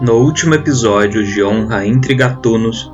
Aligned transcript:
No 0.00 0.14
último 0.14 0.54
episódio 0.54 1.22
de 1.26 1.44
Honra 1.44 1.86
entre 1.86 2.14
Gatunos, 2.14 2.90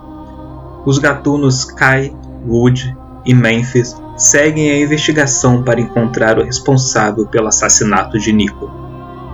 os 0.84 0.98
gatunos 0.98 1.64
Kai, 1.64 2.12
Wood 2.44 2.96
e 3.24 3.32
Memphis 3.32 3.94
seguem 4.16 4.72
a 4.72 4.80
investigação 4.80 5.62
para 5.62 5.80
encontrar 5.80 6.36
o 6.36 6.42
responsável 6.42 7.24
pelo 7.24 7.46
assassinato 7.46 8.18
de 8.18 8.32
Nico. 8.32 8.68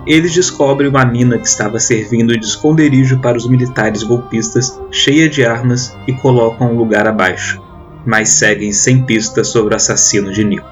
Eles 0.05 0.31
descobrem 0.35 0.87
uma 0.87 1.03
mina 1.03 1.39
que 1.39 1.47
estava 1.47 1.79
servindo 1.79 2.37
de 2.37 2.45
esconderijo 2.45 3.19
para 3.19 3.37
os 3.37 3.49
militares 3.49 4.03
golpistas, 4.03 4.79
cheia 4.91 5.27
de 5.27 5.43
armas, 5.43 5.97
e 6.07 6.13
colocam 6.13 6.73
um 6.73 6.77
lugar 6.77 7.07
abaixo, 7.07 7.59
mas 8.05 8.29
seguem 8.29 8.71
sem 8.71 9.01
pistas 9.03 9.47
sobre 9.47 9.73
o 9.73 9.77
assassino 9.77 10.31
de 10.31 10.43
Nico. 10.43 10.69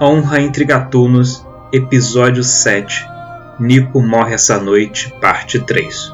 Honra 0.00 0.40
entre 0.40 0.64
Gatunos, 0.64 1.46
Episódio 1.72 2.42
7 2.42 3.11
Nico 3.62 4.02
morre 4.02 4.34
essa 4.34 4.58
noite, 4.58 5.14
parte 5.20 5.60
3 5.60 6.12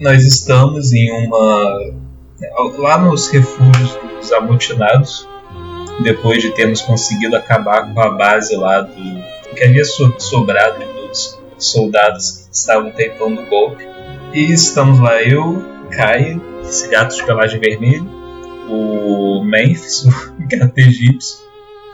Nós 0.00 0.24
estamos 0.24 0.94
em 0.94 1.26
uma. 1.26 1.92
lá 2.78 2.96
nos 2.96 3.28
refúgios 3.28 3.98
dos 4.18 4.32
amotinados, 4.32 5.28
depois 6.02 6.40
de 6.40 6.52
termos 6.52 6.80
conseguido 6.80 7.36
acabar 7.36 7.92
com 7.92 8.00
a 8.00 8.10
base 8.10 8.56
lá 8.56 8.80
do. 8.80 8.94
que 9.54 9.62
havia 9.62 9.84
sobrado 9.84 10.78
dos 10.78 11.38
soldados 11.58 12.46
que 12.48 12.54
estavam 12.54 12.90
tentando 12.92 13.42
o 13.42 13.46
golpe. 13.46 13.86
E 14.32 14.52
estamos 14.52 15.00
lá, 15.00 15.22
eu, 15.22 15.62
Kai, 15.90 16.40
esse 16.62 16.88
gato 16.88 17.14
de 17.14 17.24
pelagem 17.24 17.60
vermelha, 17.60 18.15
o 18.68 19.42
Memphis, 19.44 20.04
o 20.38 20.48
gato 20.48 20.78
egípcio, 20.78 21.38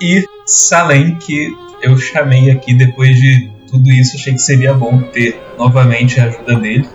e 0.01 0.27
Salem, 0.45 1.15
que 1.17 1.57
eu 1.83 1.97
chamei 1.97 2.51
aqui 2.51 2.75
depois 2.75 3.17
de 3.17 3.51
tudo 3.71 3.89
isso, 3.91 4.17
achei 4.17 4.35
que 4.35 4.43
seria 4.43 4.75
bom 4.75 5.01
ter 5.01 5.41
novamente 5.57 6.21
a 6.21 6.25
ajuda 6.25 6.57
dele. 6.57 6.87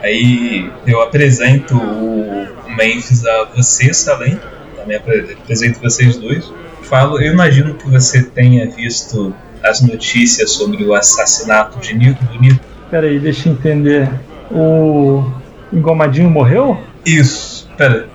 Aí 0.00 0.70
eu 0.86 1.02
apresento 1.02 1.76
o 1.76 2.46
Memphis 2.76 3.26
a 3.26 3.44
você, 3.54 3.92
Salem, 3.92 4.38
também 4.76 4.96
apresento 4.96 5.80
vocês 5.80 6.16
dois. 6.16 6.52
Falo, 6.82 7.20
eu 7.20 7.32
imagino 7.32 7.74
que 7.74 7.88
você 7.88 8.22
tenha 8.22 8.68
visto 8.70 9.34
as 9.62 9.80
notícias 9.80 10.50
sobre 10.50 10.84
o 10.84 10.94
assassinato 10.94 11.78
de 11.78 11.94
Nico 11.94 12.24
do 12.24 12.40
Nico. 12.40 12.64
Peraí, 12.90 13.18
deixa 13.18 13.48
eu 13.48 13.54
entender. 13.54 14.08
O 14.50 15.24
Engomadinho 15.72 16.28
morreu? 16.28 16.78
Isso, 17.06 17.68
pera. 17.76 18.08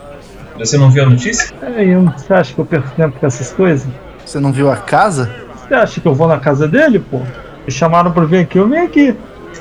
Você 0.59 0.77
não 0.77 0.89
viu 0.89 1.03
a 1.03 1.09
notícia? 1.09 1.53
Peraí, 1.59 1.95
você 1.95 2.33
acha 2.33 2.53
que 2.53 2.59
eu 2.59 2.65
perco 2.65 2.89
tempo 2.95 3.19
com 3.19 3.25
essas 3.25 3.51
coisas? 3.51 3.87
Você 4.25 4.39
não 4.39 4.51
viu 4.51 4.69
a 4.69 4.77
casa? 4.77 5.31
Você 5.55 5.73
acha 5.73 6.01
que 6.01 6.07
eu 6.07 6.15
vou 6.15 6.27
na 6.27 6.39
casa 6.39 6.67
dele, 6.67 6.99
pô? 6.99 7.19
Me 7.65 7.71
chamaram 7.71 8.11
pra 8.11 8.25
vir 8.25 8.39
aqui, 8.39 8.57
eu 8.57 8.67
vim 8.67 8.77
aqui. 8.77 9.15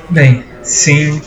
Bem, 0.09 0.45
sim, 0.63 1.21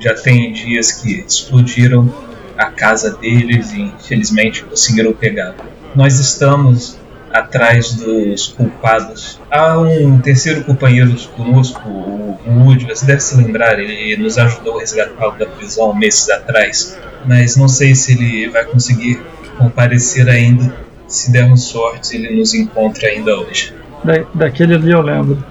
já 0.00 0.14
tem 0.14 0.52
dias 0.52 0.92
que 0.92 1.24
explodiram 1.26 2.12
a 2.56 2.66
casa 2.66 3.16
deles 3.16 3.72
e 3.72 3.82
infelizmente 3.82 4.64
conseguiram 4.64 5.12
pegar. 5.12 5.54
Nós 5.94 6.18
estamos 6.18 6.98
atrás 7.32 7.94
dos 7.94 8.48
culpados. 8.48 9.40
Há 9.50 9.78
um 9.78 10.18
terceiro 10.18 10.64
companheiro 10.64 11.14
conosco, 11.36 11.88
o 11.88 12.38
Woody, 12.46 12.86
você 12.86 13.06
deve 13.06 13.20
se 13.20 13.36
lembrar, 13.36 13.78
ele 13.78 14.16
nos 14.22 14.38
ajudou 14.38 14.78
a 14.78 14.80
resgatá-lo 14.80 15.38
da 15.38 15.46
prisão 15.46 15.94
meses 15.94 16.28
atrás, 16.30 16.98
mas 17.24 17.56
não 17.56 17.68
sei 17.68 17.94
se 17.94 18.12
ele 18.12 18.48
vai 18.48 18.64
conseguir 18.64 19.20
comparecer 19.56 20.28
ainda. 20.28 20.74
Se 21.06 21.30
dermos 21.32 21.64
sorte, 21.64 22.16
ele 22.16 22.38
nos 22.38 22.54
encontra 22.54 23.08
ainda 23.08 23.38
hoje. 23.38 23.74
Da, 24.04 24.24
daquele 24.34 24.74
ali 24.74 24.90
eu 24.90 25.00
lembro. 25.00 25.42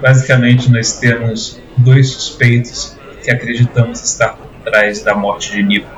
Basicamente, 0.00 0.70
nós 0.70 0.98
temos 0.98 1.58
dois 1.76 2.10
suspeitos 2.10 2.96
que 3.22 3.30
acreditamos 3.30 4.02
estar 4.02 4.34
por 4.34 4.46
trás 4.62 5.02
da 5.02 5.14
morte 5.14 5.52
de 5.52 5.62
Nico. 5.62 5.88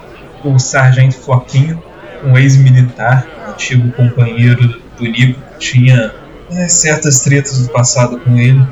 O 0.44 0.58
sargento 0.58 1.16
Floquinho, 1.16 1.82
um 2.24 2.36
ex-militar, 2.38 3.26
antigo 3.48 3.90
companheiro 3.92 4.80
do 4.96 5.04
Nico, 5.04 5.40
tinha 5.58 6.14
né, 6.50 6.68
certas 6.68 7.20
tretas 7.20 7.58
do 7.58 7.72
passado 7.72 8.18
com 8.20 8.36
ele. 8.36 8.64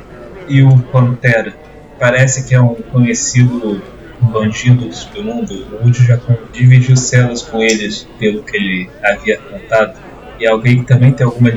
E 0.47 0.63
o 0.63 0.77
Pantera, 0.79 1.53
parece 1.99 2.47
que 2.47 2.55
é 2.55 2.61
um 2.61 2.75
conhecido 2.75 3.81
bandido 4.25 4.87
do 4.87 4.93
submundo. 4.93 5.53
O 5.71 5.83
Woody 5.83 6.05
já 6.05 6.19
dividiu 6.51 6.95
celas 6.95 7.41
com 7.41 7.61
eles, 7.61 8.07
pelo 8.19 8.43
que 8.43 8.57
ele 8.57 8.89
havia 9.03 9.37
contado. 9.37 9.97
E 10.39 10.47
alguém 10.47 10.79
que 10.79 10.85
também, 10.85 11.11
tem 11.11 11.25
alguma, 11.25 11.51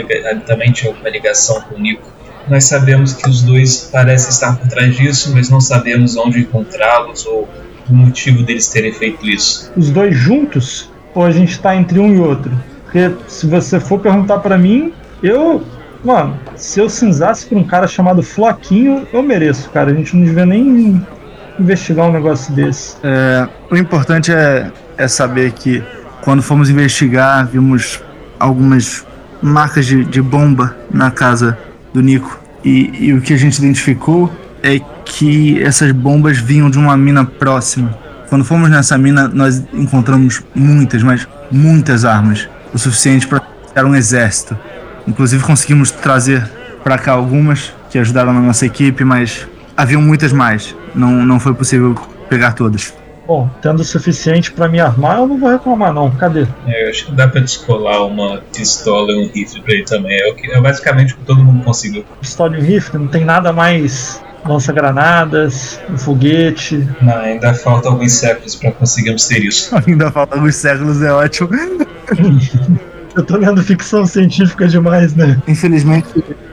também 0.47 0.73
tinha 0.73 0.91
alguma 0.91 1.09
ligação 1.09 1.61
com 1.63 1.77
o 1.77 1.79
Nico. 1.81 2.13
Nós 2.49 2.65
sabemos 2.65 3.15
que 3.15 3.29
os 3.29 3.43
dois 3.43 3.89
parecem 3.91 4.29
estar 4.29 4.59
por 4.59 4.69
trás 4.69 4.95
disso, 4.95 5.33
mas 5.33 5.49
não 5.49 5.61
sabemos 5.61 6.17
onde 6.17 6.41
encontrá-los 6.41 7.25
ou 7.25 7.49
o 7.89 7.95
motivo 7.95 8.43
deles 8.43 8.69
terem 8.69 8.93
feito 8.93 9.27
isso. 9.27 9.73
Os 9.77 9.91
dois 9.91 10.15
juntos? 10.15 10.91
Ou 11.15 11.25
a 11.25 11.31
gente 11.31 11.53
está 11.53 11.75
entre 11.75 11.99
um 11.99 12.15
e 12.15 12.19
outro? 12.19 12.53
Porque 12.85 13.11
se 13.29 13.47
você 13.47 13.81
for 13.81 13.99
perguntar 13.99 14.39
para 14.39 14.59
mim, 14.59 14.93
eu. 15.23 15.63
Mano, 16.05 16.39
se 16.55 16.79
eu 16.79 16.91
cinzasse 16.91 17.47
por 17.47 17.57
um 17.57 17.65
cara 17.65 17.87
chamado 17.87 18.23
Floquinho, 18.23 19.07
eu 19.11 19.23
mereço, 19.23 19.71
cara. 19.71 19.91
A 19.91 19.95
gente 19.95 20.15
não 20.15 20.23
devia 20.23 20.45
nem 20.45 21.05
investigar 21.59 22.07
um 22.07 22.13
negócio 22.13 22.53
desse. 22.55 22.97
É, 23.03 23.49
o 23.71 23.77
importante 23.77 24.33
é, 24.33 24.71
é 24.97 25.09
saber 25.09 25.53
que 25.53 25.83
quando 26.23 26.43
fomos 26.43 26.71
investigar, 26.71 27.47
vimos 27.47 28.03
algumas 28.39 29.07
marcas 29.43 29.87
de, 29.87 30.05
de 30.05 30.23
bomba 30.23 30.77
na 30.91 31.11
casa 31.11 31.59
do 31.93 32.01
Nico. 32.01 32.41
E, 32.65 33.09
e, 33.09 33.13
o 33.13 33.21
que 33.21 33.35
a 33.35 33.37
gente 33.37 33.59
identificou 33.59 34.33
é 34.63 34.81
que 35.05 35.63
essas 35.63 35.93
bombas 35.93 36.39
vinham 36.39 36.71
de 36.71 36.79
uma 36.79 36.97
mina 36.97 37.25
próxima. 37.25 37.97
Quando 38.31 38.45
fomos 38.45 38.71
nessa 38.71 38.97
mina, 38.97 39.29
nós 39.29 39.63
encontramos 39.75 40.43
muitas, 40.55 41.03
mas 41.03 41.29
muitas 41.51 42.07
armas. 42.07 42.49
O 42.73 42.79
suficiente 42.79 43.29
para 43.29 43.43
criar 43.71 43.85
um 43.85 43.95
exército. 43.95 44.57
Inclusive 45.07 45.45
conseguimos 45.45 45.91
trazer 45.91 46.51
para 46.83 46.97
cá 46.97 47.13
algumas 47.13 47.73
que 47.91 47.99
ajudaram 47.99 48.33
na 48.33 48.41
nossa 48.41 48.65
equipe, 48.65 49.05
mas 49.05 49.47
haviam 49.77 50.01
muitas 50.01 50.33
mais. 50.33 50.75
Não, 50.95 51.25
não 51.25 51.41
foi 51.41 51.55
possível 51.55 51.95
pegar 52.29 52.53
todas. 52.53 52.95
Bom, 53.27 53.49
tendo 53.63 53.81
o 53.81 53.85
suficiente 53.85 54.53
para 54.53 54.69
me 54.69 54.79
armar, 54.79 55.19
eu 55.19 55.27
não 55.27 55.39
vou 55.39 55.51
reclamar 55.51 55.95
não. 55.95 56.11
Cadê? 56.11 56.47
É, 56.67 56.85
eu 56.85 56.91
acho 56.91 57.07
que 57.07 57.13
dá 57.13 57.27
para 57.27 57.41
descolar 57.41 58.05
uma 58.07 58.43
pistola 58.55 59.13
e 59.13 59.25
um 59.25 59.33
rifle 59.33 59.63
para 59.63 59.75
ele 59.75 59.85
também. 59.85 60.21
É, 60.21 60.31
o 60.31 60.35
que, 60.35 60.51
é 60.51 60.61
basicamente 60.61 61.15
o 61.15 61.17
que 61.17 61.25
todo 61.25 61.43
mundo 61.43 61.65
conseguiu. 61.65 62.05
Pistola 62.21 62.57
e 62.57 62.61
um 62.61 62.63
rifle, 62.63 62.99
não 62.99 63.09
tem 63.09 63.25
nada 63.25 63.53
mais 63.53 64.23
lança-granadas, 64.47 65.81
um 65.89 65.97
foguete. 65.97 66.87
Não, 67.01 67.17
ainda 67.17 67.55
falta 67.55 67.89
alguns 67.89 68.13
séculos 68.13 68.55
para 68.55 68.73
conseguirmos 68.73 69.27
ter 69.27 69.43
isso. 69.43 69.75
ainda 69.87 70.11
falta 70.11 70.37
alguns 70.37 70.57
séculos, 70.57 71.01
é 71.01 71.11
ótimo. 71.11 71.49
Eu 73.17 73.23
tô 73.23 73.37
lendo 73.37 73.63
ficção 73.63 74.05
científica 74.05 74.69
demais, 74.69 75.15
né? 75.15 75.41
Infelizmente, 75.49 76.09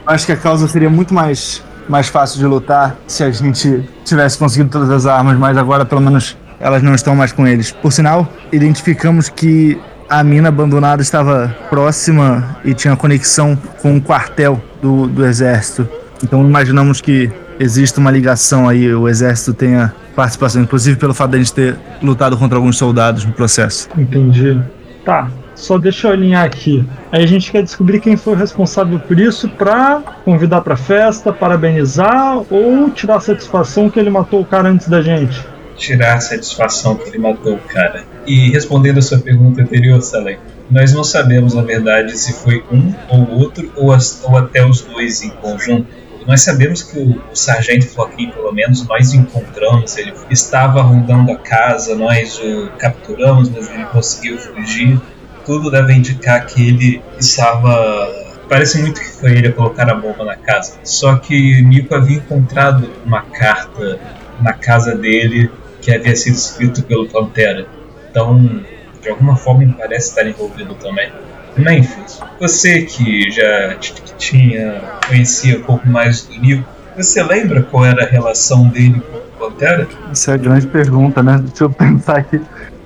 acho 0.08 0.26
que 0.26 0.32
a 0.32 0.38
causa 0.38 0.68
seria 0.68 0.90
muito 0.90 1.14
mais, 1.14 1.62
mais 1.88 2.08
fácil 2.08 2.40
de 2.40 2.46
lutar 2.46 2.96
se 3.08 3.24
a 3.24 3.32
gente 3.32 3.84
tivesse 4.06 4.38
conseguido 4.38 4.70
todas 4.70 4.90
as 4.90 5.06
armas, 5.06 5.38
mas 5.38 5.58
agora 5.58 5.86
pelo 5.86 6.02
menos 6.02 6.38
elas 6.60 6.84
não 6.84 6.94
estão 6.94 7.16
mais 7.16 7.32
com 7.32 7.48
eles. 7.48 7.72
Por 7.72 7.92
sinal, 7.92 8.32
identificamos 8.52 9.30
que 9.30 9.80
a 10.10 10.24
mina 10.24 10.50
abandonada 10.50 11.02
estava 11.02 11.56
próxima 11.70 12.58
e 12.64 12.74
tinha 12.74 12.96
conexão 12.96 13.58
com 13.82 13.98
o 13.98 14.02
quartel 14.02 14.62
do, 14.82 15.08
do 15.08 15.26
exército. 15.26 15.88
Então 16.24 16.46
imaginamos 16.46 17.02
que 17.02 17.32
existe 17.60 17.98
uma 18.00 18.12
ligação 18.12 18.68
aí, 18.68 18.94
o 18.94 19.08
exército 19.08 19.54
tenha 19.54 19.94
participação, 20.16 20.62
inclusive 20.62 20.98
pelo 20.98 21.14
fato 21.14 21.32
de 21.32 21.38
a 21.38 21.40
gente 21.40 21.54
ter 21.54 21.78
lutado 22.02 22.38
contra 22.38 22.58
alguns 22.58 22.78
soldados 22.78 23.24
no 23.26 23.32
processo. 23.32 23.88
Entendi. 23.98 24.62
Tá, 25.06 25.30
só 25.56 25.78
deixa 25.78 26.08
eu 26.08 26.12
alinhar 26.12 26.46
aqui. 26.46 26.84
Aí 27.12 27.24
a 27.24 27.28
gente 27.28 27.52
quer 27.52 27.64
descobrir 27.64 28.00
quem 28.00 28.16
foi 28.16 28.34
o 28.34 28.36
responsável 28.36 29.00
por 29.00 29.20
isso 29.20 29.50
para 29.50 30.02
convidar 30.24 30.62
para 30.62 30.76
festa, 30.76 31.32
parabenizar 31.32 32.42
ou 32.50 32.90
tirar 32.90 33.20
satisfação 33.20 33.90
que 33.90 34.00
ele 34.00 34.10
matou 34.10 34.42
o 34.42 34.46
cara 34.46 34.70
antes 34.70 34.88
da 34.88 35.02
gente. 35.02 35.46
Tirar 35.76 36.20
satisfação 36.20 36.96
que 36.96 37.10
ele 37.10 37.18
matou 37.18 37.56
o 37.56 37.60
cara. 37.60 38.04
E 38.26 38.50
respondendo 38.52 39.00
a 39.00 39.02
sua 39.02 39.20
pergunta 39.20 39.62
anterior, 39.62 40.02
Salem, 40.02 40.38
nós 40.70 40.94
não 40.94 41.04
sabemos 41.04 41.54
na 41.54 41.64
verdade 41.64 42.18
se 42.18 42.34
foi 42.34 42.64
um 42.72 42.94
ou 43.10 43.40
outro 43.40 43.72
ou, 43.76 43.92
as, 43.92 44.24
ou 44.24 44.38
até 44.38 44.66
os 44.66 44.82
dois 44.82 45.22
em 45.22 45.30
conjunto. 45.30 45.88
Nós 46.26 46.42
sabemos 46.42 46.84
que 46.84 47.00
o, 47.00 47.20
o 47.32 47.36
sargento 47.36 47.88
Floquinho, 47.88 48.32
pelo 48.32 48.52
menos, 48.52 48.88
nós 48.88 49.14
encontramos, 49.14 49.98
ele 49.98 50.14
estava 50.30 50.82
rondando 50.82 51.32
a 51.32 51.36
casa, 51.36 51.96
nós 51.96 52.40
o 52.40 52.70
capturamos, 52.78 53.50
mas 53.50 53.70
ele 53.70 53.86
conseguiu 53.86 54.38
fugir. 54.38 55.02
Tudo 55.46 55.72
deve 55.72 55.94
indicar 55.94 56.46
que 56.46 56.68
ele 56.68 57.02
estava. 57.20 58.10
Parece 58.48 58.80
muito 58.82 59.00
que 59.00 59.08
foi 59.08 59.32
ele 59.32 59.48
a 59.48 59.54
colocar 59.54 59.90
a 59.90 59.96
bomba 59.96 60.26
na 60.26 60.36
casa. 60.36 60.74
Só 60.84 61.16
que 61.16 61.62
Nico 61.62 61.96
havia 61.96 62.18
encontrado 62.18 62.90
uma 63.06 63.22
carta 63.22 64.00
na 64.42 64.54
casa 64.54 64.96
dele 64.96 65.50
que 65.82 65.94
havia 65.94 66.16
sido 66.16 66.36
escrito 66.36 66.84
pelo 66.84 67.08
Pantera. 67.08 67.66
Então, 68.10 68.62
de 69.02 69.10
alguma 69.10 69.36
forma, 69.36 69.64
ele 69.64 69.74
parece 69.74 70.10
estar 70.10 70.28
envolvido 70.28 70.76
também. 70.76 71.12
Memphis, 71.58 72.22
você 72.40 72.84
que 72.84 73.30
já 73.30 73.76
tinha 74.18 74.82
conhecia 75.08 75.58
um 75.58 75.64
pouco 75.64 75.88
mais 75.88 76.24
do 76.24 76.40
Nico, 76.40 76.64
você 76.96 77.22
lembra 77.24 77.64
qual 77.64 77.86
era 77.86 78.04
a 78.04 78.08
relação 78.08 78.68
dele 78.68 79.02
com 79.02 79.18
o 79.18 79.50
Pantera? 79.50 79.88
Essa 80.12 80.32
é 80.32 80.34
a 80.36 80.38
grande 80.38 80.68
pergunta, 80.68 81.24
né? 81.24 81.40
Deixa 81.44 81.64
eu 81.64 81.70
pensar 81.70 82.18
aqui. 82.18 82.42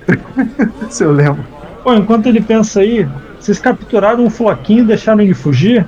Se 0.90 1.04
eu 1.04 1.12
lembro. 1.12 1.55
Enquanto 1.94 2.28
ele 2.28 2.42
pensa 2.42 2.80
aí, 2.80 3.08
vocês 3.40 3.60
capturaram 3.60 4.26
o 4.26 4.30
Floquinho 4.30 4.84
e 4.84 4.88
deixaram 4.88 5.22
ele 5.22 5.34
fugir? 5.34 5.88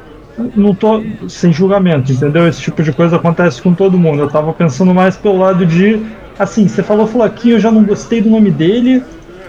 Não 0.55 0.75
tô 0.75 1.03
sem 1.27 1.51
julgamento, 1.51 2.11
entendeu? 2.11 2.47
Esse 2.47 2.61
tipo 2.61 2.83
de 2.83 2.93
coisa 2.93 3.15
acontece 3.15 3.61
com 3.61 3.73
todo 3.73 3.97
mundo. 3.97 4.21
Eu 4.21 4.29
tava 4.29 4.53
pensando 4.53 4.93
mais 4.93 5.17
pelo 5.17 5.39
lado 5.39 5.65
de. 5.65 5.99
Assim, 6.37 6.67
você 6.67 6.83
falou 6.83 7.07
Floquinho, 7.07 7.55
eu 7.55 7.59
já 7.59 7.71
não 7.71 7.83
gostei 7.83 8.21
do 8.21 8.29
nome 8.29 8.51
dele. 8.51 9.01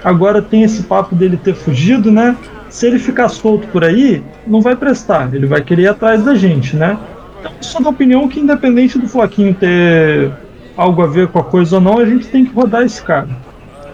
Agora 0.02 0.40
tem 0.40 0.62
esse 0.62 0.84
papo 0.84 1.14
dele 1.14 1.36
ter 1.36 1.54
fugido, 1.54 2.10
né? 2.10 2.34
Se 2.70 2.86
ele 2.86 2.98
ficar 2.98 3.28
solto 3.28 3.66
por 3.68 3.84
aí, 3.84 4.22
não 4.46 4.62
vai 4.62 4.74
prestar. 4.74 5.34
Ele 5.34 5.46
vai 5.46 5.60
querer 5.60 5.82
ir 5.82 5.88
atrás 5.88 6.22
da 6.22 6.34
gente, 6.34 6.76
né? 6.76 6.98
Então, 7.40 7.52
sou 7.60 7.82
da 7.82 7.90
opinião 7.90 8.26
que, 8.28 8.40
independente 8.40 8.98
do 8.98 9.06
Floquinho 9.06 9.54
ter 9.54 10.32
algo 10.76 11.02
a 11.02 11.06
ver 11.06 11.28
com 11.28 11.38
a 11.38 11.44
coisa 11.44 11.76
ou 11.76 11.82
não, 11.82 11.98
a 11.98 12.06
gente 12.06 12.26
tem 12.28 12.44
que 12.44 12.54
rodar 12.54 12.82
esse 12.82 13.02
cara. 13.02 13.28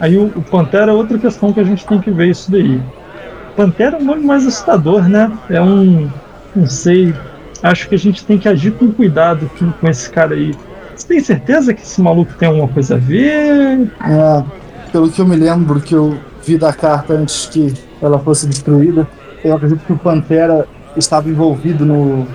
Aí 0.00 0.16
o, 0.16 0.26
o 0.26 0.42
Pantera 0.42 0.92
é 0.92 0.94
outra 0.94 1.18
questão 1.18 1.52
que 1.52 1.60
a 1.60 1.64
gente 1.64 1.86
tem 1.86 2.00
que 2.00 2.10
ver 2.10 2.28
isso 2.28 2.50
daí. 2.50 2.80
Pantera 3.56 3.96
é 3.96 4.00
um 4.00 4.04
nome 4.04 4.24
mais 4.24 4.46
assustador, 4.46 5.08
né? 5.08 5.30
É 5.48 5.60
um. 5.60 6.10
Não 6.54 6.66
sei. 6.66 7.14
Acho 7.62 7.88
que 7.88 7.94
a 7.94 7.98
gente 7.98 8.24
tem 8.24 8.38
que 8.38 8.48
agir 8.48 8.72
com 8.72 8.92
cuidado 8.92 9.50
com, 9.58 9.70
com 9.70 9.88
esse 9.88 10.10
cara 10.10 10.34
aí. 10.34 10.54
Você 10.94 11.08
tem 11.08 11.20
certeza 11.20 11.74
que 11.74 11.82
esse 11.82 12.00
maluco 12.00 12.34
tem 12.34 12.48
alguma 12.48 12.68
coisa 12.68 12.94
a 12.94 12.98
ver? 12.98 13.90
É, 14.04 14.44
pelo 14.92 15.10
que 15.10 15.20
eu 15.20 15.26
me 15.26 15.36
lembro 15.36 15.80
que 15.80 15.94
eu 15.94 16.16
vi 16.44 16.56
da 16.58 16.72
carta 16.72 17.14
antes 17.14 17.46
que 17.46 17.72
ela 18.00 18.18
fosse 18.18 18.46
destruída, 18.46 19.08
eu 19.42 19.54
acredito 19.54 19.84
que 19.84 19.92
o 19.92 19.98
Pantera 19.98 20.68
estava 20.96 21.28
envolvido 21.28 21.84
no, 21.84 22.26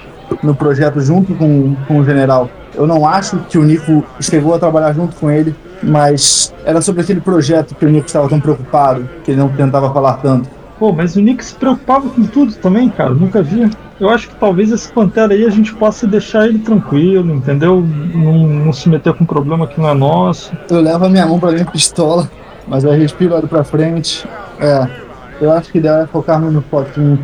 no 0.43 0.55
projeto 0.55 0.99
junto 0.99 1.33
com, 1.35 1.75
com 1.87 1.99
o 1.99 2.05
general. 2.05 2.49
Eu 2.75 2.85
não 2.85 3.07
acho 3.07 3.37
que 3.49 3.57
o 3.57 3.63
Nico 3.63 4.03
chegou 4.19 4.53
a 4.53 4.59
trabalhar 4.59 4.93
junto 4.93 5.15
com 5.15 5.29
ele, 5.29 5.55
mas 5.81 6.53
era 6.65 6.81
sobre 6.81 7.01
aquele 7.01 7.21
projeto 7.21 7.75
que 7.75 7.85
o 7.85 7.89
Nico 7.89 8.07
estava 8.07 8.27
tão 8.27 8.39
preocupado, 8.39 9.07
que 9.23 9.31
ele 9.31 9.39
não 9.39 9.49
tentava 9.49 9.91
falar 9.93 10.13
tanto. 10.17 10.49
Pô, 10.79 10.93
mas 10.93 11.17
o 11.17 11.21
Nick 11.21 11.43
se 11.43 11.53
preocupava 11.55 12.09
com 12.09 12.23
tudo 12.23 12.53
também, 12.53 12.89
cara. 12.89 13.09
Nunca 13.09 13.41
vi. 13.41 13.69
Eu 13.99 14.09
acho 14.09 14.29
que 14.29 14.35
talvez 14.35 14.71
esse 14.71 14.89
Pantera 14.89 15.33
aí 15.33 15.45
a 15.45 15.49
gente 15.49 15.75
possa 15.75 16.07
deixar 16.07 16.47
ele 16.47 16.59
tranquilo, 16.59 17.35
entendeu? 17.35 17.81
Não, 17.81 18.47
não 18.47 18.71
se 18.71 18.87
meter 18.87 19.13
com 19.13 19.25
um 19.25 19.27
problema 19.27 19.67
que 19.67 19.79
não 19.79 19.89
é 19.89 19.93
nosso. 19.93 20.53
Eu 20.69 20.79
levo 20.79 21.05
a 21.05 21.09
minha 21.09 21.25
mão 21.25 21.37
pra 21.37 21.51
minha 21.51 21.65
pistola, 21.65 22.31
mas 22.65 22.85
eu 22.85 22.91
respiro 22.91 23.35
olho 23.35 23.47
pra 23.47 23.61
frente. 23.61 24.25
É, 24.57 24.87
eu 25.41 25.51
acho 25.51 25.69
que 25.69 25.85
é 25.85 26.07
focar 26.07 26.39
no 26.39 26.61
foquinho, 26.61 27.19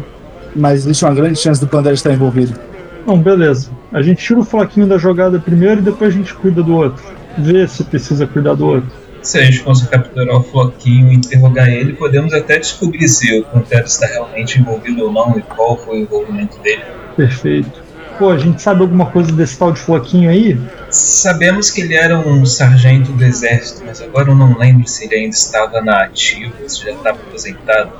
mas 0.54 0.82
existe 0.82 1.06
uma 1.06 1.14
grande 1.14 1.40
chance 1.40 1.62
do 1.62 1.68
Pantera 1.68 1.96
estar 1.96 2.12
envolvido. 2.12 2.60
Não, 3.08 3.18
beleza. 3.18 3.70
A 3.94 4.02
gente 4.02 4.22
tira 4.22 4.42
o 4.42 4.44
floquinho 4.44 4.86
da 4.86 4.98
jogada 4.98 5.40
primeiro 5.40 5.80
e 5.80 5.84
depois 5.84 6.14
a 6.14 6.18
gente 6.18 6.34
cuida 6.34 6.62
do 6.62 6.76
outro. 6.76 7.02
Vê 7.38 7.68
se 7.68 7.84
precisa 7.84 8.26
cuidar 8.28 8.56
do 8.56 8.68
outro. 8.68 8.92
Se 9.22 9.40
a 9.40 9.44
gente 9.44 9.62
conseguir 9.62 9.90
capturar 9.90 10.36
o 10.36 10.44
Floquinho 10.44 11.12
e 11.12 11.16
interrogar 11.16 11.68
ele, 11.68 11.94
podemos 11.94 12.32
até 12.32 12.60
descobrir 12.60 13.08
se 13.08 13.40
o 13.40 13.44
Pantera 13.44 13.86
está 13.86 14.06
realmente 14.06 14.60
envolvido 14.60 15.06
ou 15.06 15.12
não 15.12 15.38
e 15.38 15.42
qual 15.42 15.76
foi 15.78 16.00
o 16.00 16.02
envolvimento 16.04 16.60
dele. 16.60 16.84
Perfeito. 17.18 17.84
Pô, 18.20 18.30
a 18.30 18.38
gente 18.38 18.62
sabe 18.62 18.82
alguma 18.82 19.08
coisa 19.08 19.32
desse 19.32 19.58
tal 19.58 19.72
de 19.72 19.80
Floquinho 19.80 20.30
aí? 20.30 20.58
Sabemos 20.90 21.70
que 21.72 21.82
ele 21.82 21.96
era 21.96 22.18
um 22.18 22.46
sargento 22.46 23.12
do 23.12 23.26
exército, 23.26 23.84
mas 23.86 24.02
agora 24.02 24.30
eu 24.30 24.36
não 24.36 24.58
lembro 24.58 24.88
se 24.88 25.06
ele 25.06 25.16
ainda 25.16 25.36
estava 25.36 25.82
na 25.82 26.04
ativa, 26.04 26.54
se 26.68 26.84
já 26.84 26.92
estava 26.92 27.18
aposentado. 27.18 27.92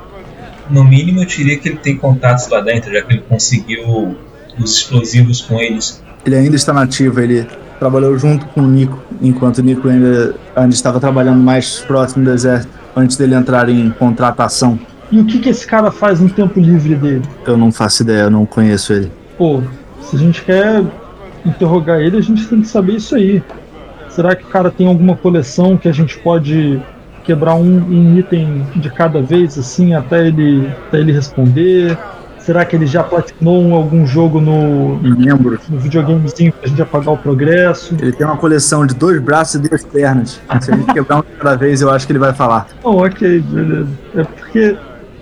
No 0.70 0.84
mínimo 0.84 1.20
eu 1.20 1.26
diria 1.26 1.58
que 1.58 1.68
ele 1.68 1.78
tem 1.78 1.96
contatos 1.96 2.48
lá 2.48 2.60
dentro, 2.60 2.92
já 2.92 3.02
que 3.02 3.12
ele 3.14 3.22
conseguiu 3.28 4.16
os 4.58 4.76
explosivos 4.76 5.42
com 5.42 5.60
eles. 5.60 6.02
Ele 6.24 6.36
ainda 6.36 6.56
está 6.56 6.72
nativo, 6.72 7.20
ele 7.20 7.46
trabalhou 7.78 8.16
junto 8.18 8.46
com 8.46 8.62
o 8.62 8.66
Nico, 8.66 8.98
enquanto 9.20 9.58
o 9.58 9.62
Nico 9.62 9.88
ainda, 9.88 10.34
ainda 10.54 10.74
estava 10.74 10.98
trabalhando 11.00 11.42
mais 11.42 11.80
próximo 11.80 12.24
do 12.24 12.32
exército, 12.32 12.72
antes 12.96 13.16
dele 13.16 13.34
entrar 13.34 13.68
em 13.68 13.90
contratação. 13.90 14.78
E 15.10 15.20
o 15.20 15.24
que, 15.24 15.38
que 15.38 15.48
esse 15.48 15.66
cara 15.66 15.90
faz 15.90 16.20
no 16.20 16.28
tempo 16.28 16.58
livre 16.58 16.94
dele? 16.94 17.22
Eu 17.46 17.56
não 17.56 17.70
faço 17.70 18.02
ideia, 18.02 18.22
eu 18.22 18.30
não 18.30 18.44
conheço 18.44 18.92
ele. 18.92 19.12
Pô, 19.38 19.62
se 20.00 20.16
a 20.16 20.18
gente 20.18 20.42
quer 20.42 20.82
interrogar 21.44 22.00
ele, 22.00 22.16
a 22.16 22.22
gente 22.22 22.46
tem 22.46 22.60
que 22.60 22.66
saber 22.66 22.94
isso 22.94 23.14
aí. 23.14 23.42
Será 24.08 24.34
que 24.34 24.44
o 24.44 24.48
cara 24.48 24.70
tem 24.70 24.86
alguma 24.86 25.14
coleção 25.14 25.76
que 25.76 25.88
a 25.88 25.92
gente 25.92 26.18
pode 26.18 26.80
quebrar 27.22 27.54
um, 27.54 27.62
um 27.62 28.18
item 28.18 28.66
de 28.76 28.88
cada 28.90 29.20
vez, 29.20 29.58
assim, 29.58 29.94
até 29.94 30.26
ele, 30.26 30.68
até 30.88 30.98
ele 30.98 31.12
responder? 31.12 31.96
Será 32.46 32.64
que 32.64 32.76
ele 32.76 32.86
já 32.86 33.02
platinou 33.02 33.74
algum 33.74 34.06
jogo 34.06 34.40
no, 34.40 35.00
Membro. 35.02 35.58
no 35.68 35.80
videogamezinho 35.80 36.52
pra 36.52 36.68
gente 36.68 36.80
apagar 36.80 37.12
o 37.12 37.18
progresso? 37.18 37.96
Ele 38.00 38.12
tem 38.12 38.24
uma 38.24 38.36
coleção 38.36 38.86
de 38.86 38.94
dois 38.94 39.20
braços 39.20 39.56
e 39.56 39.68
duas 39.68 39.84
pernas. 39.84 40.40
Se 40.60 40.70
a 40.70 40.76
gente 40.76 40.92
quebrar 40.94 41.16
um 41.16 41.22
de 41.22 41.36
cada 41.40 41.56
vez, 41.56 41.82
eu 41.82 41.90
acho 41.90 42.06
que 42.06 42.12
ele 42.12 42.20
vai 42.20 42.32
falar. 42.32 42.68
Oh, 42.84 43.04
ok, 43.04 43.40
beleza. 43.40 43.88
É 44.14 44.22
porque, 44.22 44.76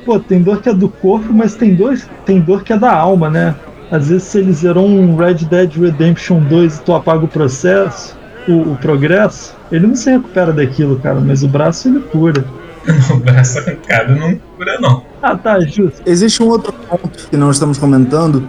pô, 0.04 0.20
tem 0.20 0.42
dor 0.42 0.60
que 0.60 0.68
é 0.68 0.74
do 0.74 0.86
corpo, 0.86 1.32
mas 1.32 1.54
tem, 1.54 1.74
dois, 1.74 2.06
tem 2.26 2.42
dor 2.42 2.62
que 2.62 2.74
é 2.74 2.78
da 2.78 2.92
alma, 2.92 3.30
né? 3.30 3.54
Às 3.90 4.10
vezes 4.10 4.24
se 4.24 4.36
ele 4.40 4.52
zerou 4.52 4.86
um 4.86 5.16
Red 5.16 5.46
Dead 5.48 5.76
Redemption 5.76 6.40
2 6.40 6.76
e 6.76 6.82
tu 6.82 6.92
apaga 6.92 7.24
o 7.24 7.28
processo, 7.28 8.14
o, 8.46 8.72
o 8.72 8.76
progresso, 8.76 9.56
ele 9.72 9.86
não 9.86 9.96
se 9.96 10.10
recupera 10.10 10.52
daquilo, 10.52 11.00
cara, 11.00 11.22
mas 11.22 11.42
o 11.42 11.48
braço 11.48 11.88
ele 11.88 12.00
cura. 12.00 12.44
o 13.12 13.16
braço 13.16 13.58
arrancado 13.58 14.14
não 14.14 14.36
cura, 14.56 14.78
não. 14.80 15.02
Ah, 15.22 15.36
tá, 15.36 15.60
justo. 15.60 16.02
Existe 16.04 16.42
um 16.42 16.48
outro 16.48 16.72
ponto 16.72 17.28
que 17.30 17.36
não 17.36 17.50
estamos 17.50 17.78
comentando, 17.78 18.46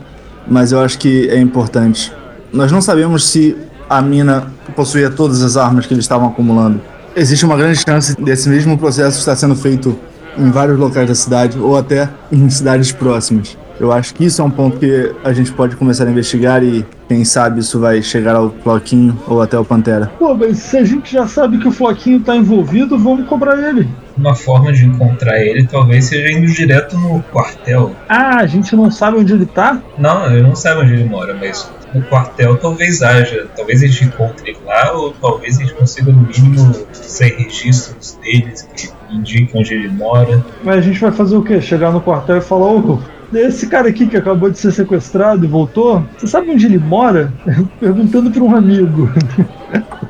mas 0.47 0.71
eu 0.71 0.79
acho 0.79 0.97
que 0.97 1.29
é 1.29 1.39
importante. 1.39 2.11
Nós 2.51 2.71
não 2.71 2.81
sabemos 2.81 3.25
se 3.27 3.55
a 3.89 4.01
mina 4.01 4.51
possuía 4.75 5.09
todas 5.09 5.41
as 5.41 5.57
armas 5.57 5.85
que 5.85 5.93
eles 5.93 6.05
estavam 6.05 6.27
acumulando. 6.27 6.81
Existe 7.15 7.45
uma 7.45 7.55
grande 7.55 7.79
chance 7.79 8.15
desse 8.21 8.49
mesmo 8.49 8.77
processo 8.77 9.19
estar 9.19 9.35
sendo 9.35 9.55
feito 9.55 9.97
em 10.37 10.51
vários 10.51 10.77
locais 10.77 11.07
da 11.07 11.15
cidade 11.15 11.57
ou 11.57 11.77
até 11.77 12.09
em 12.31 12.49
cidades 12.49 12.91
próximas. 12.91 13.57
Eu 13.79 13.91
acho 13.91 14.13
que 14.13 14.25
isso 14.25 14.41
é 14.41 14.45
um 14.45 14.49
ponto 14.49 14.77
que 14.77 15.13
a 15.23 15.33
gente 15.33 15.51
pode 15.51 15.75
começar 15.75 16.05
a 16.05 16.09
investigar 16.09 16.63
e 16.63 16.85
quem 17.09 17.25
sabe 17.25 17.59
isso 17.59 17.79
vai 17.79 18.01
chegar 18.01 18.35
ao 18.35 18.49
Floquinho 18.63 19.17
ou 19.27 19.41
até 19.41 19.57
ao 19.57 19.65
Pantera. 19.65 20.11
Pô, 20.17 20.33
mas 20.33 20.59
se 20.59 20.77
a 20.77 20.83
gente 20.83 21.11
já 21.11 21.27
sabe 21.27 21.57
que 21.57 21.67
o 21.67 21.71
Floquinho 21.71 22.21
tá 22.21 22.35
envolvido, 22.35 22.97
vamos 22.97 23.27
cobrar 23.27 23.57
ele. 23.57 23.87
Uma 24.17 24.35
forma 24.35 24.71
de 24.71 24.85
encontrar 24.85 25.39
ele 25.39 25.67
talvez 25.67 26.05
seja 26.05 26.31
indo 26.31 26.47
direto 26.47 26.97
no 26.97 27.21
quartel. 27.23 27.93
Ah, 28.07 28.37
a 28.37 28.45
gente 28.45 28.75
não 28.75 28.89
sabe 28.89 29.17
onde 29.17 29.33
ele 29.33 29.45
tá? 29.45 29.81
Não, 29.97 30.25
eu 30.33 30.43
não 30.43 30.55
sei 30.55 30.73
onde 30.73 30.93
ele 30.93 31.05
mora, 31.05 31.33
mas 31.33 31.69
no 31.93 32.01
quartel 32.03 32.57
talvez 32.57 33.01
haja. 33.01 33.47
Talvez 33.55 33.83
a 33.83 33.87
gente 33.87 34.05
encontre 34.05 34.51
ele 34.51 34.59
lá, 34.65 34.93
ou 34.93 35.13
talvez 35.13 35.57
a 35.57 35.61
gente 35.61 35.73
consiga 35.73 36.11
no 36.11 36.21
mínimo 36.21 36.73
ser 36.91 37.35
registros 37.37 38.17
deles 38.21 38.67
que 38.75 38.89
indiquem 39.09 39.61
onde 39.61 39.73
ele 39.73 39.89
mora. 39.89 40.43
Mas 40.63 40.77
a 40.77 40.81
gente 40.81 40.99
vai 40.99 41.11
fazer 41.11 41.35
o 41.35 41.43
quê? 41.43 41.61
Chegar 41.61 41.91
no 41.91 42.01
quartel 42.01 42.37
e 42.37 42.41
falar, 42.41 42.67
ô, 42.67 42.99
esse 43.33 43.67
cara 43.67 43.89
aqui 43.89 44.07
que 44.07 44.17
acabou 44.17 44.49
de 44.49 44.57
ser 44.57 44.71
sequestrado 44.71 45.45
e 45.45 45.47
voltou, 45.47 46.05
você 46.17 46.27
sabe 46.27 46.51
onde 46.51 46.65
ele 46.65 46.77
mora? 46.77 47.33
Perguntando 47.79 48.31
pra 48.31 48.43
um 48.43 48.55
amigo. 48.55 49.11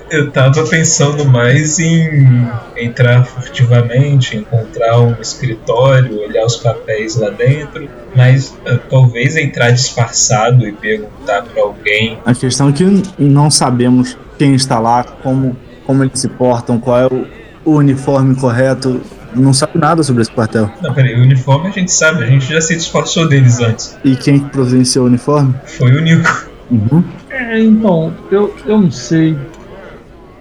Eu 0.10 0.31
tava 0.31 0.63
pensando 0.67 1.25
mais 1.25 1.79
em 1.79 2.48
entrar 2.77 3.25
furtivamente, 3.25 4.38
encontrar 4.38 5.00
um 5.00 5.15
escritório, 5.19 6.22
olhar 6.22 6.45
os 6.45 6.57
papéis 6.57 7.15
lá 7.15 7.29
dentro, 7.31 7.89
mas 8.15 8.50
uh, 8.50 8.79
talvez 8.89 9.36
entrar 9.36 9.72
disfarçado 9.72 10.67
e 10.67 10.72
perguntar 10.72 11.43
pra 11.43 11.63
alguém. 11.63 12.19
A 12.25 12.34
questão 12.34 12.69
é 12.69 12.72
que 12.72 13.03
não 13.17 13.50
sabemos 13.50 14.17
quem 14.38 14.53
está 14.53 14.79
lá, 14.79 15.03
como, 15.03 15.55
como 15.86 16.03
eles 16.03 16.19
se 16.19 16.27
portam, 16.27 16.79
qual 16.79 17.00
é 17.00 17.07
o, 17.07 17.25
o 17.65 17.77
uniforme 17.77 18.36
correto. 18.36 19.01
Não 19.36 19.54
sabe 19.54 19.77
nada 19.77 20.04
sobre 20.04 20.22
esse 20.22 20.32
quartel. 20.32 20.70
Não, 20.82 20.94
peraí, 20.94 21.15
o 21.15 21.22
uniforme 21.22 21.68
a 21.68 21.72
gente 21.72 21.92
sabe, 21.92 22.24
a 22.24 22.27
gente 22.27 22.51
já 22.51 22.62
se 22.62 22.75
disfarçou 22.75 23.27
deles 23.27 23.60
antes. 23.60 23.98
E 24.04 24.15
quem 24.15 24.39
que 24.39 24.50
providenciou 24.50 25.06
o 25.06 25.08
uniforme? 25.08 25.54
Foi 25.65 25.92
o 25.92 26.01
Nico. 26.01 26.48
Uhum. 26.72 27.04
É, 27.30 27.60
então, 27.60 28.13
eu, 28.32 28.56
eu 28.65 28.82
não 28.82 28.92
sei. 28.92 29.38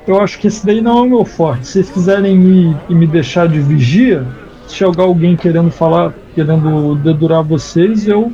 Eu 0.06 0.20
acho 0.20 0.38
que 0.38 0.46
esse 0.46 0.64
daí 0.64 0.80
não 0.80 0.98
é 0.98 1.02
o 1.02 1.08
meu 1.08 1.24
forte. 1.24 1.66
Se 1.66 1.72
vocês 1.72 1.90
quiserem 1.90 2.38
me, 2.38 2.76
me 2.88 3.06
deixar 3.06 3.48
de 3.48 3.58
vigia, 3.58 4.26
se 4.66 4.74
chegar 4.74 5.02
alguém 5.02 5.36
querendo 5.36 5.70
falar, 5.70 6.12
querendo 6.34 6.94
dedurar 6.96 7.42
vocês, 7.42 8.06
eu 8.06 8.32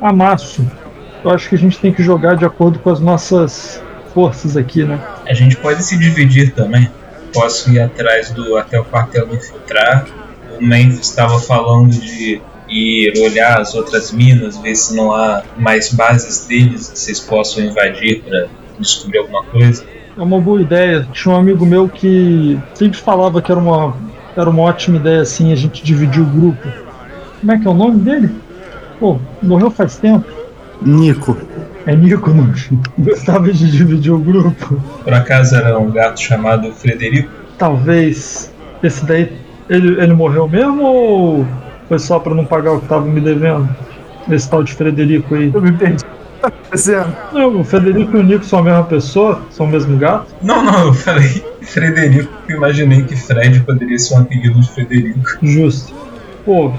amasso. 0.00 0.64
Eu 1.24 1.30
acho 1.30 1.48
que 1.48 1.54
a 1.54 1.58
gente 1.58 1.78
tem 1.78 1.92
que 1.92 2.02
jogar 2.02 2.36
de 2.36 2.44
acordo 2.44 2.78
com 2.78 2.90
as 2.90 3.00
nossas 3.00 3.82
forças 4.14 4.56
aqui, 4.56 4.84
né? 4.84 5.00
A 5.26 5.34
gente 5.34 5.56
pode 5.56 5.82
se 5.82 5.98
dividir 5.98 6.52
também. 6.54 6.88
Posso 7.38 7.70
ir 7.70 7.80
atrás 7.80 8.30
do 8.30 8.56
até 8.56 8.80
o 8.80 8.84
quartel 8.84 9.26
me 9.28 9.36
infiltrar. 9.36 10.06
O 10.58 10.64
Memphis 10.64 11.08
estava 11.08 11.38
falando 11.38 11.90
de 11.92 12.40
ir 12.68 13.12
olhar 13.20 13.60
as 13.60 13.76
outras 13.76 14.10
minas, 14.10 14.58
ver 14.58 14.74
se 14.74 14.96
não 14.96 15.12
há 15.12 15.44
mais 15.56 15.92
bases 15.92 16.46
deles 16.46 16.88
que 16.88 16.98
vocês 16.98 17.20
possam 17.20 17.62
invadir 17.62 18.22
para 18.22 18.48
descobrir 18.78 19.18
alguma 19.18 19.44
coisa. 19.44 19.84
É 20.16 20.20
uma 20.20 20.40
boa 20.40 20.60
ideia. 20.60 21.06
Tinha 21.12 21.32
um 21.32 21.38
amigo 21.38 21.64
meu 21.64 21.88
que 21.88 22.58
sempre 22.74 22.98
falava 22.98 23.40
que 23.40 23.52
era 23.52 23.60
uma, 23.60 23.96
era 24.36 24.50
uma 24.50 24.62
ótima 24.62 24.96
ideia 24.96 25.20
assim 25.20 25.52
a 25.52 25.56
gente 25.56 25.84
dividir 25.84 26.20
o 26.20 26.26
grupo. 26.26 26.68
Como 27.38 27.52
é 27.52 27.58
que 27.58 27.68
é 27.68 27.70
o 27.70 27.74
nome 27.74 28.00
dele? 28.00 28.30
Pô, 28.98 29.18
morreu 29.40 29.70
faz 29.70 29.96
tempo. 29.96 30.26
Nico. 30.82 31.36
É 31.88 31.96
Nico, 31.96 32.30
não. 32.30 32.52
Gostava 32.98 33.50
de 33.50 33.70
dividir 33.70 34.12
o 34.12 34.18
grupo. 34.18 34.78
Por 35.02 35.14
acaso 35.14 35.56
era 35.56 35.78
um 35.78 35.90
gato 35.90 36.20
chamado 36.20 36.70
Frederico? 36.70 37.30
Talvez. 37.56 38.52
Esse 38.82 39.06
daí. 39.06 39.32
Ele, 39.70 39.98
ele 39.98 40.12
morreu 40.12 40.46
mesmo 40.46 40.82
ou 40.82 41.46
foi 41.88 41.98
só 41.98 42.18
pra 42.18 42.34
não 42.34 42.44
pagar 42.44 42.72
o 42.72 42.80
que 42.80 42.88
tava 42.88 43.06
me 43.06 43.22
devendo? 43.22 43.66
Esse 44.30 44.50
tal 44.50 44.62
de 44.62 44.74
Frederico 44.74 45.34
aí. 45.34 45.50
Eu 45.52 45.62
me 45.62 45.72
perdi. 45.72 46.04
Tá 46.40 46.46
acontecendo? 46.46 47.16
Não, 47.32 47.60
o 47.60 47.64
Frederico 47.64 48.16
e 48.16 48.20
o 48.20 48.22
Nico 48.22 48.44
são 48.44 48.60
a 48.60 48.62
mesma 48.62 48.84
pessoa? 48.84 49.42
São 49.50 49.66
o 49.66 49.68
mesmo 49.68 49.98
gato? 49.98 50.32
Não, 50.40 50.62
não, 50.62 50.86
eu 50.86 50.94
falei 50.94 51.42
Frederico 51.62 52.32
porque 52.32 52.52
eu 52.52 52.58
imaginei 52.58 53.02
que 53.02 53.16
Fred 53.16 53.58
poderia 53.60 53.98
ser 53.98 54.14
um 54.14 54.18
apelido 54.18 54.60
de 54.60 54.70
Frederico. 54.70 55.20
Justo. 55.42 55.92
Pô, 56.44 56.72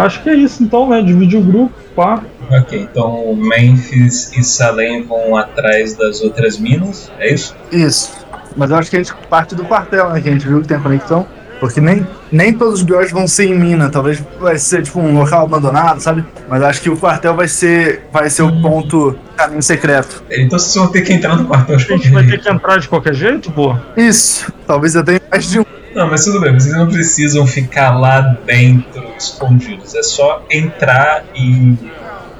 acho 0.00 0.22
que 0.22 0.30
é 0.30 0.34
isso 0.34 0.62
então, 0.62 0.88
né? 0.88 1.02
Dividir 1.02 1.38
o 1.38 1.42
grupo, 1.42 1.72
pá. 1.94 2.22
Ok, 2.50 2.88
então 2.90 3.34
Memphis 3.36 4.30
e 4.36 4.42
Salem 4.42 5.02
vão 5.04 5.36
atrás 5.36 5.94
das 5.94 6.20
outras 6.20 6.58
minas, 6.58 7.10
é 7.18 7.32
isso? 7.32 7.54
Isso. 7.70 8.12
Mas 8.56 8.70
eu 8.70 8.76
acho 8.76 8.90
que 8.90 8.96
a 8.96 8.98
gente 9.02 9.14
parte 9.30 9.54
do 9.54 9.64
quartel, 9.64 10.10
né? 10.10 10.20
Que 10.20 10.28
a 10.28 10.32
gente 10.32 10.46
viu 10.46 10.60
que 10.60 10.68
tem 10.68 10.76
a 10.76 10.80
conexão. 10.80 11.26
Porque 11.58 11.80
nem, 11.80 12.04
nem 12.32 12.52
todos 12.52 12.80
os 12.80 12.82
BOs 12.82 13.12
vão 13.12 13.26
ser 13.28 13.44
em 13.46 13.54
mina. 13.56 13.88
Talvez 13.88 14.20
vai 14.40 14.58
ser 14.58 14.82
tipo 14.82 14.98
um 14.98 15.16
local 15.16 15.44
abandonado, 15.44 16.00
sabe? 16.00 16.24
Mas 16.48 16.60
acho 16.60 16.82
que 16.82 16.90
o 16.90 16.96
quartel 16.96 17.36
vai 17.36 17.46
ser, 17.46 18.02
vai 18.12 18.28
ser 18.28 18.42
o 18.42 18.60
ponto 18.60 19.16
caminho 19.36 19.62
secreto. 19.62 20.24
Então 20.28 20.58
vocês 20.58 20.74
vão 20.74 20.88
ter 20.90 21.02
que 21.02 21.12
entrar 21.12 21.36
no 21.36 21.46
quartel 21.46 21.76
de 21.76 21.84
A 21.84 21.96
gente 21.96 22.10
vai 22.10 22.24
ter 22.24 22.30
jeito. 22.30 22.42
que 22.42 22.50
entrar 22.50 22.78
de 22.80 22.88
qualquer 22.88 23.14
jeito, 23.14 23.52
pô? 23.52 23.76
Isso. 23.96 24.52
Talvez 24.66 24.96
eu 24.96 25.04
tenha 25.04 25.20
mais 25.30 25.48
de 25.48 25.60
um. 25.60 25.64
Não, 25.94 26.08
mas 26.08 26.24
tudo 26.24 26.40
bem, 26.40 26.54
vocês 26.54 26.74
não 26.74 26.88
precisam 26.88 27.46
ficar 27.46 27.98
lá 27.98 28.20
dentro 28.20 29.04
escondidos. 29.16 29.94
É 29.94 30.02
só 30.02 30.44
entrar 30.50 31.24
e, 31.34 31.76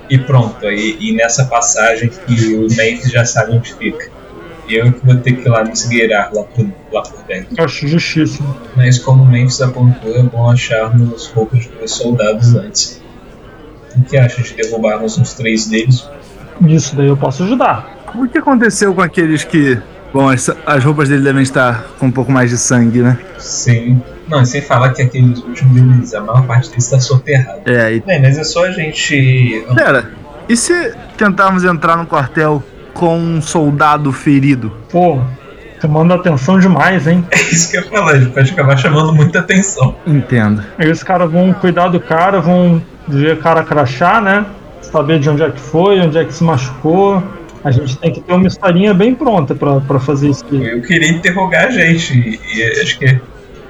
e 0.09 0.19
pronto. 0.19 0.65
E, 0.71 1.11
e 1.11 1.15
nessa 1.15 1.45
passagem 1.45 2.09
que 2.09 2.55
o 2.55 2.67
Memphis 2.75 3.11
já 3.11 3.25
sabe 3.25 3.57
onde 3.57 3.75
fica. 3.75 4.11
Eu 4.69 4.93
que 4.93 5.05
vou 5.05 5.17
ter 5.17 5.33
que 5.33 5.47
ir 5.47 5.51
lá 5.51 5.65
me 5.65 5.73
esgueirar 5.73 6.31
lá 6.33 6.45
por, 6.45 6.67
lá 6.93 7.03
por 7.03 7.23
dentro. 7.25 7.63
Acho 7.63 7.87
justíssimo. 7.87 8.57
Mas 8.77 8.99
como 8.99 9.23
o 9.23 9.27
Memphis 9.27 9.61
apontou, 9.61 10.17
é 10.17 10.23
bom 10.23 10.49
acharmos 10.49 11.27
roupas 11.29 11.67
dos 11.67 11.91
soldados 11.93 12.55
antes. 12.55 13.03
O 13.97 14.03
que 14.03 14.17
acha 14.17 14.41
de 14.41 14.55
derrubarmos 14.55 15.19
uns 15.19 15.35
três 15.35 15.67
deles? 15.67 16.09
Nisso 16.61 16.97
daí 16.97 17.09
eu 17.09 17.17
posso 17.17 17.43
ajudar. 17.43 18.03
O 18.15 18.27
que 18.29 18.39
aconteceu 18.39 18.95
com 18.95 19.03
aqueles 19.03 19.45
que. 19.45 19.79
Bom, 20.13 20.31
essa- 20.31 20.57
as 20.67 20.85
roupas 20.85 21.09
dele 21.09 21.23
devem 21.23 21.43
estar 21.43 21.85
com 21.99 22.07
um 22.07 22.11
pouco 22.11 22.31
mais 22.31 22.51
de 22.51 22.59
sangue, 22.59 23.01
né? 23.01 23.19
Sim. 23.39 24.01
Não, 24.29 24.43
e 24.43 24.47
sem 24.47 24.61
falar 24.63 24.91
que 24.91 25.03
aqueles 25.03 25.39
últimos 25.43 25.81
deles, 25.81 26.15
a 26.15 26.21
maior 26.21 26.45
parte 26.47 26.69
deles 26.71 26.85
está 26.85 27.01
soterrada. 27.01 27.63
É, 27.67 27.95
e. 27.95 28.01
Bem, 28.01 28.21
mas 28.21 28.39
é 28.39 28.45
só 28.45 28.67
a 28.67 28.71
gente. 28.71 29.65
Pera, 29.75 30.11
e 30.49 30.57
se 30.57 30.95
tentarmos 31.17 31.65
entrar 31.65 31.97
no 31.97 32.07
quartel 32.07 32.63
com 32.95 33.19
um 33.19 33.41
soldado 33.43 34.13
ferido? 34.13 34.73
Pô, 34.91 35.21
chamando 35.81 36.13
atenção 36.15 36.59
demais, 36.59 37.07
hein? 37.07 37.25
É 37.31 37.37
isso 37.41 37.71
que 37.71 37.77
eu 37.79 37.83
ia 37.83 37.89
falar, 37.89 38.13
a 38.13 38.19
gente 38.21 38.33
pode 38.33 38.53
acabar 38.53 38.77
chamando 38.77 39.13
muita 39.15 39.41
atenção. 39.41 39.97
Entendo. 40.07 40.63
Aí 40.79 40.91
os 40.91 41.03
caras 41.03 41.31
vão 41.31 41.53
cuidar 41.55 41.89
do 41.89 41.99
cara, 42.01 42.41
vão 42.41 42.81
ver 43.09 43.35
o 43.35 43.37
cara 43.39 43.63
crachar, 43.65 44.23
né? 44.23 44.45
Saber 44.83 45.19
de 45.19 45.29
onde 45.31 45.43
é 45.43 45.51
que 45.51 45.61
foi, 45.61 46.01
onde 46.01 46.17
é 46.19 46.25
que 46.25 46.33
se 46.35 46.45
machucou. 46.45 47.23
A 47.65 47.71
gente 47.71 47.97
tem 47.99 48.13
que 48.13 48.21
ter 48.21 48.33
uma 48.33 48.47
historinha 48.47 48.93
bem 48.93 49.15
pronta 49.15 49.55
pra, 49.55 49.81
pra 49.81 50.01
fazer 50.01 50.31
isso 50.31 50.45
aqui. 50.45 50.57
Eu 50.57 50.83
queria 50.83 51.11
interrogar 51.11 51.67
a 51.67 51.71
gente, 51.71 52.13
e, 52.19 52.59
e 52.59 52.81
acho 52.81 52.99
que 52.99 53.21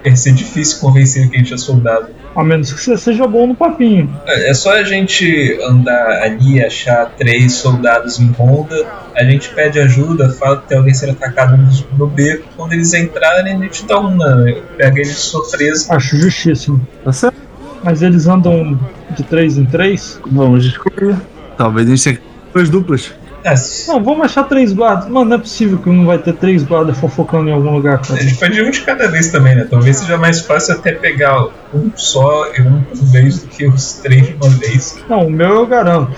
ia 0.05 0.17
ser 0.17 0.33
difícil 0.33 0.81
convencer 0.81 1.29
que 1.29 1.37
a 1.37 1.39
gente 1.39 1.55
é 1.55 1.57
soldado. 1.57 2.09
A 2.35 2.43
menos 2.43 2.73
que 2.73 2.81
você 2.81 2.97
seja 2.97 3.27
bom 3.27 3.47
no 3.47 3.55
papinho. 3.55 4.11
É 4.27 4.51
é 4.51 4.55
só 4.55 4.73
a 4.73 4.83
gente 4.83 5.59
andar 5.63 6.23
ali 6.23 6.57
e 6.57 6.65
achar 6.65 7.07
três 7.17 7.53
soldados 7.53 8.19
em 8.19 8.31
ronda, 8.33 8.75
a 9.15 9.25
gente 9.25 9.51
pede 9.51 9.79
ajuda, 9.79 10.31
fala 10.31 10.57
que 10.57 10.69
tem 10.69 10.79
alguém 10.79 10.95
sendo 10.95 11.13
atacado 11.13 11.57
no, 11.57 11.99
no 11.99 12.07
beco, 12.07 12.49
quando 12.57 12.73
eles 12.73 12.95
entrarem 12.95 13.55
a 13.55 13.59
gente 13.59 13.85
dá 13.85 14.01
uma, 14.01 14.47
pega 14.77 15.01
eles 15.01 15.15
de 15.15 15.21
surpresa. 15.21 15.95
Acho 15.95 16.17
justíssimo. 16.17 16.81
Tá 17.05 17.13
certo? 17.13 17.37
Mas 17.85 18.01
eles 18.01 18.27
andam 18.27 18.79
de 19.11 19.23
três 19.23 19.59
em 19.59 19.65
três? 19.65 20.19
Vamos 20.27 20.65
descobrir. 20.65 21.17
Talvez 21.57 21.87
a 21.87 21.91
gente 21.91 22.05
tenha 22.05 22.21
duas 22.55 22.71
duplas. 22.71 23.13
S- 23.45 23.89
Não, 23.89 24.03
vamos 24.03 24.25
achar 24.25 24.45
três 24.45 24.73
guardas. 24.73 25.09
Mano, 25.09 25.27
não 25.31 25.37
é 25.37 25.41
possível 25.41 25.79
que 25.79 25.89
não 25.89 26.05
vai 26.07 26.19
ter 26.19 26.33
três 26.35 26.63
guardas 26.63 26.97
fofocando 26.99 27.49
em 27.49 27.53
algum 27.53 27.71
lugar, 27.75 27.95
a 27.95 27.99
cara. 27.99 28.21
gente 28.23 28.37
pode 28.37 28.59
ir 28.59 28.65
um 28.65 28.71
de 28.71 28.81
cada 28.83 29.09
vez 29.09 29.31
também, 29.31 29.55
né? 29.57 29.67
Talvez 29.69 29.97
seja 29.97 30.17
mais 30.17 30.41
fácil 30.41 30.75
até 30.75 30.93
pegar 30.93 31.47
um 31.75 31.91
só 31.97 32.53
e 32.55 32.61
um 32.63 32.83
por 32.83 32.97
vez 33.07 33.41
do 33.43 33.49
que 33.49 33.67
os 33.67 33.95
três 33.95 34.27
de 34.29 34.35
uma 34.35 34.49
vez. 34.51 35.03
Não, 35.09 35.27
o 35.27 35.31
meu 35.31 35.51
eu 35.57 35.67
garanto. 35.67 36.13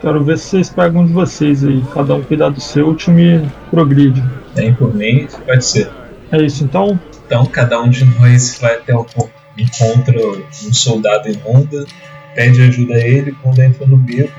Quero 0.00 0.22
ver 0.22 0.38
se 0.38 0.50
vocês 0.50 0.70
pegam 0.70 1.02
um 1.02 1.06
de 1.06 1.12
vocês 1.12 1.64
aí. 1.64 1.82
Cada 1.94 2.14
um 2.14 2.22
cuidar 2.22 2.50
do 2.50 2.60
seu, 2.60 2.88
o 2.90 2.94
time 2.94 3.48
progride. 3.70 4.22
Nem 4.54 4.74
por 4.74 4.94
mim, 4.94 5.26
pode 5.46 5.64
ser. 5.64 5.90
É 6.30 6.40
isso 6.42 6.64
então? 6.64 6.98
Então 7.26 7.44
cada 7.46 7.80
um 7.80 7.88
de 7.90 8.04
nós 8.18 8.58
vai 8.60 8.74
até 8.76 8.94
o 8.94 9.04
corpo, 9.04 9.30
encontra 9.58 10.16
um 10.18 10.72
soldado 10.72 11.28
em 11.28 11.34
ronda, 11.34 11.84
pede 12.34 12.62
ajuda 12.62 12.94
a 12.94 12.98
ele, 12.98 13.34
quando 13.42 13.58
entra 13.60 13.86
no 13.86 13.96
beco, 13.96 14.30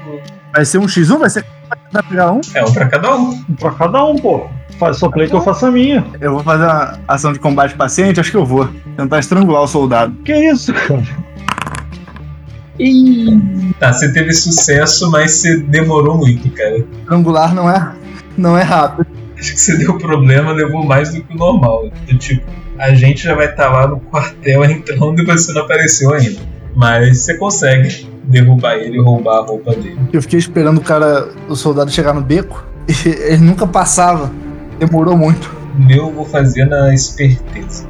Vai 0.54 0.64
ser 0.66 0.78
um 0.80 0.86
X1? 0.86 1.18
Vai 1.20 1.30
ser. 1.30 1.46
Vai 1.92 2.04
pegar 2.04 2.32
um? 2.32 2.42
é 2.54 2.64
um 2.64 2.72
pra 2.72 2.88
cada 2.88 3.16
um. 3.16 3.30
Um 3.50 3.56
pra 3.56 3.72
cada 3.72 4.06
um, 4.06 4.16
pô. 4.16 4.48
Faz 4.78 4.98
sua 4.98 5.10
play 5.10 5.28
que 5.28 5.36
eu 5.36 5.42
faço 5.42 5.66
a 5.66 5.72
minha. 5.72 6.06
Eu 6.22 6.34
vou 6.34 6.44
fazer 6.44 6.66
uma 6.66 7.00
ação 7.08 7.34
de 7.34 7.40
combate 7.40 7.76
paciente, 7.76 8.20
acho 8.20 8.30
que 8.30 8.38
eu 8.38 8.46
vou. 8.46 8.70
Tentar 8.96 9.20
estrangular 9.20 9.64
o 9.64 9.68
soldado. 9.68 10.14
Que 10.24 10.34
isso, 10.34 10.74
cara? 10.74 11.04
Tá, 13.80 13.92
você 13.92 14.14
teve 14.14 14.34
sucesso, 14.34 15.10
mas 15.10 15.32
você 15.32 15.58
demorou 15.58 16.18
muito, 16.18 16.50
cara. 16.52 16.78
Estrangular 16.78 17.54
não 17.56 17.70
é. 17.70 17.96
Não 18.38 18.58
é 18.58 18.62
rápido. 18.62 19.08
Acho 19.38 19.54
que 19.54 19.60
você 19.60 19.78
deu 19.78 19.98
problema, 19.98 20.52
levou 20.52 20.84
mais 20.84 21.14
do 21.14 21.24
que 21.24 21.34
o 21.34 21.38
normal. 21.38 21.90
Do 22.08 22.18
tipo, 22.18 22.46
a 22.78 22.94
gente 22.94 23.24
já 23.24 23.34
vai 23.34 23.50
estar 23.50 23.70
lá 23.70 23.88
no 23.88 24.00
quartel 24.00 24.64
entrando 24.70 25.22
e 25.22 25.26
você 25.26 25.54
não 25.54 25.64
apareceu 25.64 26.14
ainda. 26.14 26.40
Mas 26.76 27.22
você 27.22 27.36
consegue 27.38 28.08
derrubar 28.28 28.76
ele 28.76 28.98
e 28.98 29.02
roubar 29.02 29.40
a 29.40 29.46
roupa 29.46 29.74
dele. 29.74 29.98
Eu 30.12 30.22
fiquei 30.22 30.38
esperando 30.38 30.78
o 30.78 30.82
cara, 30.82 31.30
o 31.48 31.56
soldado 31.56 31.92
chegar 31.92 32.14
no 32.14 32.22
beco. 32.22 32.66
E 32.88 33.10
ele 33.10 33.44
nunca 33.44 33.68
passava. 33.68 34.32
Demorou 34.80 35.18
muito. 35.18 35.54
O 35.78 35.84
meu 35.84 36.08
eu 36.08 36.12
vou 36.14 36.26
fazer 36.26 36.66
na 36.66 36.94
esperteza. 36.94 37.86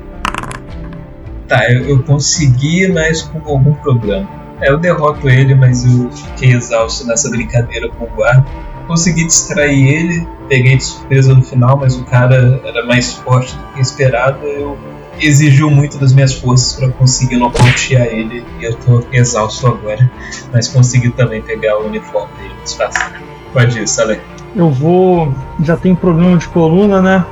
Tá, 1.48 1.72
eu, 1.72 1.88
eu 1.88 2.04
consegui, 2.04 2.88
mas 2.92 3.22
com 3.22 3.40
algum 3.48 3.74
problema. 3.76 4.28
É, 4.60 4.72
eu 4.72 4.80
derroto 4.80 5.30
ele, 5.30 5.54
mas 5.54 5.86
eu 5.86 6.10
fiquei 6.12 6.54
exausto 6.54 7.06
nessa 7.06 7.30
brincadeira 7.30 7.90
com 7.90 8.06
o 8.06 8.08
guarda. 8.08 8.46
Consegui 8.88 9.26
distrair 9.26 9.88
ele, 9.88 10.28
peguei 10.50 10.78
de 10.78 10.84
surpresa 10.84 11.34
no 11.36 11.44
final, 11.44 11.78
mas 11.78 11.96
o 11.96 12.04
cara 12.06 12.60
era 12.66 12.86
mais 12.86 13.14
forte 13.14 13.56
do 13.56 13.64
que 13.74 13.82
esperado. 13.82 14.44
Eu 14.46 14.78
exigiu 15.20 15.70
muito 15.70 15.98
das 15.98 16.14
minhas 16.14 16.34
forças 16.34 16.74
para 16.74 16.90
conseguir 16.90 17.38
nocautear 17.38 18.06
ele 18.06 18.44
e 18.60 18.66
eu 18.66 18.76
tô 18.76 19.04
exausto 19.12 19.68
agora. 19.68 20.10
Mas 20.52 20.68
consegui 20.68 21.10
também 21.10 21.42
pegar 21.42 21.78
o 21.80 21.88
uniforme 21.88 22.34
dele 22.38 22.56
disfarçado. 22.64 23.16
Pode 23.54 23.80
ir, 23.80 23.88
Salé. 23.88 24.20
Eu 24.56 24.70
vou. 24.70 25.34
Já 25.64 25.78
tem 25.78 25.96
problema 25.96 26.38
de 26.38 26.48
coluna, 26.48 27.02
né? 27.02 27.26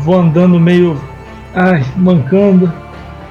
Vou 0.00 0.18
andando 0.18 0.58
meio. 0.58 1.00
Ai, 1.54 1.84
mancando. 1.96 2.72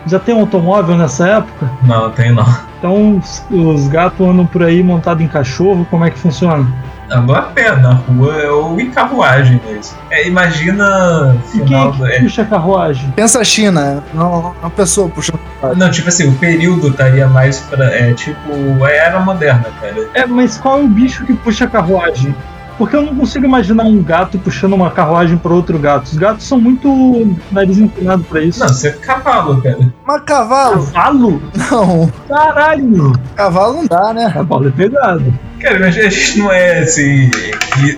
Já 0.06 0.20
tem 0.20 0.34
um 0.34 0.39
automóvel 0.39 0.98
nessa 0.98 1.27
época? 1.27 1.72
Não, 1.84 2.12
tem 2.12 2.34
não. 2.34 2.46
Então 2.80 3.18
os, 3.18 3.44
os 3.51 3.88
gatos 3.88 4.27
andam 4.27 4.46
por 4.46 4.63
aí 4.63 4.82
montados 4.82 5.24
em 5.24 5.27
cachorro, 5.27 5.86
como 5.91 6.03
é 6.03 6.10
que 6.10 6.18
funciona? 6.18 6.68
Andou 7.12 7.36
a 7.36 7.41
pé 7.41 7.75
na 7.75 7.94
rua 7.94 8.34
é 8.41 8.50
ou 8.50 8.80
em 8.80 8.89
carruagem 8.89 9.60
mesmo. 9.68 9.98
É, 10.10 10.27
imagina 10.27 11.38
E 11.53 11.58
quem 11.58 11.68
final 11.68 11.89
é 11.89 11.91
do. 11.91 12.06
que 12.08 12.24
puxa 12.24 12.41
a 12.41 12.46
carruagem? 12.46 13.12
Pensa 13.12 13.39
a 13.39 13.44
China, 13.44 14.03
não 14.13 14.56
uma 14.62 14.70
pessoa 14.70 15.10
puxando. 15.10 15.39
não, 15.75 15.91
tipo 15.91 16.08
assim, 16.08 16.30
o 16.30 16.34
período 16.36 16.88
estaria 16.88 17.27
mais 17.27 17.60
pra. 17.60 17.86
É 17.94 18.13
tipo. 18.13 18.38
É 18.86 18.98
era 18.98 19.20
moderna, 19.20 19.65
cara. 19.82 20.08
É, 20.13 20.25
mas 20.25 20.58
qual 20.58 20.80
é 20.80 20.84
o 20.84 20.88
bicho 20.88 21.25
que 21.25 21.34
puxa 21.34 21.65
a 21.65 21.68
carruagem? 21.68 22.34
Porque 22.81 22.95
eu 22.95 23.03
não 23.03 23.15
consigo 23.15 23.45
imaginar 23.45 23.83
um 23.83 24.01
gato 24.01 24.39
puxando 24.39 24.73
uma 24.73 24.89
carruagem 24.89 25.38
para 25.38 25.53
outro 25.53 25.77
gato. 25.77 26.05
Os 26.05 26.17
gatos 26.17 26.47
são 26.47 26.59
muito 26.59 27.38
nariz 27.51 27.77
inclinado 27.77 28.23
pra 28.23 28.41
isso. 28.41 28.59
Não, 28.59 28.69
você 28.69 28.88
é 28.88 28.91
cavalo, 28.93 29.61
cara. 29.61 29.93
Mas 30.03 30.23
cavalo? 30.23 30.88
Cavalo? 30.88 31.43
Não. 31.55 32.11
Caralho! 32.27 33.13
Cavalo 33.35 33.73
não 33.75 33.85
dá, 33.85 34.11
né? 34.15 34.31
Cavalo 34.33 34.67
é 34.67 34.71
pegado. 34.71 35.31
Cara, 35.59 35.79
mas 35.79 35.95
a 35.95 36.09
gente 36.09 36.39
não 36.39 36.51
é 36.51 36.79
assim. 36.79 37.29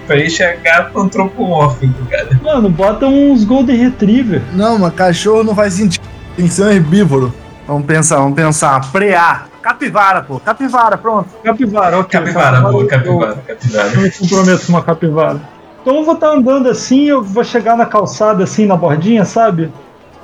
Pra 0.05 0.17
gente 0.17 0.43
é 0.43 0.57
gato 0.57 0.99
antropomórfico, 0.99 2.05
cara. 2.11 2.37
Mano, 2.43 2.69
bota 2.69 3.05
uns 3.05 3.45
Golden 3.45 3.77
Retriever. 3.77 4.41
Não, 4.51 4.77
mas 4.77 4.93
cachorro 4.93 5.45
não 5.45 5.55
faz 5.55 5.75
sentido. 5.75 6.03
Tem 6.35 6.45
que 6.45 6.53
ser 6.53 6.63
um 6.63 6.71
herbívoro. 6.71 7.33
Vamos 7.67 7.85
pensar, 7.85 8.17
vamos 8.17 8.35
pensar. 8.35 8.91
Prear. 8.91 9.47
Capivara, 9.61 10.21
pô. 10.21 10.39
Capivara, 10.39 10.97
pronto. 10.97 11.29
Capivara, 11.43 11.99
ok. 11.99 12.19
Capivara, 12.19 12.59
boa, 12.61 12.85
capivara, 12.85 13.31
Eu, 13.47 13.55
capivara. 13.55 13.87
eu 13.93 14.01
me 14.01 14.11
comprometo 14.11 14.65
com 14.65 14.73
uma 14.73 14.81
capivara. 14.81 15.41
Então 15.81 15.95
eu 15.97 16.03
vou 16.03 16.13
estar 16.15 16.27
andando 16.29 16.69
assim, 16.69 17.05
eu 17.05 17.21
vou 17.23 17.43
chegar 17.43 17.77
na 17.77 17.85
calçada 17.85 18.43
assim, 18.43 18.65
na 18.65 18.75
bordinha, 18.75 19.23
sabe? 19.23 19.71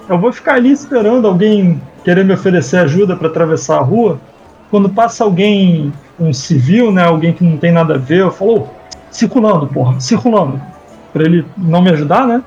Eu 0.09 0.17
vou 0.17 0.31
ficar 0.33 0.55
ali 0.55 0.71
esperando 0.71 1.27
alguém 1.27 1.81
querer 2.03 2.25
me 2.25 2.33
oferecer 2.33 2.77
ajuda 2.77 3.15
para 3.15 3.27
atravessar 3.27 3.77
a 3.77 3.81
rua. 3.81 4.19
quando 4.71 4.87
passa 4.87 5.23
alguém, 5.23 5.91
um 6.19 6.31
civil, 6.31 6.91
né, 6.91 7.03
alguém 7.03 7.33
que 7.33 7.43
não 7.43 7.57
tem 7.57 7.71
nada 7.71 7.95
a 7.95 7.97
ver, 7.97 8.19
eu 8.19 8.29
falo, 8.31 8.59
"Ô, 8.59 8.67
circulando, 9.09 9.65
porra, 9.65 9.99
circulando. 9.99 10.61
Pra 11.11 11.23
ele 11.23 11.43
não 11.57 11.81
me 11.81 11.89
ajudar, 11.89 12.27
né? 12.27 12.43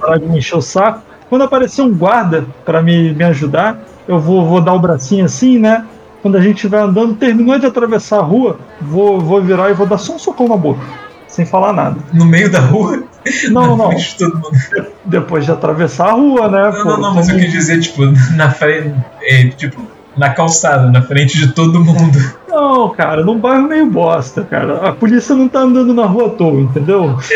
Parar 0.00 0.18
de 0.18 0.24
me 0.26 0.38
encher 0.38 0.56
o 0.56 0.62
saco. 0.62 1.02
Quando 1.34 1.42
aparecer 1.42 1.82
um 1.82 1.92
guarda 1.92 2.46
pra 2.64 2.80
me, 2.80 3.12
me 3.12 3.24
ajudar, 3.24 3.82
eu 4.06 4.20
vou, 4.20 4.46
vou 4.46 4.60
dar 4.60 4.72
o 4.72 4.78
bracinho 4.78 5.24
assim, 5.24 5.58
né? 5.58 5.84
Quando 6.22 6.36
a 6.36 6.40
gente 6.40 6.68
vai 6.68 6.80
andando, 6.80 7.16
terminou 7.16 7.58
de 7.58 7.66
atravessar 7.66 8.18
a 8.18 8.22
rua, 8.22 8.56
vou, 8.80 9.20
vou 9.20 9.42
virar 9.42 9.68
e 9.68 9.74
vou 9.74 9.84
dar 9.84 9.98
só 9.98 10.14
um 10.14 10.18
socão 10.20 10.46
na 10.46 10.56
boca, 10.56 10.78
sem 11.26 11.44
falar 11.44 11.72
nada. 11.72 11.96
No 12.12 12.24
meio 12.24 12.48
da 12.52 12.60
rua? 12.60 13.02
Não, 13.50 13.76
na 13.76 13.76
não. 13.76 13.88
frente 13.88 14.10
de 14.10 14.18
todo 14.18 14.36
mundo. 14.36 14.86
Depois 15.04 15.44
de 15.44 15.50
atravessar 15.50 16.10
a 16.10 16.12
rua, 16.12 16.48
né? 16.48 16.70
Não, 16.70 16.82
pô, 16.84 16.90
não, 16.90 17.00
não, 17.00 17.14
mas 17.16 17.28
eu 17.28 17.36
quis 17.36 17.50
dizer, 17.50 17.80
tipo, 17.80 18.02
na 18.36 18.52
frente. 18.52 18.94
é, 19.22 19.48
tipo, 19.48 19.82
na 20.16 20.30
calçada, 20.30 20.88
na 20.88 21.02
frente 21.02 21.36
de 21.36 21.52
todo 21.52 21.84
mundo. 21.84 22.16
Não, 22.48 22.90
cara, 22.90 23.24
num 23.24 23.40
bairro 23.40 23.66
meio 23.66 23.86
bosta, 23.86 24.44
cara. 24.44 24.88
A 24.88 24.92
polícia 24.92 25.34
não 25.34 25.48
tá 25.48 25.62
andando 25.62 25.92
na 25.92 26.06
rua 26.06 26.28
à 26.28 26.30
toa, 26.30 26.60
entendeu? 26.60 27.18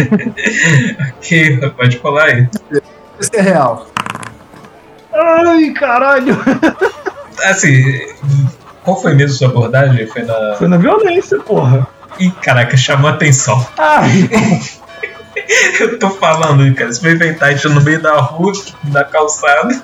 Ok, 1.18 1.58
pode 1.76 1.98
falar 1.98 2.26
aí. 2.26 2.48
Isso 3.20 3.30
é 3.34 3.40
real. 3.40 3.86
Ai, 5.12 5.70
caralho! 5.70 6.36
Assim, 7.44 7.82
qual 8.84 9.00
foi 9.00 9.14
mesmo 9.14 9.36
sua 9.36 9.48
abordagem? 9.48 10.06
Foi 10.06 10.22
na. 10.22 10.54
Foi 10.56 10.68
na 10.68 10.76
violência, 10.76 11.38
porra. 11.40 11.86
Ih, 12.18 12.30
caraca, 12.42 12.76
chamou 12.76 13.10
atenção. 13.10 13.64
Ai, 13.76 14.28
Eu 15.80 15.98
tô 15.98 16.10
falando, 16.10 16.74
cara. 16.74 16.92
Você 16.92 17.00
vai 17.00 17.12
inventar 17.12 17.54
isso 17.54 17.68
no 17.68 17.80
meio 17.80 18.00
da 18.02 18.14
rua, 18.20 18.52
na 18.84 19.04
calçada. 19.04 19.80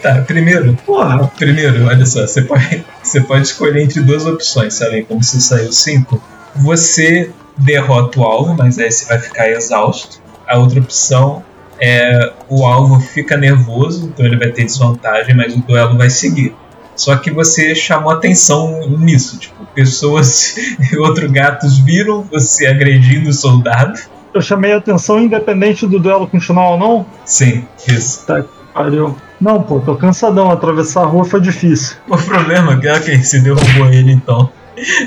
Tá, 0.00 0.22
primeiro, 0.22 0.74
porra. 0.86 1.30
primeiro, 1.36 1.86
olha 1.86 2.06
só, 2.06 2.22
você 2.22 2.42
pode, 2.42 2.84
você 3.02 3.20
pode 3.20 3.42
escolher 3.46 3.82
entre 3.82 4.00
duas 4.00 4.24
opções, 4.24 4.74
sabe? 4.74 5.02
Como 5.02 5.22
você 5.22 5.40
saiu 5.40 5.72
cinco. 5.72 6.22
Você 6.56 7.30
derrota 7.56 8.20
o 8.20 8.24
alvo, 8.24 8.54
mas 8.54 8.78
aí 8.78 8.90
você 8.90 9.04
vai 9.04 9.18
ficar 9.18 9.50
exausto. 9.50 10.20
A 10.46 10.56
outra 10.56 10.80
opção 10.80 11.44
é 11.80 12.32
o 12.48 12.64
alvo 12.64 13.00
fica 13.00 13.36
nervoso, 13.36 14.06
então 14.06 14.24
ele 14.24 14.36
vai 14.36 14.50
ter 14.50 14.64
desvantagem, 14.64 15.34
mas 15.34 15.54
o 15.54 15.60
duelo 15.60 15.96
vai 15.96 16.10
seguir. 16.10 16.54
Só 16.96 17.16
que 17.16 17.30
você 17.30 17.74
chamou 17.74 18.12
atenção 18.12 18.88
nisso, 18.98 19.38
tipo, 19.38 19.64
pessoas 19.74 20.56
e 20.92 20.96
outros 20.96 21.30
gatos 21.30 21.78
viram 21.78 22.22
você 22.22 22.66
agredindo 22.66 23.30
o 23.30 23.32
soldado. 23.32 23.98
Eu 24.32 24.40
chamei 24.40 24.72
a 24.72 24.78
atenção 24.78 25.20
independente 25.20 25.86
do 25.86 25.98
duelo 25.98 26.26
continuar 26.26 26.70
ou 26.70 26.78
não. 26.78 27.06
Sim, 27.24 27.66
isso. 27.88 28.26
Tá, 28.26 28.44
pariu. 28.72 29.16
Não, 29.40 29.62
pô, 29.62 29.80
tô 29.80 29.94
cansadão. 29.96 30.50
Atravessar 30.50 31.02
a 31.02 31.06
rua 31.06 31.24
foi 31.24 31.40
difícil. 31.40 31.96
O 32.08 32.16
problema 32.16 32.80
é 32.82 33.00
que 33.00 33.16
você 33.16 33.40
derrubou 33.40 33.86
ele 33.92 34.12
então. 34.12 34.50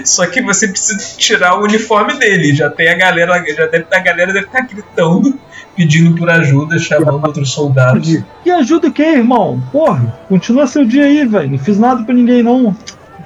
Só 0.05 0.25
que 0.27 0.41
você 0.41 0.67
precisa 0.67 1.17
tirar 1.17 1.59
o 1.59 1.63
uniforme 1.63 2.17
dele. 2.17 2.53
Já 2.53 2.69
tem 2.69 2.89
a 2.89 2.95
galera, 2.95 3.43
já 3.53 3.65
deve 3.67 3.85
a 3.91 3.99
galera 3.99 4.33
deve 4.33 4.45
estar 4.45 4.61
gritando, 4.61 5.37
pedindo 5.77 6.17
por 6.17 6.27
ajuda, 6.29 6.79
chamando 6.79 7.23
outros 7.23 7.51
soldados. 7.51 8.23
Que 8.43 8.49
ajuda 8.49 8.87
o 8.87 8.91
quê, 8.91 9.03
irmão? 9.03 9.61
Porra, 9.71 10.17
continua 10.27 10.65
seu 10.65 10.83
dia 10.83 11.03
aí, 11.03 11.25
velho. 11.25 11.51
Não 11.51 11.59
fiz 11.59 11.77
nada 11.77 12.03
pra 12.03 12.15
ninguém, 12.15 12.41
não. 12.41 12.75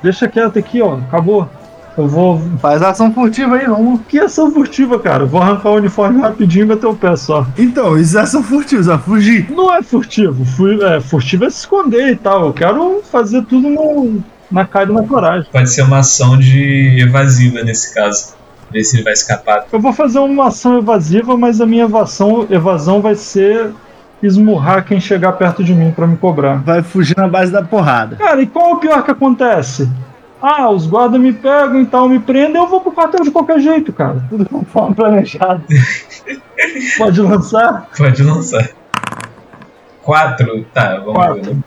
Deixa 0.03 0.27
quieto 0.27 0.59
aqui, 0.59 0.81
ó. 0.81 0.95
Acabou. 0.95 1.49
Eu 1.97 2.07
vou. 2.07 2.41
Faz 2.59 2.81
ação 2.81 3.13
furtiva 3.13 3.55
aí, 3.55 3.65
vamos. 3.65 4.01
Que 4.07 4.19
ação 4.19 4.51
furtiva, 4.51 4.99
cara? 4.99 5.23
Eu 5.23 5.27
Vou 5.27 5.41
arrancar 5.41 5.69
o 5.69 5.75
uniforme 5.75 6.21
rapidinho 6.21 6.63
e 6.65 6.67
meter 6.67 6.87
o 6.87 6.95
pé 6.95 7.15
só. 7.15 7.47
Então, 7.57 7.97
isso 7.97 8.17
é 8.17 8.21
ação 8.21 8.43
furtiva, 8.43 8.83
só 8.83 8.97
fugir. 8.97 9.49
Não 9.49 9.73
é 9.73 9.81
furtivo. 9.81 10.43
Fui, 10.43 10.81
é, 10.83 10.99
furtivo 10.99 11.45
é 11.45 11.49
se 11.49 11.59
esconder 11.59 12.11
e 12.11 12.15
tal. 12.15 12.47
Eu 12.47 12.53
quero 12.53 13.01
fazer 13.09 13.43
tudo 13.43 13.69
no, 13.69 14.21
na 14.49 14.65
cara 14.65 14.91
e 14.91 14.93
na 14.93 15.03
coragem. 15.03 15.47
Pode 15.51 15.69
ser 15.69 15.83
uma 15.83 15.99
ação 15.99 16.37
de 16.37 17.01
evasiva 17.01 17.63
nesse 17.63 17.93
caso. 17.93 18.40
Ver 18.71 18.83
se 18.83 18.97
ele 18.97 19.03
vai 19.03 19.13
escapar. 19.13 19.65
Eu 19.71 19.79
vou 19.79 19.93
fazer 19.93 20.19
uma 20.19 20.47
ação 20.47 20.77
evasiva, 20.77 21.37
mas 21.37 21.59
a 21.61 21.65
minha 21.65 21.83
evasão, 21.83 22.47
evasão 22.49 23.01
vai 23.01 23.15
ser 23.15 23.71
esmurrar 24.23 24.85
quem 24.85 24.99
chegar 24.99 25.33
perto 25.33 25.63
de 25.63 25.73
mim 25.73 25.91
pra 25.91 26.05
me 26.07 26.15
cobrar. 26.15 26.57
Vai 26.63 26.81
fugir 26.83 27.17
na 27.17 27.27
base 27.27 27.51
da 27.51 27.63
porrada. 27.63 28.15
Cara, 28.17 28.41
e 28.41 28.47
qual 28.47 28.69
é 28.69 28.73
o 28.73 28.77
pior 28.77 29.03
que 29.03 29.11
acontece? 29.11 29.89
Ah, 30.41 30.69
os 30.69 30.87
guardas 30.87 31.19
me 31.21 31.31
pegam 31.33 31.81
e 31.81 31.85
tal, 31.85 32.09
me 32.09 32.19
prendem, 32.19 32.59
eu 32.59 32.67
vou 32.67 32.81
pro 32.81 32.91
quartel 32.91 33.23
de 33.23 33.29
qualquer 33.31 33.59
jeito, 33.59 33.93
cara. 33.93 34.23
Tudo 34.29 34.45
conforme 34.45 34.95
planejado. 34.95 35.63
Pode 36.97 37.21
lançar? 37.21 37.87
Pode 37.95 38.23
lançar. 38.23 38.69
Quatro, 40.01 40.65
tá, 40.73 40.97
vamos 40.97 41.13
ver. 41.13 41.13
Quatro. 41.13 41.53
né? 41.53 41.61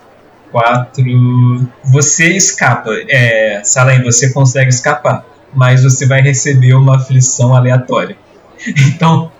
Quatro. 0.50 1.68
Você 1.84 2.36
escapa. 2.36 2.90
É, 3.08 3.60
Salem, 3.64 4.02
você 4.02 4.32
consegue 4.32 4.70
escapar. 4.70 5.24
Mas 5.54 5.82
você 5.82 6.06
vai 6.06 6.20
receber 6.20 6.74
uma 6.74 6.96
aflição 6.96 7.54
aleatória. 7.54 8.16
Então, 8.88 9.30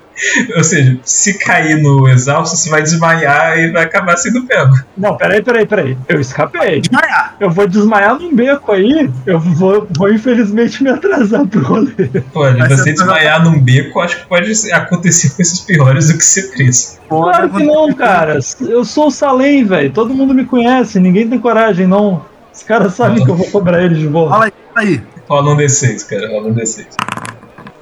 ou 0.57 0.63
seja, 0.63 0.97
se 1.03 1.35
cair 1.39 1.83
no 1.83 2.09
exausto, 2.09 2.57
você 2.57 2.71
vai 2.71 2.83
desmaiar 2.83 3.59
e 3.59 3.71
vai 3.73 3.83
acabar 3.85 4.17
sendo 4.17 4.45
pego. 4.45 4.75
Não, 4.97 5.17
peraí, 5.17 5.43
peraí, 5.43 5.67
peraí. 5.67 5.99
Eu 6.09 6.21
escapei. 6.21 6.81
Desmaiar. 6.83 7.35
Eu 7.41 7.51
vou 7.51 7.67
desmaiar 7.67 8.15
num 8.19 8.35
beco 8.35 8.71
aí. 8.73 9.11
Eu 9.27 9.41
vou, 9.41 9.87
vou 9.97 10.13
infelizmente 10.13 10.83
me 10.85 10.91
atrasar 10.91 11.45
pro 11.47 11.63
rolê. 11.63 11.91
Pode, 12.33 12.59
Mas 12.59 12.69
você 12.69 12.77
você- 12.77 12.93
desmaiar 12.93 13.43
num 13.43 13.59
beco, 13.61 14.01
acho 14.01 14.19
que 14.21 14.27
pode 14.29 14.53
acontecer 14.73 15.31
coisas 15.31 15.59
piores 15.61 16.09
do 16.09 16.19
que 16.19 16.25
ser 16.25 16.53
preso. 16.53 16.99
Claro 17.09 17.49
que 17.51 17.63
não, 17.65 17.93
cara. 17.95 18.39
Eu 18.61 18.85
sou 18.85 19.09
o 19.09 19.11
Salem, 19.11 19.65
velho. 19.65 19.91
Todo 19.91 20.15
mundo 20.15 20.33
me 20.35 20.45
conhece. 20.45 21.01
Ninguém 21.01 21.29
tem 21.29 21.39
coragem, 21.41 21.87
não. 21.87 22.25
Os 22.55 22.63
caras 22.63 22.95
sabem 22.95 23.25
que 23.25 23.31
eu 23.31 23.35
vou 23.35 23.51
cobrar 23.51 23.83
eles 23.83 23.99
de 23.99 24.07
volta. 24.07 24.31
Fala 24.31 24.45
aí, 24.45 24.53
fala 24.73 24.87
aí. 24.87 25.03
Rola 25.29 25.53
um 25.53 25.57
D6, 25.57 26.07
cara, 26.09 26.29
rola 26.31 26.49
um 26.49 26.55
D6. 26.55 26.87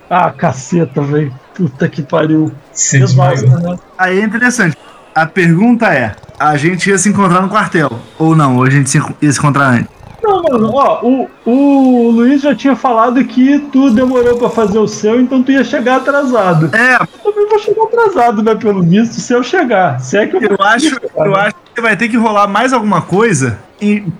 Ah, 0.08 0.30
caceta, 0.30 1.00
velho. 1.00 1.32
Puta 1.54 1.88
que 1.88 2.02
pariu. 2.02 2.52
Você 2.72 2.98
Exausto, 3.02 3.44
desmaiou. 3.46 3.72
né? 3.72 3.78
Aí 3.98 4.20
é 4.20 4.24
interessante. 4.24 4.76
A 5.14 5.26
pergunta 5.26 5.86
é: 5.92 6.14
a 6.38 6.56
gente 6.56 6.88
ia 6.88 6.98
se 6.98 7.08
encontrar 7.08 7.40
no 7.42 7.48
quartel? 7.48 7.90
Ou 8.18 8.34
não? 8.36 8.56
Ou 8.56 8.64
a 8.64 8.70
gente 8.70 8.88
se- 8.90 8.98
ia 9.20 9.32
se 9.32 9.38
encontrar 9.38 9.68
antes? 9.68 9.88
Não, 10.22 10.40
mano, 10.40 10.70
ó, 10.74 11.00
o, 11.02 11.28
o 11.44 12.10
Luiz 12.12 12.42
já 12.42 12.54
tinha 12.54 12.76
falado 12.76 13.22
que 13.24 13.58
tu 13.72 13.90
demorou 13.90 14.38
pra 14.38 14.48
fazer 14.48 14.78
o 14.78 14.86
seu, 14.86 15.20
então 15.20 15.42
tu 15.42 15.50
ia 15.50 15.64
chegar 15.64 15.96
atrasado. 15.96 16.70
É, 16.76 16.94
Eu 16.94 17.32
também 17.32 17.48
vou 17.48 17.58
chegar 17.58 17.82
atrasado, 17.82 18.40
né, 18.40 18.54
pelo 18.54 18.82
visto, 18.84 19.14
se 19.20 19.32
eu 19.32 19.42
chegar. 19.42 19.98
Se 20.00 20.16
é 20.16 20.26
que 20.28 20.36
eu, 20.36 20.40
eu 20.42 20.56
acho, 20.60 20.96
eu 21.16 21.34
acho 21.34 21.54
que 21.74 21.80
vai 21.80 21.96
ter 21.96 22.08
que 22.08 22.16
rolar 22.16 22.46
mais 22.46 22.72
alguma 22.72 23.02
coisa 23.02 23.58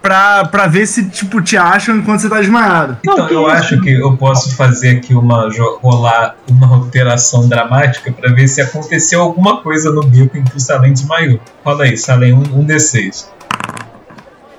pra, 0.01 0.44
pra 0.46 0.66
ver 0.66 0.87
se, 0.87 1.09
tipo, 1.09 1.40
te 1.40 1.57
acham 1.57 1.96
enquanto 1.96 2.20
você 2.20 2.29
tá 2.29 2.40
desmaiado. 2.40 2.98
Não, 3.05 3.14
Então 3.14 3.27
que 3.27 3.35
eu 3.35 3.46
acho 3.46 3.81
que 3.81 3.92
eu 3.92 4.16
posso 4.16 4.55
fazer 4.57 4.96
aqui 4.96 5.14
uma 5.14 5.48
rolar 5.83 6.37
uma 6.48 6.66
alteração 6.75 7.48
dramática 7.48 8.12
pra 8.12 8.33
ver 8.33 8.48
se 8.48 8.61
aconteceu 8.61 9.20
alguma 9.20 9.62
coisa 9.62 9.90
no 9.90 10.03
beco 10.03 10.37
em 10.37 10.44
que 10.44 10.57
o 10.57 10.61
Salem 10.61 10.92
desmaiou. 10.92 11.40
Rola 11.64 11.85
aí, 11.85 11.96
Salem, 11.96 12.33
um, 12.33 12.38
um 12.38 12.66
D6. 12.66 13.27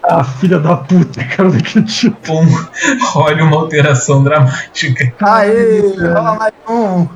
Ah, 0.03 0.23
filha 0.23 0.59
da 0.59 0.75
puta, 0.75 1.23
cara, 1.35 1.49
não 1.49 1.57
acredito. 1.57 2.15
Pum, 2.23 2.45
role 3.11 3.41
uma 3.41 3.57
alteração 3.57 4.23
dramática. 4.23 5.13
Aê, 5.21 5.81
rola 5.97 6.35
mais 6.35 6.53
um. 6.69 7.07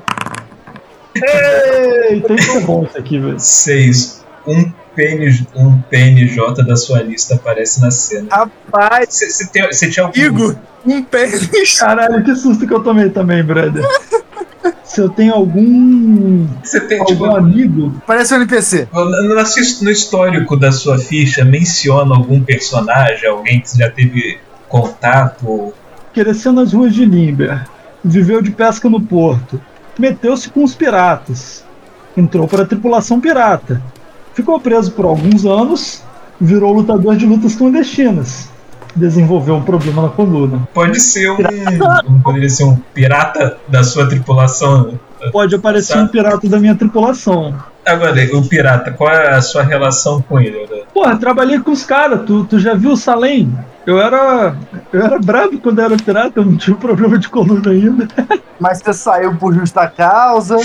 Ei, 1.14 2.20
tem 2.20 2.36
tão 2.36 2.64
bom 2.64 2.84
isso 2.84 2.98
aqui, 2.98 3.18
velho. 3.18 3.38
6. 3.38 4.24
Um, 4.46 4.72
PN, 4.94 5.46
um 5.54 5.78
PNJ 5.82 6.64
da 6.64 6.76
sua 6.76 7.02
lista 7.02 7.34
aparece 7.34 7.80
na 7.80 7.90
cena. 7.90 8.28
Rapaz, 8.30 9.08
Você 9.10 9.88
tinha 9.90 10.04
algum. 10.06 10.18
Igor, 10.18 10.56
um 10.86 11.02
pênis. 11.02 11.78
Caralho, 11.78 12.22
que 12.24 12.34
susto 12.34 12.66
que 12.66 12.72
eu 12.72 12.80
tomei 12.82 13.08
também, 13.10 13.42
brother. 13.42 13.84
Se 14.84 15.00
eu 15.00 15.08
tenho 15.08 15.34
algum. 15.34 16.46
Você 16.62 16.80
tem, 16.80 17.04
tipo, 17.04 17.24
algum 17.24 17.36
amigo. 17.36 18.02
Parece 18.06 18.34
um 18.34 18.38
NPC. 18.38 18.88
No, 18.92 19.04
no- 19.04 19.34
no 19.82 19.90
histórico 19.90 20.56
da 20.56 20.72
sua 20.72 20.98
ficha, 20.98 21.44
menciona 21.44 22.14
algum 22.16 22.42
personagem, 22.42 23.28
alguém 23.28 23.60
que 23.60 23.76
já 23.78 23.90
teve 23.90 24.38
contato? 24.68 25.72
cresceu 26.12 26.52
nas 26.52 26.72
ruas 26.72 26.92
de 26.94 27.04
Limber, 27.04 27.64
viveu 28.02 28.42
de 28.42 28.50
pesca 28.50 28.88
no 28.90 29.00
porto, 29.00 29.60
meteu-se 29.96 30.48
com 30.48 30.64
os 30.64 30.74
piratas, 30.74 31.64
entrou 32.16 32.48
para 32.48 32.64
a 32.64 32.66
tripulação 32.66 33.20
pirata, 33.20 33.80
ficou 34.38 34.60
preso 34.60 34.92
por 34.92 35.04
alguns 35.04 35.44
anos, 35.44 36.00
virou 36.40 36.72
lutador 36.72 37.16
de 37.16 37.26
lutas 37.26 37.56
clandestinas, 37.56 38.48
desenvolveu 38.94 39.56
um 39.56 39.62
problema 39.62 40.02
na 40.02 40.08
coluna. 40.10 40.68
Pode 40.72 41.00
ser 41.00 41.32
um. 41.32 42.20
Poderia 42.22 42.48
ser 42.48 42.64
um 42.64 42.76
pirata 42.94 43.58
da 43.66 43.82
sua 43.82 44.08
tripulação. 44.08 44.96
Pode 45.32 45.56
aparecer 45.56 45.98
um 45.98 46.06
pirata 46.06 46.48
da 46.48 46.60
minha 46.60 46.76
tripulação. 46.76 47.52
Agora, 47.88 48.14
o 48.36 48.46
pirata, 48.46 48.90
qual 48.92 49.10
é 49.10 49.34
a 49.34 49.40
sua 49.40 49.62
relação 49.62 50.20
com 50.22 50.38
ele? 50.38 50.66
Né? 50.70 50.82
Porra, 50.92 51.16
trabalhei 51.16 51.58
com 51.58 51.70
os 51.70 51.84
caras, 51.84 52.22
tu, 52.26 52.44
tu 52.44 52.58
já 52.58 52.74
viu 52.74 52.92
o 52.92 52.96
Salem? 52.96 53.52
Eu 53.88 53.98
era. 53.98 54.54
Eu 54.92 55.02
era 55.02 55.18
brabo 55.18 55.58
quando 55.58 55.78
eu 55.78 55.86
era 55.86 55.96
pirata, 55.96 56.40
eu 56.40 56.44
não 56.44 56.58
tinha 56.58 56.76
problema 56.76 57.18
de 57.18 57.26
coluna 57.26 57.70
ainda. 57.70 58.06
Mas 58.60 58.82
você 58.82 58.92
saiu 58.92 59.34
por 59.36 59.54
justa 59.54 59.86
causa. 59.86 60.56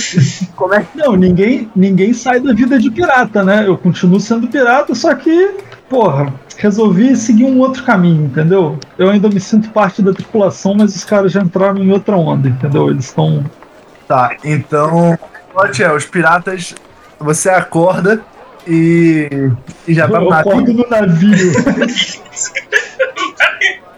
Como 0.58 0.74
é 0.74 0.82
que. 0.82 0.98
Não, 0.98 1.16
ninguém, 1.16 1.72
ninguém 1.74 2.12
sai 2.12 2.42
da 2.42 2.52
vida 2.52 2.78
de 2.78 2.92
pirata, 2.92 3.42
né? 3.42 3.66
Eu 3.66 3.78
continuo 3.78 4.20
sendo 4.20 4.50
pirata, 4.50 4.94
só 4.94 5.16
que, 5.16 5.56
porra, 5.90 6.34
resolvi 6.58 7.16
seguir 7.16 7.46
um 7.46 7.60
outro 7.60 7.84
caminho, 7.84 8.26
entendeu? 8.26 8.78
Eu 8.98 9.10
ainda 9.10 9.30
me 9.30 9.40
sinto 9.40 9.70
parte 9.70 10.02
da 10.02 10.12
tripulação, 10.12 10.74
mas 10.76 10.94
os 10.94 11.06
caras 11.06 11.32
já 11.32 11.42
entraram 11.42 11.82
em 11.82 11.92
outra 11.92 12.18
onda, 12.18 12.50
entendeu? 12.50 12.90
Eles 12.90 13.06
estão. 13.06 13.46
Tá, 14.06 14.36
então. 14.44 15.18
Os 15.96 16.06
piratas. 16.06 16.76
Você 17.20 17.50
acorda 17.50 18.22
e. 18.68 19.52
e 19.88 19.94
já 19.94 20.08
vai 20.08 20.24
Eu 20.24 20.34
acordo 20.34 20.74
no 20.74 20.88
navio. 20.90 21.54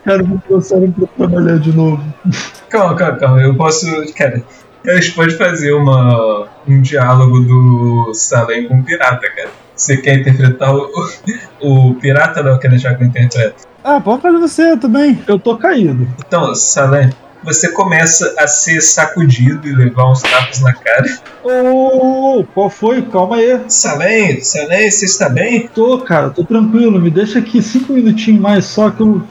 Cara, 0.06 0.22
me 0.22 0.38
trouxeram 0.40 0.92
pra 0.92 1.08
trabalhar 1.08 1.58
de 1.58 1.76
novo. 1.76 2.04
Calma, 2.70 2.96
calma, 2.96 3.18
calma. 3.18 3.42
Eu 3.42 3.56
posso. 3.56 3.88
Cara, 4.14 4.44
a 4.86 4.96
gente 4.96 5.14
pode 5.14 5.36
fazer 5.36 5.74
uma, 5.74 6.48
um 6.68 6.80
diálogo 6.82 7.40
do 7.40 8.14
Salem 8.14 8.68
com 8.68 8.80
o 8.80 8.84
pirata, 8.84 9.28
cara. 9.36 9.50
Você 9.76 9.98
quer 9.98 10.20
interpretar 10.20 10.76
o, 10.76 10.92
o 11.60 11.96
pirata 11.96 12.42
ou 12.42 12.46
não 12.46 12.60
quer 12.60 12.70
deixar 12.70 12.96
que 12.96 13.04
eu 13.04 13.08
interprete? 13.08 13.66
Ah, 13.84 14.00
pode 14.00 14.22
fazer 14.22 14.38
você 14.38 14.78
também. 14.78 15.20
Eu 15.28 15.40
tô 15.40 15.58
caído. 15.58 16.08
Então, 16.20 16.54
Salem, 16.54 17.10
você 17.46 17.70
começa 17.70 18.34
a 18.38 18.48
ser 18.48 18.82
sacudido 18.82 19.68
e 19.68 19.76
levar 19.76 20.12
uns 20.12 20.22
tapas 20.22 20.60
na 20.62 20.74
cara. 20.74 21.20
Ô, 21.44 22.44
qual 22.54 22.70
foi? 22.70 23.04
Calma 23.04 23.36
aí. 23.38 23.62
Salem, 23.68 24.42
Salem, 24.42 24.90
você 24.90 25.06
está 25.06 25.30
bem? 25.30 25.68
Tô, 25.68 26.00
cara, 26.00 26.32
tô 26.32 26.44
tranquilo. 26.44 27.00
Me 27.00 27.12
deixa 27.12 27.40
aqui 27.40 27.62
cinco 27.62 27.94
minutinhos 27.94 28.42
mais, 28.42 28.66
só 28.66 28.90
que 28.90 29.02
eu 29.02 29.22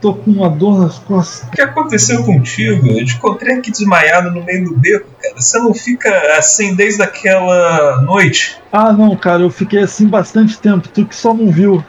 tô 0.00 0.14
com 0.14 0.30
uma 0.30 0.48
dor 0.48 0.80
nas 0.80 0.98
costas. 0.98 1.46
O 1.48 1.50
que 1.50 1.60
aconteceu 1.60 2.24
contigo? 2.24 2.86
Eu 2.86 3.04
te 3.04 3.14
encontrei 3.14 3.56
aqui 3.56 3.70
desmaiado 3.70 4.30
no 4.30 4.42
meio 4.42 4.64
do 4.64 4.76
beco, 4.76 5.06
cara. 5.20 5.34
Você 5.36 5.58
não 5.58 5.74
fica 5.74 6.10
assim 6.38 6.74
desde 6.74 7.02
aquela 7.02 8.00
noite? 8.00 8.58
Ah, 8.72 8.92
não, 8.92 9.14
cara, 9.14 9.42
eu 9.42 9.50
fiquei 9.50 9.80
assim 9.80 10.06
bastante 10.06 10.58
tempo. 10.58 10.88
Tu 10.88 11.04
que 11.04 11.14
só 11.14 11.34
não 11.34 11.50
viu. 11.50 11.84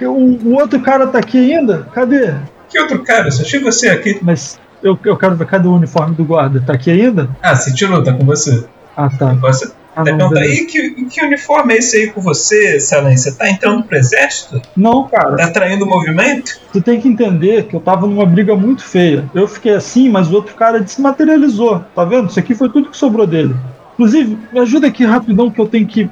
O, 0.00 0.04
o 0.06 0.54
outro 0.54 0.78
cara 0.80 1.06
tá 1.06 1.18
aqui 1.18 1.38
ainda? 1.38 1.88
Cadê? 1.94 2.34
Que 2.68 2.78
outro 2.78 3.02
cara? 3.02 3.30
Só 3.30 3.42
tinha 3.42 3.62
você 3.62 3.88
aqui. 3.88 4.18
Mas 4.22 4.60
eu, 4.82 4.98
eu 5.04 5.16
quero 5.16 5.36
ver, 5.36 5.46
cadê 5.46 5.68
o 5.68 5.74
uniforme 5.74 6.14
do 6.14 6.24
guarda? 6.24 6.62
Tá 6.66 6.72
aqui 6.74 6.90
ainda? 6.90 7.28
Ah, 7.42 7.54
você 7.54 7.72
tirou, 7.72 8.02
tá 8.02 8.12
com 8.12 8.24
você. 8.24 8.64
Ah, 8.96 9.08
tá. 9.10 9.34
Você 9.34 9.72
Ah, 9.96 10.02
Até 10.02 10.10
não, 10.12 10.18
perguntar, 10.30 10.40
beleza. 10.40 10.62
e 10.62 10.66
que, 10.66 11.04
que 11.06 11.24
uniforme 11.24 11.74
é 11.74 11.78
esse 11.78 11.96
aí 11.96 12.06
com 12.10 12.20
você? 12.20 12.78
Você 12.78 13.32
tá 13.32 13.48
entrando 13.50 13.82
pro 13.82 13.96
exército? 13.96 14.60
Não, 14.76 15.08
cara, 15.08 15.36
Tá 15.36 15.50
traindo 15.50 15.84
o 15.84 15.88
movimento? 15.88 16.60
tu 16.72 16.80
tem 16.80 17.00
que 17.00 17.08
entender 17.08 17.64
que 17.66 17.74
eu 17.74 17.80
tava 17.80 18.06
numa 18.06 18.24
briga 18.26 18.54
muito 18.54 18.84
feia. 18.84 19.24
Eu 19.34 19.48
fiquei 19.48 19.74
assim, 19.74 20.08
mas 20.08 20.30
o 20.30 20.34
outro 20.34 20.54
cara 20.54 20.80
desmaterializou. 20.80 21.84
Tá 21.94 22.04
vendo? 22.04 22.28
Isso 22.28 22.38
aqui 22.38 22.54
foi 22.54 22.68
tudo 22.68 22.90
que 22.90 22.96
sobrou 22.96 23.26
dele. 23.26 23.54
Inclusive, 23.94 24.38
me 24.52 24.60
ajuda 24.60 24.86
aqui 24.86 25.04
rapidão 25.04 25.50
que 25.50 25.60
eu 25.60 25.66
tenho 25.66 25.86
que. 25.86 26.08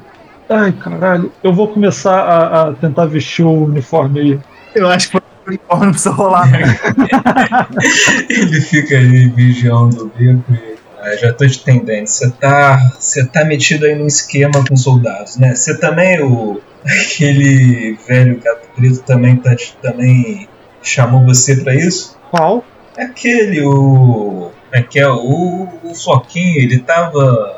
Ai, 0.48 0.72
caralho. 0.72 1.30
Eu 1.42 1.52
vou 1.52 1.68
começar 1.68 2.18
a, 2.20 2.62
a 2.68 2.72
tentar 2.72 3.06
vestir 3.06 3.44
o 3.44 3.64
uniforme 3.64 4.20
aí. 4.20 4.38
Eu 4.74 4.88
acho 4.88 5.10
que 5.10 5.20
o 5.46 5.48
uniforme 5.50 5.84
não 5.86 5.92
precisa 5.92 6.10
rolar. 6.14 6.50
né? 6.50 6.58
Ele 8.28 8.60
fica 8.60 8.96
ali 8.96 9.28
vigiando 9.28 10.04
o 10.04 10.08
beco 10.08 10.52
e. 10.52 10.76
Ah, 11.00 11.14
já 11.16 11.32
tô 11.32 11.46
te 11.46 11.58
entendendo. 11.60 12.06
Você 12.06 12.30
tá. 12.32 12.92
Você 12.98 13.24
tá 13.26 13.44
metido 13.44 13.84
aí 13.86 13.94
num 13.94 14.06
esquema 14.06 14.64
com 14.68 14.76
soldados, 14.76 15.36
né? 15.36 15.54
Você 15.54 15.78
também, 15.78 16.22
o. 16.22 16.60
Aquele 16.86 17.98
velho 18.06 18.40
gato 18.40 18.68
preto 18.76 19.00
também 19.02 19.36
tá 19.36 19.56
te- 19.56 19.76
também 19.82 20.48
chamou 20.82 21.24
você 21.24 21.56
pra 21.56 21.74
isso? 21.74 22.16
Qual? 22.30 22.64
Aquele, 22.96 23.60
o. 23.62 24.50
É 24.72 24.82
que 24.82 24.98
é 25.00 25.08
o, 25.08 25.68
o 25.82 25.94
Floquinho, 25.94 26.58
ele 26.60 26.78
tava 26.80 27.56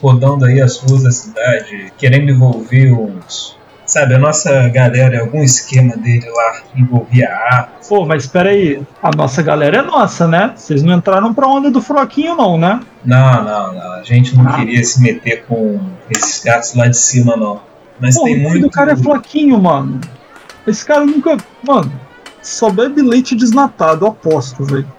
rodando 0.00 0.44
aí 0.44 0.60
as 0.60 0.78
ruas 0.78 1.02
da 1.02 1.10
cidade, 1.10 1.92
querendo 1.98 2.30
envolver 2.30 2.92
uns. 2.92 3.56
Sabe, 3.92 4.14
a 4.14 4.18
nossa 4.18 4.70
galera, 4.70 5.20
algum 5.20 5.42
esquema 5.42 5.94
dele 5.98 6.24
lá 6.30 6.62
envolvia 6.74 7.28
arma. 7.28 7.68
Pô, 7.86 8.06
mas 8.06 8.22
espera 8.24 8.48
aí. 8.48 8.80
A 9.02 9.10
nossa 9.14 9.42
galera 9.42 9.76
é 9.80 9.82
nossa, 9.82 10.26
né? 10.26 10.54
Vocês 10.56 10.82
não 10.82 10.96
entraram 10.96 11.34
pra 11.34 11.46
onda 11.46 11.70
do 11.70 11.82
Froquinho, 11.82 12.34
não, 12.34 12.56
né? 12.56 12.80
Não, 13.04 13.44
não, 13.44 13.74
não. 13.74 13.92
A 13.92 14.02
gente 14.02 14.34
não 14.34 14.48
Ah. 14.48 14.54
queria 14.54 14.82
se 14.82 14.98
meter 15.02 15.44
com 15.44 15.78
esses 16.08 16.42
gatos 16.42 16.74
lá 16.74 16.86
de 16.88 16.96
cima, 16.96 17.36
não. 17.36 17.60
Mas 18.00 18.16
Pô, 18.16 18.24
tem 18.24 18.38
o 18.38 18.40
muito. 18.48 18.62
do 18.62 18.70
cara 18.70 18.92
é 18.92 18.96
Floquinho, 18.96 19.60
mano. 19.60 20.00
Esse 20.66 20.86
cara 20.86 21.04
nunca. 21.04 21.36
Mano, 21.62 21.92
só 22.40 22.70
bebe 22.70 23.02
leite 23.02 23.34
desnatado, 23.36 24.06
aposto, 24.06 24.64
velho. 24.64 24.90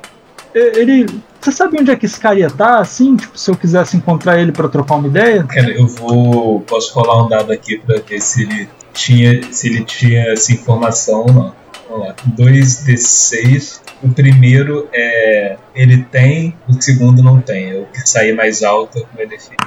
Ele. 0.54 1.08
Você 1.42 1.52
sabe 1.52 1.78
onde 1.82 1.90
é 1.90 1.96
que 1.96 2.06
esse 2.06 2.20
cara 2.20 2.36
ia 2.38 2.46
estar, 2.46 2.78
assim? 2.78 3.16
Tipo, 3.18 3.36
se 3.40 3.50
eu 3.50 3.56
quisesse 3.58 3.98
encontrar 3.98 4.40
ele 4.40 4.52
pra 4.52 4.70
trocar 4.70 4.96
uma 4.98 5.08
ideia? 5.08 5.44
Cara, 5.46 5.72
eu 5.72 5.88
vou. 5.88 6.62
Posso 6.62 6.94
rolar 6.94 7.26
um 7.26 7.28
dado 7.28 7.52
aqui 7.52 7.80
pra 7.80 7.98
ver 8.08 8.22
se 8.22 8.44
ele 8.44 8.70
tinha, 8.94 9.42
se 9.52 9.68
ele 9.68 9.84
tinha 9.84 10.32
essa 10.32 10.52
informação 10.54 11.22
ou 11.22 11.34
não. 11.34 11.54
Vamos 11.90 12.08
lá. 12.08 12.16
2d6. 12.38 13.82
O 14.02 14.10
primeiro 14.10 14.88
é. 14.94 15.58
Ele 15.76 16.04
tem, 16.04 16.56
o 16.68 16.74
segundo 16.82 17.22
não 17.24 17.40
tem. 17.42 17.82
O 17.82 17.86
que 17.86 18.08
sair 18.08 18.34
mais 18.36 18.64
alto 18.64 18.98
é 18.98 19.02
o 19.02 19.06
que 19.08 19.16
vai 19.18 19.28
definir. 19.28 19.58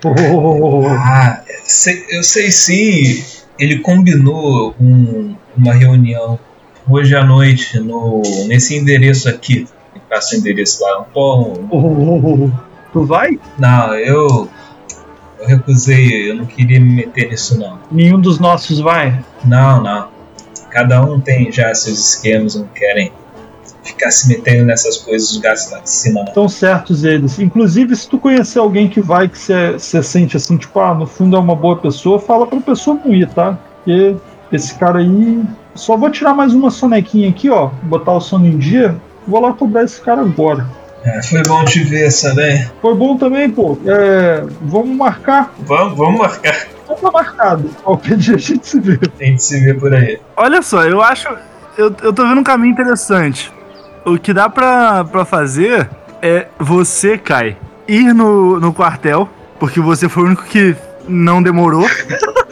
Pô, 0.00 0.10
Ah, 0.88 1.42
sei- 1.64 2.04
eu 2.10 2.22
sei 2.22 2.50
sim. 2.50 3.24
Ele 3.58 3.78
combinou 3.80 4.74
um- 4.80 5.34
uma 5.56 5.72
reunião 5.72 6.38
hoje 6.88 7.16
à 7.16 7.24
noite 7.24 7.78
no, 7.80 8.22
nesse 8.46 8.76
endereço 8.76 9.28
aqui. 9.28 9.66
Passa 10.10 10.36
o 10.36 10.38
endereço 10.38 10.82
lá. 10.82 11.02
Pô, 11.12 11.58
oh, 11.70 12.50
tu 12.92 13.04
vai? 13.06 13.38
não, 13.58 13.94
eu. 13.94 14.48
Eu 15.46 15.56
recusei, 15.56 16.30
eu 16.30 16.36
não 16.36 16.46
queria 16.46 16.80
me 16.80 16.90
meter 16.90 17.30
nisso 17.30 17.58
não. 17.58 17.78
Nenhum 17.90 18.20
dos 18.20 18.38
nossos 18.40 18.80
vai. 18.80 19.24
Não, 19.44 19.82
não. 19.82 20.08
Cada 20.70 21.02
um 21.02 21.20
tem 21.20 21.50
já 21.52 21.72
seus 21.74 22.14
esquemas, 22.14 22.56
não 22.56 22.66
querem 22.66 23.12
ficar 23.84 24.10
se 24.10 24.28
metendo 24.28 24.64
nessas 24.64 24.98
coisas 24.98 25.28
dos 25.28 25.38
gatos 25.38 25.70
lá 25.70 25.78
de 25.78 25.90
cima, 25.90 26.20
não. 26.20 26.28
Estão 26.28 26.48
certos 26.48 27.04
eles. 27.04 27.38
Inclusive, 27.38 27.94
se 27.94 28.08
tu 28.08 28.18
conhecer 28.18 28.58
alguém 28.58 28.88
que 28.88 29.00
vai, 29.00 29.28
que 29.28 29.38
você 29.38 30.02
sente 30.02 30.36
assim, 30.36 30.56
tipo, 30.56 30.78
ah, 30.80 30.94
no 30.94 31.06
fundo 31.06 31.36
é 31.36 31.38
uma 31.38 31.54
boa 31.54 31.76
pessoa, 31.76 32.18
fala 32.18 32.46
pra 32.46 32.60
pessoa 32.60 32.98
não 33.04 33.14
ir, 33.14 33.28
tá? 33.28 33.58
Porque 33.76 34.16
esse 34.52 34.74
cara 34.74 34.98
aí. 34.98 35.42
Só 35.74 35.96
vou 35.96 36.10
tirar 36.10 36.34
mais 36.34 36.54
uma 36.54 36.70
sonequinha 36.70 37.28
aqui, 37.28 37.50
ó. 37.50 37.70
Botar 37.82 38.12
o 38.12 38.20
sono 38.20 38.46
em 38.46 38.58
dia. 38.58 38.96
Vou 39.26 39.40
lá 39.40 39.52
cobrar 39.52 39.84
esse 39.84 40.00
cara 40.00 40.22
agora. 40.22 40.66
É, 41.06 41.22
foi 41.22 41.42
bom 41.44 41.64
te 41.64 41.84
ver, 41.84 42.10
sabe? 42.10 42.68
Foi 42.82 42.94
bom 42.94 43.16
também, 43.16 43.48
pô. 43.48 43.78
É, 43.86 44.44
vamos 44.60 44.96
marcar. 44.96 45.54
Vamos, 45.60 45.96
vamos 45.96 46.18
marcar. 46.18 46.66
Tá 47.00 47.10
marcado. 47.12 47.70
Qualquer 47.82 48.16
dia 48.16 48.34
a 48.34 48.38
gente 48.38 48.66
se 48.66 48.80
vê. 48.80 48.98
A 49.20 49.24
gente 49.24 49.42
se 49.42 49.60
vê 49.60 49.74
por 49.74 49.94
aí. 49.94 50.18
Olha 50.36 50.62
só, 50.62 50.84
eu 50.84 51.00
acho. 51.00 51.28
Eu, 51.78 51.94
eu 52.02 52.12
tô 52.12 52.26
vendo 52.26 52.40
um 52.40 52.44
caminho 52.44 52.72
interessante. 52.72 53.52
O 54.04 54.18
que 54.18 54.32
dá 54.32 54.48
pra, 54.48 55.04
pra 55.04 55.24
fazer 55.24 55.88
é 56.22 56.46
você, 56.58 57.18
Kai, 57.18 57.56
ir 57.86 58.12
no, 58.12 58.58
no 58.58 58.72
quartel, 58.72 59.28
porque 59.60 59.80
você 59.80 60.08
foi 60.08 60.24
o 60.24 60.26
único 60.26 60.44
que 60.44 60.74
não 61.08 61.42
demorou. 61.42 61.86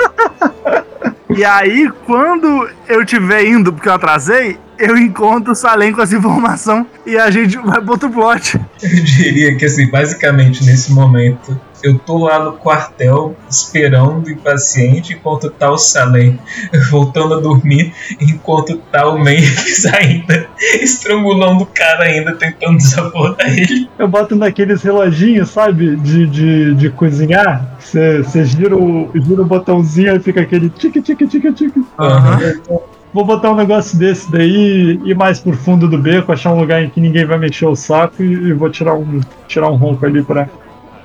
e 1.31 1.45
aí, 1.45 1.91
quando 2.05 2.69
eu 2.89 3.03
estiver 3.03 3.47
indo, 3.47 3.73
porque 3.73 3.89
eu 3.89 3.95
atrasei, 3.95 4.59
eu 4.79 4.97
encontro 4.97 5.53
o 5.53 5.55
Salem 5.55 5.93
com 5.93 6.03
essa 6.03 6.17
informação 6.17 6.87
e 7.07 7.17
a 7.17 7.31
gente 7.31 7.57
vai 7.59 7.81
pro 7.81 7.93
outro 7.93 8.11
plot. 8.11 8.61
Eu 8.83 9.05
diria 9.05 9.57
que, 9.57 9.65
assim, 9.65 9.89
basicamente 9.89 10.65
nesse 10.65 10.93
momento, 10.93 11.59
eu 11.85 11.99
tô 11.99 12.25
lá 12.25 12.43
no 12.43 12.55
quartel 12.55 13.37
esperando 13.49 14.31
impaciente 14.31 15.13
enquanto 15.13 15.51
tá 15.51 15.71
o 15.71 15.77
Salem 15.77 16.39
voltando 16.91 17.35
a 17.35 17.41
dormir, 17.41 17.93
enquanto 18.19 18.79
tá 18.91 19.07
o 19.09 19.19
Memphis 19.19 19.85
ainda 19.93 20.49
estrangulando 20.81 21.65
o 21.65 21.67
cara, 21.67 22.05
ainda 22.05 22.35
tentando 22.35 22.79
desabotar 22.79 23.47
ele. 23.53 23.89
Eu 23.99 24.09
boto 24.09 24.35
naqueles 24.35 24.83
reloginhos, 24.83 25.51
sabe? 25.51 25.95
De, 25.97 26.27
de, 26.27 26.75
de 26.75 26.91
cozinhar. 26.91 27.77
Você 27.79 28.45
gira 28.45 28.75
o, 28.75 29.11
gira 29.15 29.43
o 29.43 29.45
botãozinho 29.45 30.17
e 30.17 30.21
fica 30.21 30.41
aquele 30.41 30.71
tique, 30.71 31.03
tique, 31.03 31.27
tique, 31.27 31.53
tique. 31.53 31.85
Aham. 31.99 32.41
Vou 33.13 33.25
botar 33.25 33.53
um 33.53 33.55
negócio 33.55 33.97
desse 33.97 34.29
daí 34.33 34.99
e 35.05 35.11
ir 35.11 35.15
mais 35.15 35.39
pro 35.39 35.57
fundo 35.57 35.87
do 35.87 35.97
beco, 35.97 36.33
achar 36.33 36.53
um 36.53 36.59
lugar 36.59 36.83
em 36.83 36.91
que 36.91 37.01
ninguém 37.01 37.25
vai 37.25 37.39
mexer 37.39 37.67
o 37.67 37.77
saco 37.77 38.21
e, 38.21 38.33
e 38.49 38.53
vou 38.53 38.69
tirar 38.69 38.95
um, 38.95 39.21
tirar 39.47 39.71
um 39.71 39.77
ronco 39.77 40.05
ali 40.05 40.21
pra 40.21 40.49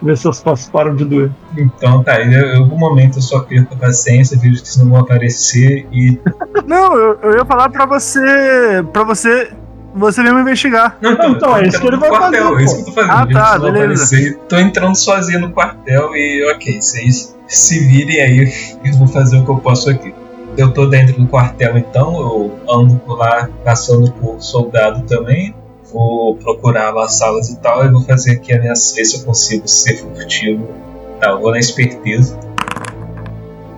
ver 0.02 0.18
se 0.18 0.28
os 0.28 0.40
passos 0.40 0.70
param 0.70 0.96
de 0.96 1.06
doer. 1.06 1.32
Então 1.58 2.04
tá, 2.04 2.22
em 2.22 2.56
algum 2.56 2.78
momento 2.78 3.18
eu 3.18 3.22
só 3.22 3.42
perco 3.42 3.74
a 3.74 3.78
paciência, 3.78 4.38
vejo 4.38 4.62
que 4.62 4.68
eles 4.68 4.78
não 4.78 4.90
vão 4.90 5.02
aparecer 5.02 5.88
e. 5.92 6.20
Não, 6.66 6.96
eu, 6.96 7.20
eu 7.24 7.38
ia 7.38 7.46
falar 7.46 7.70
pra 7.70 7.86
você. 7.86 8.84
pra 8.92 9.04
você. 9.04 9.52
Você 9.96 10.22
mesmo 10.22 10.40
investigar. 10.40 10.98
Não, 11.02 11.14
então, 11.14 11.30
é 11.30 11.34
eu 11.34 11.40
tô 11.40 11.68
isso 11.68 11.82
que 11.82 11.88
ele 11.88 11.98
vai 11.98 12.10
quartel, 12.10 12.44
fazer, 12.44 12.62
É 12.62 12.64
isso 12.64 12.76
que 12.76 12.82
eu 12.82 12.86
tô 12.86 12.92
fazendo. 12.92 13.12
Ah, 13.12 13.28
tá, 13.28 13.60
beleza. 13.60 13.80
aparecer. 13.80 14.38
Tô 14.48 14.58
entrando 14.58 14.96
sozinho 14.96 15.40
no 15.40 15.52
quartel 15.52 16.16
e 16.16 16.52
ok, 16.54 16.80
vocês 16.80 17.36
se 17.50 17.80
virem 17.80 18.22
aí, 18.22 18.78
eu 18.86 18.94
vou 18.94 19.08
fazer 19.08 19.40
o 19.40 19.44
que 19.44 19.50
eu 19.50 19.58
posso 19.58 19.90
aqui. 19.90 20.14
Eu 20.56 20.72
tô 20.72 20.86
dentro 20.86 21.20
do 21.20 21.28
quartel 21.28 21.78
então, 21.78 22.14
eu 22.20 22.60
ando 22.70 22.96
por 22.98 23.18
lá, 23.18 23.50
passando 23.64 24.12
por 24.14 24.40
soldado 24.40 25.02
também. 25.08 25.56
Vou 25.92 26.36
procurar 26.36 26.94
lá 26.94 27.08
salas 27.08 27.50
e 27.50 27.58
tal, 27.60 27.86
e 27.86 27.90
vou 27.90 28.02
fazer 28.04 28.34
aqui 28.34 28.54
a 28.54 28.60
minha 28.60 28.74
ver 28.74 29.06
se 29.06 29.18
eu 29.18 29.24
consigo 29.24 29.68
ser 29.68 29.98
furtivo. 29.98 30.68
Tá, 31.20 31.32
eu 31.32 31.40
vou 31.40 31.52
na 31.52 31.60
esperteza. 31.60 32.38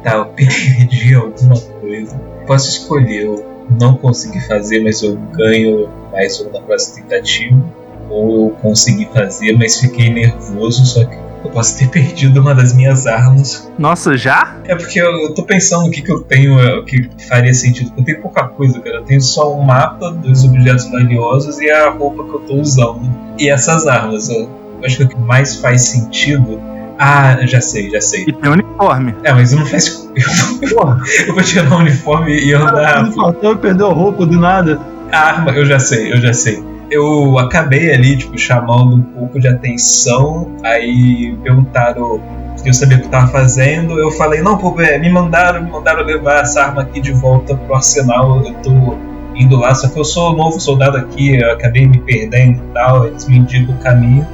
Tá, 0.04 0.15
eu 0.15 0.26
perdi 0.26 1.13
alguma 1.15 1.60
coisa. 1.80 2.15
posso 2.45 2.69
escolher. 2.69 3.26
Eu 3.26 3.45
não 3.80 3.95
consegui 3.95 4.41
fazer, 4.41 4.82
mas 4.84 5.02
eu 5.02 5.15
ganho 5.15 5.89
mais 6.12 6.39
um 6.41 6.52
na 6.52 6.62
próxima 6.62 7.08
tentativa. 7.08 7.63
Ou 8.10 8.47
eu 8.47 8.56
consegui 8.62 9.08
fazer, 9.13 9.58
mas 9.58 9.80
fiquei 9.80 10.12
nervoso, 10.12 10.86
só 10.86 11.06
que 11.06 11.31
eu 11.43 11.51
posso 11.51 11.77
ter 11.77 11.88
perdido 11.89 12.39
uma 12.39 12.54
das 12.54 12.73
minhas 12.73 13.08
armas. 13.08 13.71
Nossa, 13.77 14.15
já? 14.17 14.56
É 14.65 14.75
porque 14.75 15.01
eu, 15.01 15.12
eu 15.23 15.34
tô 15.34 15.43
pensando 15.43 15.88
o 15.88 15.91
que, 15.91 16.01
que 16.01 16.12
eu 16.12 16.21
tenho 16.21 16.60
é, 16.60 16.80
o 16.80 16.86
que 16.86 17.10
faria 17.27 17.54
sentido. 17.54 17.91
Eu 17.97 18.04
tenho 18.04 18.21
pouca 18.21 18.43
coisa, 18.47 18.80
cara. 18.80 18.97
Eu 18.97 19.04
tenho 19.04 19.21
só 19.21 19.54
um 19.56 19.62
mapa, 19.63 20.12
dois 20.12 20.43
objetos 20.43 20.89
valiosos 20.89 21.60
e 21.60 21.69
a 21.69 21.89
roupa 21.89 22.23
que 22.23 22.34
eu 22.34 22.39
tô 22.41 22.56
usando. 22.56 23.01
E 23.39 23.49
essas 23.49 23.88
armas. 23.88 24.30
Eu, 24.30 24.49
eu 24.80 24.86
acho 24.86 24.97
que 24.97 25.04
o 25.04 25.08
que 25.10 25.17
mais 25.19 25.56
faz 25.58 25.84
sentido. 25.89 26.60
Ah, 26.97 27.36
já 27.47 27.60
sei, 27.60 27.89
já 27.89 27.99
sei. 27.99 28.25
E 28.27 28.34
tem 28.34 28.51
uniforme. 28.51 29.15
É, 29.23 29.34
mas 29.34 29.51
não 29.54 29.65
faz. 29.65 30.08
Eu, 30.62 30.75
Porra, 30.75 30.99
eu 31.25 31.34
vou 31.34 31.41
tirar 31.41 31.71
o 31.71 31.77
uniforme 31.77 32.38
e 32.38 32.54
andar. 32.54 33.04
não 33.06 33.12
faltou, 33.13 33.56
perdeu 33.56 33.88
a 33.88 33.93
roupa 33.93 34.25
do 34.25 34.38
nada. 34.38 34.80
A 35.12 35.17
arma, 35.19 35.51
eu 35.51 35.65
já 35.65 35.80
sei, 35.80 36.12
eu 36.12 36.17
já 36.17 36.34
sei. 36.34 36.62
Eu 36.91 37.39
acabei 37.39 37.93
ali, 37.93 38.17
tipo, 38.17 38.38
chamando 38.38 38.97
um 38.97 39.01
pouco 39.01 39.39
de 39.39 39.47
atenção, 39.47 40.51
aí 40.62 41.34
perguntaram 41.41 42.21
se 42.58 42.67
eu 42.67 42.73
sabia 42.73 42.97
o 42.97 42.99
que 42.99 43.08
eu 43.08 43.12
tava 43.12 43.27
fazendo. 43.30 43.97
Eu 43.97 44.12
falei, 44.12 44.41
não, 44.41 44.58
pô, 44.58 44.80
é, 44.82 44.99
me 44.99 45.10
mandaram, 45.10 45.63
me 45.63 45.71
mandaram 45.71 46.04
levar 46.04 46.41
essa 46.41 46.63
arma 46.63 46.82
aqui 46.82 46.99
de 46.99 47.13
volta 47.13 47.56
pro 47.56 47.75
arsenal. 47.75 48.43
Eu 48.45 48.54
tô 48.56 48.97
indo 49.36 49.56
lá, 49.56 49.73
só 49.73 49.88
que 49.88 49.97
eu 49.97 50.04
sou 50.04 50.36
novo 50.36 50.60
soldado 50.60 50.97
aqui, 50.97 51.36
eu 51.36 51.51
acabei 51.51 51.88
me 51.88 51.99
perdendo 51.99 52.58
e 52.58 52.73
tal, 52.73 53.08
eles 53.08 53.25
me 53.27 53.38
indicam 53.38 53.73
o 53.73 53.77
caminho. 53.80 54.27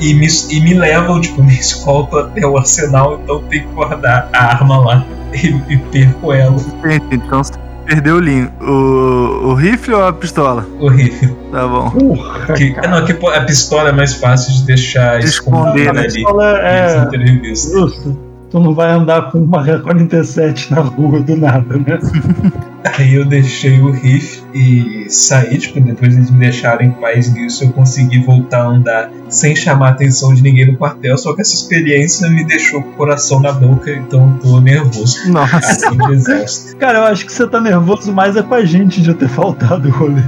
E 0.00 0.14
me, 0.14 0.26
e 0.50 0.60
me 0.60 0.74
levam, 0.74 1.20
tipo, 1.20 1.42
me 1.44 1.52
escoltam 1.52 2.20
até 2.20 2.46
o 2.46 2.56
arsenal, 2.56 3.20
então 3.22 3.36
eu 3.36 3.42
tenho 3.42 3.68
que 3.68 3.74
guardar 3.74 4.28
a 4.32 4.44
arma 4.44 4.78
lá 4.78 5.06
e, 5.32 5.48
e 5.72 5.76
perco 5.78 6.32
ela. 6.32 6.56
Então 7.10 7.42
você 7.42 7.58
perdeu 7.84 8.16
o 8.16 8.20
linho. 8.20 8.50
O, 8.60 9.48
o 9.50 9.54
rifle 9.54 9.94
ou 9.94 10.06
a 10.06 10.12
pistola? 10.12 10.66
o 10.78 10.88
rifle. 10.88 11.34
Tá 11.52 11.66
bom. 11.68 11.90
Porra, 11.90 12.54
Que, 12.54 12.70
não, 12.88 13.04
que 13.04 13.14
pô, 13.14 13.28
a 13.28 13.40
pistola 13.40 13.90
é 13.90 13.92
mais 13.92 14.14
fácil 14.14 14.52
de 14.54 14.64
deixar 14.66 15.20
De 15.20 15.26
esconder, 15.26 15.92
né? 15.92 16.00
ali. 16.00 16.12
pistola 16.12 16.58
é-. 16.58 17.08
Justo. 17.54 18.18
Tu 18.54 18.60
não 18.60 18.72
vai 18.72 18.92
andar 18.92 19.32
com 19.32 19.38
uma 19.38 19.64
47 19.80 20.70
na 20.70 20.80
rua 20.80 21.18
do 21.18 21.34
nada, 21.34 21.76
né? 21.76 21.98
Aí 22.96 23.14
eu 23.14 23.24
deixei 23.24 23.80
o 23.80 23.90
riff 23.90 24.44
e 24.54 25.06
saí, 25.10 25.58
tipo, 25.58 25.80
depois 25.80 26.14
eles 26.14 26.30
me 26.30 26.38
deixaram 26.38 26.84
em 26.84 26.92
paz 26.92 27.32
nisso, 27.32 27.64
eu 27.64 27.72
consegui 27.72 28.20
voltar 28.24 28.60
a 28.60 28.66
andar 28.66 29.10
sem 29.28 29.56
chamar 29.56 29.88
a 29.88 29.90
atenção 29.90 30.32
de 30.32 30.40
ninguém 30.40 30.70
no 30.70 30.78
quartel, 30.78 31.18
só 31.18 31.34
que 31.34 31.40
essa 31.40 31.52
experiência 31.52 32.30
me 32.30 32.44
deixou 32.44 32.80
com 32.80 32.90
o 32.90 32.92
coração 32.92 33.40
na 33.40 33.50
boca, 33.50 33.90
então 33.90 34.38
eu 34.40 34.50
tô 34.50 34.60
nervoso. 34.60 35.32
Nossa. 35.32 35.88
Assim. 35.88 36.76
Cara, 36.78 36.98
eu 37.00 37.04
acho 37.06 37.26
que 37.26 37.32
você 37.32 37.48
tá 37.48 37.60
nervoso 37.60 38.12
mais 38.12 38.36
é 38.36 38.42
com 38.44 38.54
a 38.54 38.64
gente 38.64 39.02
de 39.02 39.12
ter 39.14 39.28
faltado 39.30 39.88
o 39.88 39.90
rolê. 39.90 40.22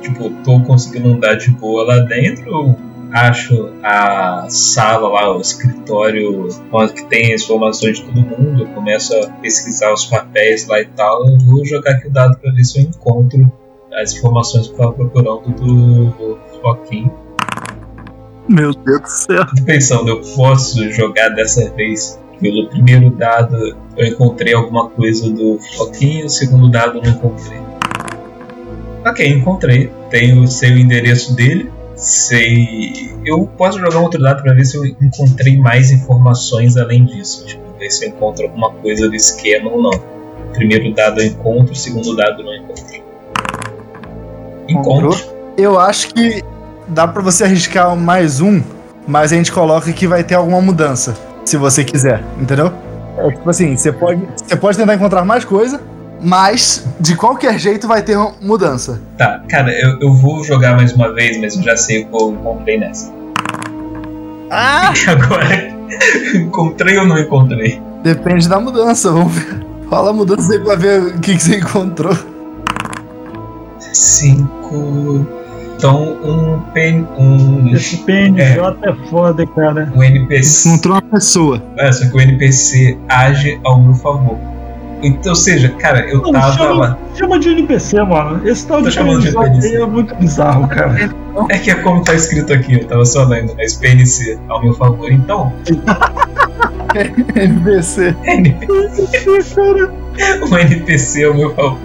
Tipo, 0.00 0.30
tô 0.42 0.60
conseguindo 0.60 1.10
andar 1.10 1.34
de 1.34 1.50
boa 1.50 1.84
lá 1.84 1.98
dentro, 1.98 2.48
eu 2.48 2.93
acho 3.14 3.72
a 3.82 4.46
sala 4.50 5.08
lá, 5.08 5.36
o 5.36 5.40
escritório, 5.40 6.48
onde 6.72 6.92
que 6.92 7.04
tem 7.06 7.32
as 7.32 7.42
informações 7.42 7.98
de 7.98 8.04
todo 8.04 8.20
mundo, 8.20 8.64
eu 8.64 8.66
começo 8.70 9.14
a 9.16 9.30
pesquisar 9.40 9.92
os 9.92 10.04
papéis 10.04 10.66
lá 10.66 10.80
e 10.80 10.86
tal, 10.86 11.26
eu 11.28 11.38
vou 11.38 11.64
jogar 11.64 11.92
aqui 11.92 12.08
o 12.08 12.12
dado 12.12 12.36
pra 12.38 12.50
ver 12.52 12.64
se 12.64 12.80
eu 12.80 12.82
encontro 12.84 13.50
as 13.94 14.12
informações 14.14 14.66
que 14.66 14.74
eu 14.74 14.78
tava 14.78 14.92
procurando 14.92 15.48
do, 15.52 16.06
do 16.10 16.38
Joaquim. 16.60 17.08
Meu 18.48 18.74
Deus 18.74 19.00
do 19.00 19.08
céu. 19.08 19.46
Tô 19.46 19.64
pensando, 19.64 20.08
eu 20.08 20.20
posso 20.34 20.90
jogar 20.90 21.28
dessa 21.30 21.70
vez 21.70 22.20
pelo 22.40 22.68
primeiro 22.68 23.10
dado 23.10 23.76
eu 23.96 24.06
encontrei 24.06 24.52
alguma 24.54 24.90
coisa 24.90 25.30
do 25.30 25.58
Floquinho, 25.58 26.26
o 26.26 26.28
segundo 26.28 26.68
dado 26.68 26.98
eu 26.98 27.02
não 27.02 27.10
encontrei. 27.10 27.60
Ok, 29.06 29.26
encontrei. 29.28 29.92
Tenho 30.10 30.46
sei 30.48 30.72
o 30.72 30.78
endereço 30.78 31.34
dele. 31.36 31.70
Sei. 31.96 33.12
Eu 33.24 33.46
posso 33.56 33.78
jogar 33.78 34.00
outro 34.00 34.20
dado 34.20 34.42
pra 34.42 34.52
ver 34.52 34.64
se 34.64 34.76
eu 34.76 34.84
encontrei 34.84 35.56
mais 35.56 35.90
informações 35.90 36.76
além 36.76 37.04
disso. 37.04 37.46
Tipo, 37.46 37.62
ver 37.78 37.90
se 37.90 38.04
eu 38.04 38.10
encontro 38.10 38.44
alguma 38.44 38.70
coisa 38.72 39.08
do 39.08 39.14
esquema 39.14 39.70
ou 39.70 39.82
não. 39.82 40.14
Primeiro 40.52 40.92
dado 40.94 41.20
eu 41.20 41.26
encontro, 41.26 41.74
segundo 41.74 42.14
dado 42.16 42.42
não 42.42 42.54
encontro. 42.54 43.04
Encontro. 44.68 45.34
Eu 45.56 45.78
acho 45.78 46.08
que 46.08 46.42
dá 46.88 47.06
pra 47.06 47.22
você 47.22 47.44
arriscar 47.44 47.94
mais 47.96 48.40
um, 48.40 48.62
mas 49.06 49.32
a 49.32 49.36
gente 49.36 49.52
coloca 49.52 49.92
que 49.92 50.06
vai 50.06 50.24
ter 50.24 50.34
alguma 50.34 50.60
mudança, 50.60 51.16
se 51.44 51.56
você 51.56 51.84
quiser, 51.84 52.22
entendeu? 52.40 52.72
É 53.18 53.30
tipo 53.30 53.48
assim, 53.48 53.76
você 53.76 53.92
pode, 53.92 54.20
você 54.36 54.56
pode 54.56 54.76
tentar 54.76 54.94
encontrar 54.94 55.24
mais 55.24 55.44
coisa, 55.44 55.80
mas 56.24 56.86
de 56.98 57.14
qualquer 57.14 57.58
jeito 57.58 57.86
vai 57.86 58.02
ter 58.02 58.16
uma 58.16 58.32
mudança. 58.40 59.00
Tá, 59.18 59.42
cara, 59.48 59.70
eu, 59.72 60.00
eu 60.00 60.14
vou 60.14 60.42
jogar 60.42 60.74
mais 60.74 60.92
uma 60.94 61.12
vez, 61.12 61.38
mas 61.38 61.54
eu 61.54 61.62
já 61.62 61.76
sei 61.76 62.02
o 62.02 62.06
que 62.08 62.16
eu 62.16 62.30
encontrei 62.32 62.78
nessa. 62.78 63.12
Ah! 64.50 64.92
E 64.94 65.04
agora, 65.10 65.74
encontrei 66.34 66.96
ou 66.96 67.06
não 67.06 67.18
encontrei? 67.18 67.80
Depende 68.02 68.48
da 68.48 68.58
mudança, 68.58 69.12
vamos 69.12 69.34
ver. 69.34 69.64
Fala 69.90 70.10
a 70.10 70.12
mudança 70.12 70.52
aí 70.52 70.58
pra 70.58 70.74
ver 70.74 71.02
o 71.02 71.20
que, 71.20 71.36
que 71.36 71.42
você 71.42 71.56
encontrou. 71.58 72.16
Cinco. 73.92 75.26
Então, 75.76 76.16
um 76.24 76.60
pen. 76.72 77.06
Um, 77.18 77.68
Esse 77.74 77.98
PNJ 77.98 78.78
é, 78.82 79.10
foda, 79.10 79.46
cara. 79.46 79.92
um 79.94 80.02
NPC. 80.02 80.68
Encontrou 80.68 80.94
uma 80.94 81.02
pessoa. 81.02 81.62
É, 81.76 81.92
só 81.92 82.08
que 82.08 82.16
o 82.16 82.20
NPC 82.20 82.98
age 83.08 83.60
ao 83.64 83.80
meu 83.80 83.94
favor. 83.94 84.53
Então, 85.06 85.30
ou 85.32 85.36
seja, 85.36 85.68
cara, 85.70 86.00
eu 86.08 86.22
Não, 86.22 86.32
tava 86.32 86.52
chama, 86.56 86.74
lá. 86.74 86.98
chama 87.14 87.38
de 87.38 87.50
NPC, 87.50 88.02
mano. 88.02 88.40
Esse 88.48 88.66
tal 88.66 88.78
Tô 88.82 88.88
de 88.88 88.94
chamando 88.94 89.20
de 89.20 89.28
NPC. 89.28 89.68
aí 89.68 89.82
é 89.82 89.86
muito 89.86 90.14
bizarro, 90.14 90.66
cara. 90.68 91.10
É 91.50 91.58
que 91.58 91.70
é 91.70 91.74
como 91.74 92.02
tá 92.02 92.14
escrito 92.14 92.52
aqui, 92.52 92.74
eu 92.74 92.84
tava 92.86 93.04
só 93.04 93.24
lendo, 93.24 93.54
mas 93.56 93.74
PNC 93.74 94.38
ao 94.48 94.62
meu 94.62 94.72
favor. 94.74 95.10
Então, 95.12 95.52
NPC. 97.34 98.14
NPC, 98.24 99.90
o 100.50 100.56
NPC 100.58 101.24
ao 101.24 101.34
meu 101.34 101.54
favor. 101.54 101.78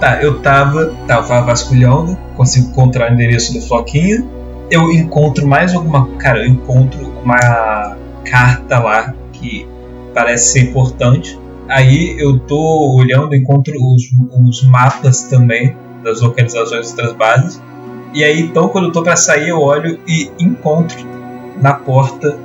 Tá, 0.00 0.22
eu 0.22 0.40
tava, 0.40 0.92
tava 1.06 1.40
vasculhando, 1.42 2.18
consigo 2.36 2.68
encontrar 2.68 3.10
o 3.10 3.14
endereço 3.14 3.54
do 3.54 3.62
Floquinho. 3.62 4.28
Eu 4.70 4.90
encontro 4.92 5.46
mais 5.46 5.74
alguma. 5.74 6.06
Cara, 6.18 6.40
eu 6.40 6.46
encontro 6.48 7.00
uma 7.24 7.96
carta 8.24 8.78
lá 8.78 9.14
que 9.32 9.66
parece 10.12 10.52
ser 10.52 10.60
importante. 10.64 11.38
Aí 11.68 12.16
eu 12.18 12.38
tô 12.38 12.94
olhando, 12.96 13.34
encontro 13.34 13.74
os, 13.76 14.02
os 14.48 14.62
mapas 14.68 15.22
também 15.24 15.76
das 16.04 16.20
localizações 16.20 16.92
das 16.92 17.12
bases. 17.14 17.60
E 18.14 18.22
aí, 18.22 18.40
então, 18.40 18.68
quando 18.68 18.86
eu 18.86 18.92
tô 18.92 19.02
pra 19.02 19.16
sair, 19.16 19.48
eu 19.48 19.60
olho 19.60 19.98
e 20.06 20.30
encontro 20.38 20.96
na 21.60 21.74
porta 21.74 22.38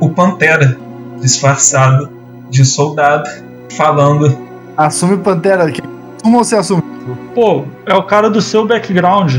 o 0.00 0.08
Pantera, 0.10 0.76
disfarçado 1.20 2.10
de 2.50 2.64
soldado, 2.64 3.28
falando 3.76 4.36
Assume 4.76 5.16
Pantera. 5.18 5.70
que- 5.70 5.80
Como 6.22 6.38
você 6.44 6.56
assume? 6.56 6.82
Pô, 7.34 7.64
é 7.86 7.94
o 7.94 8.02
cara 8.02 8.28
do 8.28 8.40
seu 8.42 8.66
background. 8.66 9.36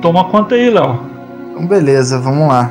Toma 0.00 0.24
conta 0.24 0.54
aí, 0.54 0.70
Léo. 0.70 1.00
Então, 1.50 1.66
beleza, 1.66 2.18
vamos 2.18 2.48
lá. 2.48 2.70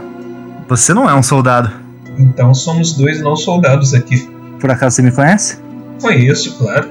Você 0.67 0.93
não 0.93 1.09
é 1.09 1.13
um 1.13 1.21
soldado. 1.23 1.69
Então 2.17 2.53
somos 2.53 2.93
dois 2.93 3.21
não 3.21 3.35
soldados 3.35 3.93
aqui. 3.93 4.27
Por 4.59 4.71
acaso 4.71 4.95
você 4.95 5.01
me 5.01 5.11
conhece? 5.11 5.59
Conheço, 6.01 6.57
claro. 6.57 6.89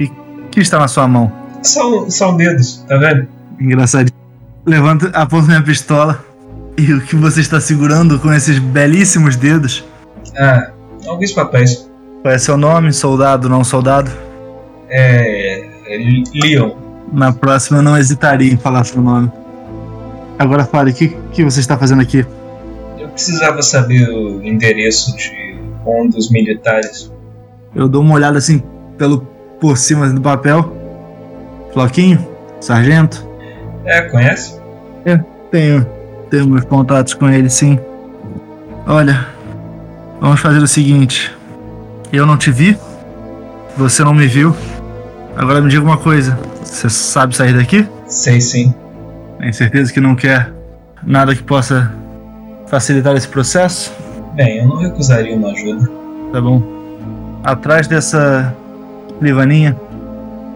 O 0.00 0.48
que 0.50 0.60
está 0.60 0.78
na 0.78 0.88
sua 0.88 1.06
mão? 1.06 1.32
São, 1.62 2.08
são 2.10 2.36
dedos, 2.36 2.84
tá 2.88 2.96
vendo? 2.96 3.28
Engraçado. 3.60 4.10
Levanta, 4.64 5.08
aponta 5.08 5.46
minha 5.46 5.62
pistola. 5.62 6.24
E 6.78 6.92
o 6.92 7.00
que 7.00 7.16
você 7.16 7.40
está 7.40 7.60
segurando 7.60 8.18
com 8.18 8.32
esses 8.32 8.58
belíssimos 8.58 9.36
dedos? 9.36 9.84
Ah, 10.36 10.70
alguns 11.06 11.32
papéis. 11.32 11.88
Qual 12.22 12.34
é 12.34 12.38
seu 12.38 12.56
nome, 12.56 12.92
soldado, 12.92 13.48
não 13.48 13.64
soldado? 13.64 14.10
É. 14.88 15.64
é 15.86 15.98
Leon. 16.34 16.72
Na 17.12 17.32
próxima 17.32 17.78
eu 17.78 17.82
não 17.82 17.96
hesitaria 17.96 18.52
em 18.52 18.56
falar 18.56 18.84
seu 18.84 19.00
nome. 19.00 19.30
Agora 20.38 20.64
fale, 20.64 20.90
o 20.90 20.94
que, 20.94 21.16
que 21.32 21.44
você 21.44 21.60
está 21.60 21.78
fazendo 21.78 22.02
aqui? 22.02 22.26
Eu 22.98 23.08
precisava 23.08 23.62
saber 23.62 24.08
o 24.10 24.42
endereço 24.42 25.16
de 25.16 25.56
um 25.86 26.08
dos 26.08 26.30
militares. 26.30 27.10
Eu 27.76 27.88
dou 27.88 28.02
uma 28.02 28.14
olhada 28.14 28.38
assim 28.38 28.62
pelo 28.96 29.20
por 29.60 29.76
cima 29.76 30.08
do 30.08 30.20
papel. 30.20 30.74
Floquinho, 31.72 32.26
sargento. 32.58 33.28
É, 33.84 34.00
conhece? 34.02 34.58
Tenho, 35.50 35.86
tenho 36.30 36.46
meus 36.46 36.64
contatos 36.64 37.14
com 37.14 37.28
ele, 37.28 37.50
sim. 37.50 37.78
Olha, 38.86 39.26
vamos 40.20 40.40
fazer 40.40 40.58
o 40.58 40.66
seguinte. 40.66 41.34
Eu 42.12 42.24
não 42.24 42.36
te 42.36 42.50
vi, 42.50 42.76
você 43.76 44.02
não 44.02 44.14
me 44.14 44.26
viu. 44.26 44.56
Agora 45.36 45.60
me 45.60 45.68
diga 45.68 45.84
uma 45.84 45.98
coisa. 45.98 46.38
Você 46.62 46.88
sabe 46.88 47.36
sair 47.36 47.54
daqui? 47.54 47.86
Sei 48.06 48.40
sim. 48.40 48.74
Tem 49.38 49.52
certeza 49.52 49.92
que 49.92 50.00
não 50.00 50.16
quer 50.16 50.50
nada 51.02 51.34
que 51.34 51.42
possa 51.42 51.92
facilitar 52.66 53.14
esse 53.16 53.28
processo? 53.28 53.92
Bem, 54.34 54.58
eu 54.58 54.66
não 54.66 54.76
recusaria 54.76 55.36
uma 55.36 55.50
ajuda. 55.50 55.88
Tá 56.32 56.40
bom. 56.40 56.75
Atrás 57.46 57.86
dessa 57.86 58.52
livaninha 59.22 59.80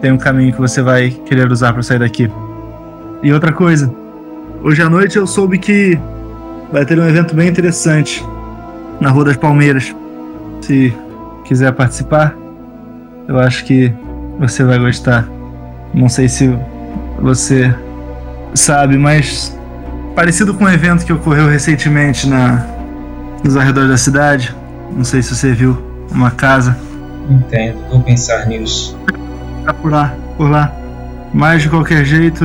tem 0.01 0.11
um 0.11 0.17
caminho 0.17 0.51
que 0.51 0.59
você 0.59 0.81
vai 0.81 1.09
querer 1.09 1.49
usar 1.49 1.71
para 1.71 1.81
sair 1.81 1.99
daqui. 1.99 2.29
E 3.23 3.31
outra 3.31 3.53
coisa, 3.53 3.89
hoje 4.61 4.81
à 4.81 4.89
noite 4.89 5.17
eu 5.17 5.25
soube 5.25 5.57
que 5.57 5.97
vai 6.69 6.85
ter 6.85 6.99
um 6.99 7.07
evento 7.07 7.33
bem 7.33 7.47
interessante 7.47 8.21
na 8.99 9.09
Rua 9.09 9.23
das 9.23 9.37
Palmeiras. 9.37 9.95
Se 10.59 10.93
quiser 11.45 11.71
participar, 11.71 12.35
eu 13.25 13.39
acho 13.39 13.63
que 13.63 13.93
você 14.37 14.61
vai 14.65 14.77
gostar. 14.77 15.25
Não 15.93 16.09
sei 16.09 16.27
se 16.27 16.53
você 17.21 17.73
sabe, 18.53 18.97
mas 18.97 19.57
parecido 20.13 20.53
com 20.53 20.65
um 20.65 20.69
evento 20.69 21.05
que 21.05 21.13
ocorreu 21.13 21.47
recentemente 21.47 22.27
na 22.27 22.67
nos 23.45 23.55
arredores 23.55 23.89
da 23.89 23.97
cidade. 23.97 24.53
Não 24.93 25.05
sei 25.05 25.21
se 25.21 25.33
você 25.33 25.53
viu 25.53 25.90
uma 26.11 26.31
casa. 26.31 26.77
Entendo, 27.29 27.77
vou 27.89 28.01
pensar 28.01 28.45
nisso. 28.47 28.97
Tá 29.65 29.73
por 29.73 29.91
lá, 29.91 30.13
por 30.37 30.49
lá. 30.49 30.71
Mas 31.33 31.61
de 31.63 31.69
qualquer 31.69 32.03
jeito, 32.03 32.43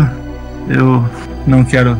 eu 0.68 1.04
não 1.46 1.64
quero 1.64 1.96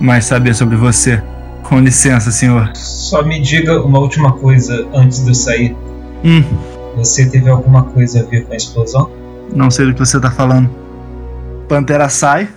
mais 0.00 0.24
saber 0.24 0.54
sobre 0.54 0.76
você. 0.76 1.22
Com 1.64 1.78
licença, 1.80 2.30
senhor. 2.32 2.70
Só 2.74 3.22
me 3.22 3.40
diga 3.40 3.80
uma 3.82 3.98
última 4.00 4.32
coisa 4.32 4.86
antes 4.92 5.22
de 5.22 5.30
eu 5.30 5.34
sair. 5.34 5.76
Hum, 6.24 6.42
Você 6.96 7.28
teve 7.28 7.48
alguma 7.48 7.84
coisa 7.84 8.20
a 8.20 8.22
ver 8.24 8.44
com 8.44 8.52
a 8.52 8.56
explosão? 8.56 9.10
não 9.54 9.70
sei 9.70 9.86
do 9.86 9.92
que 9.94 9.98
você 10.00 10.18
tá 10.20 10.30
falando. 10.30 10.68
Pantera 11.68 12.08
sai 12.08 12.48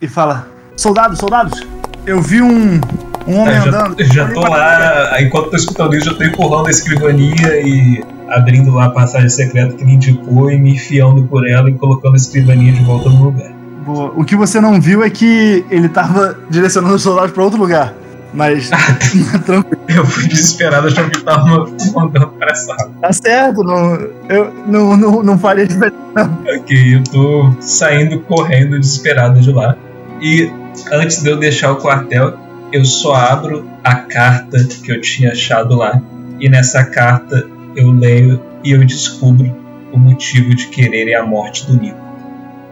e 0.00 0.08
fala: 0.08 0.46
Soldados, 0.76 1.18
soldados, 1.18 1.62
eu 2.06 2.20
vi 2.22 2.40
um, 2.40 2.80
um 3.26 3.38
homem 3.40 3.54
É, 3.54 3.60
já, 3.60 3.68
andando. 3.68 4.04
já 4.04 4.28
tô 4.32 4.40
lá, 4.40 5.20
enquanto 5.20 5.50
tô 5.50 5.56
escutando 5.56 5.94
isso, 5.94 6.06
já 6.06 6.14
tô 6.14 6.24
empurrando 6.24 6.66
a 6.68 6.70
escrivania 6.70 7.60
e 7.60 8.04
abrindo 8.28 8.72
lá 8.72 8.86
a 8.86 8.90
passagem 8.90 9.28
secreta 9.28 9.74
que 9.74 9.82
ele 9.82 9.92
indicou 9.92 10.50
e 10.50 10.58
me 10.58 10.72
enfiando 10.74 11.22
por 11.24 11.48
ela 11.48 11.68
e 11.70 11.74
colocando 11.74 12.14
a 12.14 12.16
escrivania 12.16 12.72
de 12.72 12.82
volta 12.82 13.08
no 13.08 13.24
lugar. 13.24 13.50
Boa. 13.84 14.12
O 14.16 14.24
que 14.24 14.34
você 14.34 14.60
não 14.60 14.80
viu 14.80 15.02
é 15.04 15.10
que 15.10 15.64
ele 15.70 15.88
tava 15.88 16.36
direcionando 16.50 16.94
os 16.94 17.02
soldados 17.02 17.30
pra 17.32 17.44
outro 17.44 17.58
lugar. 17.58 17.94
Mas. 18.34 18.68
tranquilo. 19.46 19.80
Eu 19.88 20.04
fui 20.04 20.26
desesperado 20.26 20.88
achando 20.88 21.10
que 21.10 21.22
tava 21.22 21.66
mandando 21.94 22.26
pra 22.28 22.54
sala. 22.54 22.90
Tá 23.00 23.12
certo, 23.12 23.62
não, 23.62 23.94
eu 24.28 24.52
não, 24.66 24.96
não, 24.96 25.22
não 25.22 25.38
faria 25.38 25.66
diferença. 25.66 25.96
Ok, 26.44 26.96
eu 26.96 27.04
tô 27.04 27.52
saindo 27.60 28.18
correndo 28.20 28.78
desesperado 28.78 29.40
de 29.40 29.52
lá. 29.52 29.76
E 30.20 30.50
antes 30.92 31.22
de 31.22 31.30
eu 31.30 31.36
deixar 31.38 31.70
o 31.72 31.76
quartel, 31.76 32.34
eu 32.76 32.84
só 32.84 33.14
abro 33.14 33.66
a 33.82 33.94
carta 33.94 34.62
que 34.64 34.92
eu 34.92 35.00
tinha 35.00 35.32
achado 35.32 35.76
lá. 35.76 36.00
E 36.38 36.48
nessa 36.48 36.84
carta 36.84 37.46
eu 37.74 37.90
leio 37.90 38.42
e 38.62 38.72
eu 38.72 38.84
descubro 38.84 39.54
o 39.92 39.98
motivo 39.98 40.54
de 40.54 40.66
quererem 40.68 41.14
a 41.14 41.24
morte 41.24 41.66
do 41.66 41.80
Nico. 41.80 41.98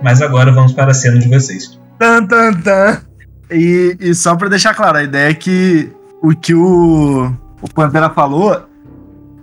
Mas 0.03 0.21
agora 0.21 0.53
vamos 0.53 0.73
para 0.73 0.91
a 0.91 0.95
cena 0.95 1.19
de 1.19 1.29
vocês. 1.29 1.81
Tan, 1.99 2.27
tan, 2.27 2.53
tan. 2.53 3.01
E, 3.51 3.97
e 3.99 4.15
só 4.15 4.37
pra 4.37 4.49
deixar 4.49 4.75
claro, 4.75 4.99
a 4.99 5.03
ideia 5.03 5.31
é 5.31 5.35
que 5.35 5.91
o 6.23 6.31
que 6.31 6.55
o, 6.55 7.33
o 7.63 7.75
Pantera 7.75 8.11
falou 8.11 8.69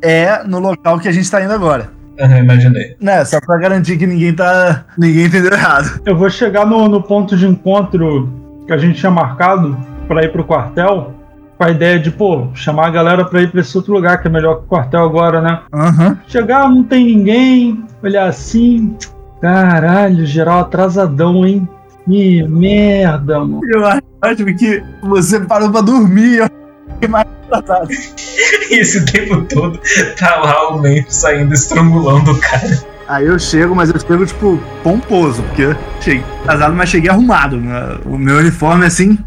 é 0.02 0.44
no 0.44 0.60
local 0.60 1.00
que 1.00 1.08
a 1.08 1.12
gente 1.12 1.30
tá 1.30 1.44
indo 1.44 1.54
agora. 1.54 1.90
Aham, 2.20 2.38
imaginei. 2.38 2.96
Né, 3.02 3.26
só 3.26 3.40
pra 3.42 3.58
garantir 3.58 3.98
que 3.98 4.06
ninguém 4.06 4.36
tá. 4.36 4.86
ninguém 4.96 5.26
entendeu 5.26 5.54
errado. 5.54 6.02
Eu 6.06 6.16
vou 6.16 6.30
chegar 6.30 6.68
no, 6.68 6.88
no 6.88 7.02
ponto 7.02 7.36
de 7.36 7.48
encontro 7.48 8.30
que 8.68 8.74
a 8.74 8.78
gente 8.78 9.00
tinha 9.00 9.12
marcado 9.12 9.76
pra 10.12 10.26
ir 10.26 10.32
pro 10.34 10.44
quartel, 10.44 11.14
com 11.58 11.64
a 11.64 11.70
ideia 11.70 11.98
de, 11.98 12.12
pô, 12.12 12.48
chamar 12.54 12.88
a 12.88 12.90
galera 12.90 13.24
pra 13.24 13.42
ir 13.42 13.50
pra 13.50 13.62
esse 13.62 13.78
outro 13.78 13.94
lugar 13.94 14.22
que 14.22 14.28
é 14.28 14.32
melhor 14.32 14.56
que 14.58 14.64
o 14.66 14.68
quartel 14.68 15.06
agora, 15.06 15.42
né? 15.42 15.62
Aham. 15.74 16.18
Chegar, 16.28 16.70
não 16.70 16.84
tem 16.84 17.06
ninguém, 17.06 17.86
olhar 18.04 18.28
assim. 18.28 18.98
Caralho, 19.42 20.26
geral 20.26 20.60
atrasadão, 20.60 21.46
hein? 21.46 21.66
Que 22.06 22.44
merda, 22.44 23.40
mano. 23.40 23.62
Eu 23.74 23.86
acho 23.86 24.02
ótimo 24.22 24.54
que 24.58 24.84
você 25.02 25.40
parou 25.40 25.72
pra 25.72 25.80
dormir. 25.80 26.40
Eu 26.40 26.50
fiquei 26.96 27.08
mais 27.08 27.26
atrasado. 27.50 27.88
Esse 28.70 29.06
tempo 29.06 29.42
todo 29.44 29.80
tá 30.20 30.36
lá 30.38 30.70
o 30.76 30.82
Memphis 30.82 31.16
saindo 31.16 31.54
estrangulando 31.54 32.32
o 32.32 32.40
cara. 32.40 32.78
Aí 33.08 33.28
eu 33.28 33.38
chego, 33.40 33.76
mas 33.76 33.90
eu 33.90 34.00
chego, 34.00 34.26
tipo, 34.26 34.60
pomposo, 34.84 35.42
porque 35.44 35.64
eu 35.64 35.76
cheguei 36.02 36.24
atrasado, 36.44 36.76
mas 36.76 36.90
cheguei 36.90 37.10
arrumado. 37.10 37.58
né? 37.58 37.98
O 38.06 38.18
meu 38.18 38.38
uniforme, 38.38 38.86
assim, 38.86 39.18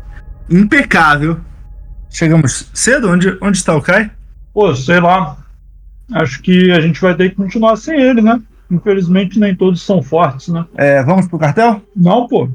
impecável. 0.48 1.38
Chegamos 2.10 2.70
cedo? 2.72 3.10
Onde, 3.10 3.36
onde 3.40 3.56
está 3.56 3.74
o 3.74 3.82
Kai? 3.82 4.10
Pô, 4.52 4.74
sei 4.74 5.00
lá. 5.00 5.36
Acho 6.12 6.40
que 6.42 6.70
a 6.70 6.80
gente 6.80 7.00
vai 7.00 7.14
ter 7.14 7.30
que 7.30 7.36
continuar 7.36 7.76
sem 7.76 8.00
ele, 8.00 8.20
né? 8.20 8.40
Infelizmente 8.70 9.38
nem 9.38 9.54
todos 9.54 9.82
são 9.82 10.02
fortes, 10.02 10.48
né? 10.48 10.64
É, 10.76 11.02
vamos 11.02 11.26
pro 11.26 11.38
cartel? 11.38 11.82
Não, 11.94 12.26
pô. 12.26 12.48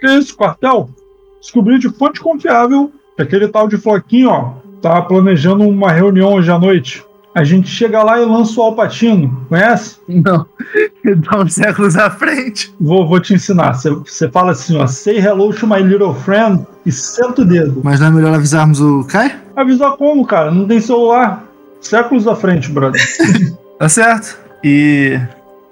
Que 0.00 0.06
isso, 0.06 0.36
quartel? 0.36 0.90
Descobri 1.40 1.78
de 1.78 1.88
fonte 1.88 2.20
confiável 2.20 2.92
que 3.16 3.22
aquele 3.22 3.48
tal 3.48 3.66
de 3.66 3.78
Floquinho, 3.78 4.28
ó, 4.28 4.54
tá 4.82 5.00
planejando 5.00 5.66
uma 5.66 5.90
reunião 5.90 6.34
hoje 6.34 6.50
à 6.50 6.58
noite. 6.58 7.02
A 7.36 7.44
gente 7.44 7.68
chega 7.68 8.02
lá 8.02 8.18
e 8.18 8.24
lança 8.24 8.58
o 8.58 8.62
Alpatino. 8.62 9.44
Conhece? 9.50 9.98
Não. 10.08 10.46
Dá 11.04 11.38
uns 11.38 11.52
séculos 11.52 11.94
à 11.94 12.08
frente. 12.08 12.74
Vou, 12.80 13.06
vou 13.06 13.20
te 13.20 13.34
ensinar. 13.34 13.74
Você 13.74 14.26
fala 14.30 14.52
assim, 14.52 14.74
ó, 14.78 14.86
say 14.86 15.18
hello 15.18 15.52
to 15.52 15.66
my 15.66 15.82
little 15.82 16.14
friend 16.14 16.66
e 16.86 16.90
senta 16.90 17.42
o 17.42 17.44
dedo. 17.44 17.82
Mas 17.84 18.00
não 18.00 18.06
é 18.06 18.10
melhor 18.10 18.32
avisarmos 18.32 18.80
o 18.80 19.04
Kai? 19.04 19.38
Avisar 19.54 19.98
como, 19.98 20.24
cara? 20.24 20.50
Não 20.50 20.66
tem 20.66 20.80
celular. 20.80 21.44
Séculos 21.78 22.26
à 22.26 22.34
frente, 22.34 22.70
brother. 22.70 23.02
Tá 23.78 23.90
certo. 23.90 24.38
E 24.64 25.20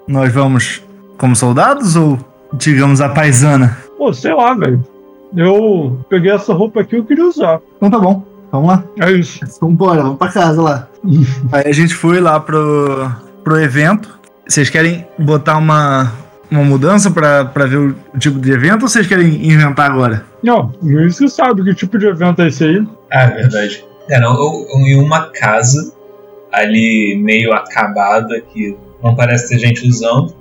nós 0.07 0.31
vamos 0.31 0.83
como 1.17 1.35
soldados 1.35 1.97
ou, 1.97 2.19
digamos, 2.53 3.01
a 3.01 3.09
paisana? 3.09 3.79
Pô, 3.97 4.13
sei 4.13 4.35
lá, 4.35 4.53
velho. 4.53 4.85
Eu 5.35 5.99
peguei 6.11 6.31
essa 6.31 6.53
roupa 6.53 6.83
aqui 6.83 6.95
e 6.95 6.99
eu 6.99 7.05
queria 7.07 7.25
usar. 7.25 7.63
Então 7.79 7.91
tá 7.91 7.99
bom. 7.99 8.34
Vamos 8.55 8.69
lá. 8.69 8.85
É 9.01 9.11
isso. 9.11 9.41
Vambora, 9.61 10.03
vamos 10.03 10.17
pra 10.17 10.31
casa 10.31 10.63
lá. 10.63 10.89
Aí 11.51 11.67
a 11.67 11.73
gente 11.73 11.93
foi 11.93 12.21
lá 12.21 12.39
pro, 12.39 13.11
pro 13.43 13.61
evento. 13.61 14.17
Vocês 14.47 14.71
querem 14.71 15.05
botar 15.19 15.57
uma, 15.57 16.13
uma 16.49 16.63
mudança 16.63 17.11
pra, 17.11 17.45
pra 17.47 17.67
ver 17.67 17.79
o 17.79 17.97
tipo 18.17 18.39
de 18.39 18.53
evento 18.53 18.83
ou 18.83 18.89
vocês 18.89 19.09
querem 19.09 19.45
inventar 19.45 19.91
agora? 19.91 20.25
Não, 20.41 20.73
o 20.81 20.89
juiz 20.89 21.19
que 21.19 21.29
sabe 21.29 21.65
que 21.65 21.75
tipo 21.75 21.99
de 21.99 22.07
evento 22.07 22.43
é 22.43 22.47
esse 22.47 22.63
aí. 22.63 22.87
Ah, 23.13 23.25
é 23.25 23.31
verdade. 23.31 23.85
É, 24.09 24.21
não, 24.21 24.35
eu, 24.35 24.67
eu 24.71 24.87
em 24.87 25.03
uma 25.03 25.31
casa 25.31 25.93
ali 26.53 27.21
meio 27.21 27.53
acabada 27.53 28.41
que 28.41 28.77
não 29.03 29.17
parece 29.17 29.49
ter 29.49 29.59
gente 29.59 29.85
usando. 29.85 30.33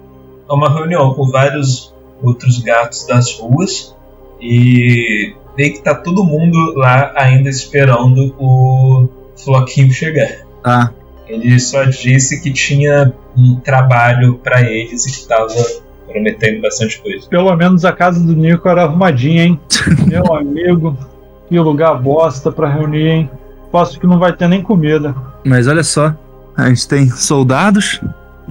É 0.48 0.54
uma 0.54 0.72
reunião 0.72 1.16
com 1.16 1.32
vários 1.32 1.92
outros 2.22 2.60
gatos 2.60 3.08
das 3.08 3.34
ruas 3.40 3.96
e 4.40 5.34
meio 5.58 5.74
que 5.74 5.84
tá 5.84 5.96
todo 5.96 6.24
mundo 6.24 6.74
lá 6.76 7.12
ainda 7.16 7.50
esperando 7.50 8.34
o 8.40 9.08
Floquinho 9.36 9.92
chegar. 9.92 10.30
Tá. 10.64 10.92
Ele 11.28 11.60
só 11.60 11.84
disse 11.86 12.42
que 12.42 12.52
tinha 12.52 13.14
um 13.36 13.56
trabalho 13.56 14.36
pra 14.36 14.62
eles 14.62 15.06
e 15.06 15.12
que 15.12 15.28
tava 15.28 15.48
prometendo 16.08 16.62
bastante 16.62 17.02
coisa. 17.02 17.28
Pelo 17.28 17.56
menos 17.56 17.86
a 17.86 17.92
casa 17.92 18.20
do 18.20 18.36
Nico 18.36 18.68
era 18.68 18.84
arrumadinha, 18.84 19.44
hein? 19.44 19.60
Meu 20.08 20.34
amigo, 20.36 20.98
que 21.50 21.58
lugar 21.60 21.96
bosta 21.96 22.52
pra 22.52 22.70
reunir, 22.70 23.08
hein? 23.08 23.30
Posso 23.72 24.00
que 24.00 24.06
não 24.06 24.20
vai 24.20 24.34
ter 24.34 24.48
nem 24.48 24.62
comida. 24.62 25.16
Mas 25.44 25.68
olha 25.68 25.84
só. 25.84 26.16
A 26.56 26.70
gente 26.70 26.88
tem 26.88 27.10
soldados. 27.10 28.00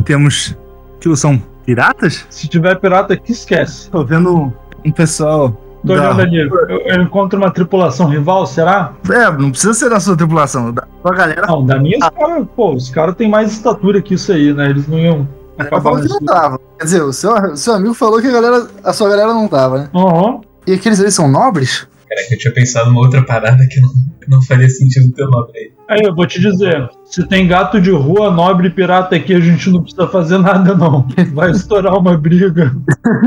Temos. 0.05 0.57
Que 1.01 1.15
são 1.17 1.41
piratas? 1.65 2.27
Se 2.31 2.49
tiver 2.49 2.75
pirata 2.81 3.15
aqui, 3.15 3.33
esquece. 3.33 3.91
Tô 3.91 4.05
vendo 4.05 4.53
um 4.85 4.91
pessoal. 4.91 5.57
Tô 5.87 5.95
da- 5.97 6.03
olhando 6.15 6.21
ali. 6.23 6.39
Eu, 6.41 6.81
eu 6.87 7.03
encontro 7.03 7.39
uma 7.39 7.51
tripulação 7.51 8.09
rival, 8.09 8.47
será? 8.47 8.93
É, 9.11 9.31
não 9.33 9.51
precisa 9.51 9.75
ser 9.75 9.91
da 9.91 9.99
sua 10.01 10.17
tripulação. 10.17 10.73
Da 10.73 10.87
sua 11.03 11.15
galera. 11.15 11.47
Não, 11.47 11.65
da 11.67 11.79
minha, 11.79 11.99
os 11.99 12.09
caras, 12.11 12.47
pô, 12.57 12.73
os 12.75 12.91
caras 12.91 13.15
têm 13.17 13.29
mais 13.29 13.53
estatura 13.53 14.01
que 14.01 14.15
isso 14.15 14.33
aí, 14.33 14.53
né? 14.53 14.71
Eles 14.71 14.87
não 14.87 14.99
iam 14.99 15.29
acabar 15.59 15.83
falou 15.83 16.01
que 16.01 16.09
não 16.09 16.21
tava. 16.21 16.61
Quer 16.79 16.85
dizer, 16.85 17.03
o 17.03 17.13
seu, 17.13 17.33
o 17.33 17.57
seu 17.57 17.75
amigo 17.75 17.95
falou 17.95 18.21
que 18.21 18.29
a, 18.29 18.33
galera, 18.33 18.67
a 18.85 18.93
sua 18.93 19.09
galera 19.09 19.33
não 19.35 19.49
tava, 19.49 19.79
né? 19.79 19.89
Aham. 19.95 20.41
E 20.67 20.73
aqueles 20.75 21.01
ali 21.01 21.11
são 21.11 21.29
nobres? 21.29 21.87
Caraca, 22.09 22.35
eu 22.35 22.39
tinha 22.39 22.55
pensado 22.55 22.87
numa 22.91 23.01
outra 23.01 23.23
parada 23.25 23.67
que 23.69 23.81
não, 23.81 23.91
não 24.29 24.43
faria 24.43 24.69
sentido 24.69 25.13
ter 25.13 25.25
nome 25.27 25.51
aí. 25.57 25.73
Aí 25.93 26.01
eu 26.05 26.15
vou 26.15 26.27
te 26.27 26.41
dizer, 26.41 26.89
se 27.05 27.23
tem 27.27 27.47
gato 27.47 27.79
de 27.79 27.91
rua, 27.91 28.31
nobre 28.31 28.71
pirata 28.71 29.15
aqui, 29.15 29.35
a 29.35 29.41
gente 29.41 29.69
não 29.69 29.83
precisa 29.83 30.09
fazer 30.09 30.39
nada, 30.39 30.75
não. 30.75 31.07
Vai 31.35 31.51
estourar 31.51 31.99
uma 31.99 32.17
briga. 32.17 32.75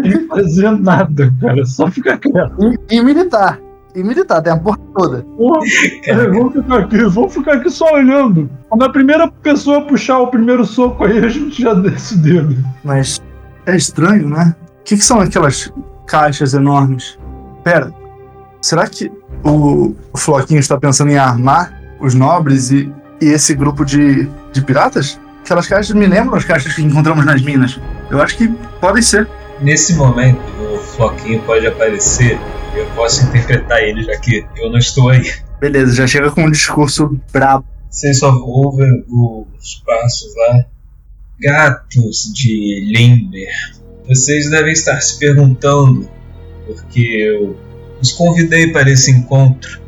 Sem 0.02 0.28
fazer 0.28 0.72
nada, 0.72 1.32
cara. 1.40 1.64
Só 1.64 1.92
ficar 1.92 2.18
quieto. 2.18 2.74
E, 2.90 2.96
e 2.96 3.04
militar. 3.04 3.60
E 3.94 4.04
militar, 4.04 4.42
tem 4.42 4.52
a 4.52 4.58
porra 4.58 4.80
toda. 4.96 5.22
Porra, 5.38 5.60
é, 6.08 6.28
vamos 6.28 6.54
ficar 6.54 6.80
aqui, 6.80 6.98
vamos 7.04 7.34
ficar 7.36 7.54
aqui 7.54 7.70
só 7.70 7.94
olhando. 7.94 8.50
Quando 8.68 8.84
a 8.84 8.90
primeira 8.90 9.28
pessoa 9.28 9.82
puxar 9.82 10.18
o 10.18 10.28
primeiro 10.28 10.66
soco 10.66 11.06
aí, 11.06 11.20
a 11.20 11.30
gente 11.30 11.62
já 11.62 11.76
desce 11.76 12.16
o 12.16 12.18
dedo. 12.18 12.58
Mas 12.84 13.22
é 13.68 13.76
estranho, 13.76 14.28
né? 14.28 14.56
O 14.80 14.84
que, 14.84 14.98
que 14.98 15.06
são 15.06 15.20
aquelas 15.20 15.72
caixas 16.08 16.56
enormes? 16.56 17.20
Pera, 17.64 17.94
será 18.60 18.88
que 18.88 19.12
o, 19.44 19.94
o 20.12 20.18
Floquinho 20.18 20.60
está 20.60 20.80
pensando 20.80 21.12
em 21.12 21.18
armar 21.18 21.75
os 22.00 22.14
nobres 22.14 22.72
e, 22.72 22.92
e 23.22 23.26
esse 23.26 23.54
grupo 23.54 23.86
de, 23.86 24.28
de 24.52 24.62
piratas? 24.62 25.20
Aquelas 25.44 25.68
caixas 25.68 25.96
me 25.96 26.08
lembram 26.08 26.36
as 26.36 26.44
caixas 26.44 26.74
que 26.74 26.82
encontramos 26.82 27.26
nas 27.26 27.42
minas. 27.42 27.80
Eu 28.10 28.22
acho 28.22 28.36
que 28.38 28.48
podem 28.80 29.02
ser. 29.02 29.28
Nesse 29.62 29.94
momento, 29.94 30.42
o 30.60 30.80
Floquinho 30.80 31.42
pode 31.44 31.66
aparecer. 31.68 32.40
Eu 32.76 32.86
posso 32.88 33.24
interpretar 33.26 33.80
ele, 33.82 34.04
já 34.04 34.18
que 34.18 34.46
eu 34.58 34.70
não 34.70 34.80
estou 34.80 35.10
aí. 35.10 35.32
Beleza, 35.60 35.94
já 35.94 36.08
chega 36.08 36.32
com 36.32 36.44
um 36.44 36.52
discurso 36.52 37.20
brabo. 37.32 37.66
Vocês 37.90 38.20
só 38.20 38.34
ouvem 38.36 39.06
os 39.08 39.84
passos 39.86 40.36
lá. 40.36 40.66
Gatos 41.40 42.32
de 42.34 42.92
Limber. 42.92 43.50
Vocês 44.08 44.50
devem 44.50 44.74
estar 44.74 45.00
se 45.00 45.18
perguntando 45.18 46.10
porque 46.66 47.00
eu 47.02 47.58
os 48.02 48.12
convidei 48.12 48.72
para 48.72 48.90
esse 48.90 49.12
encontro. 49.12 49.80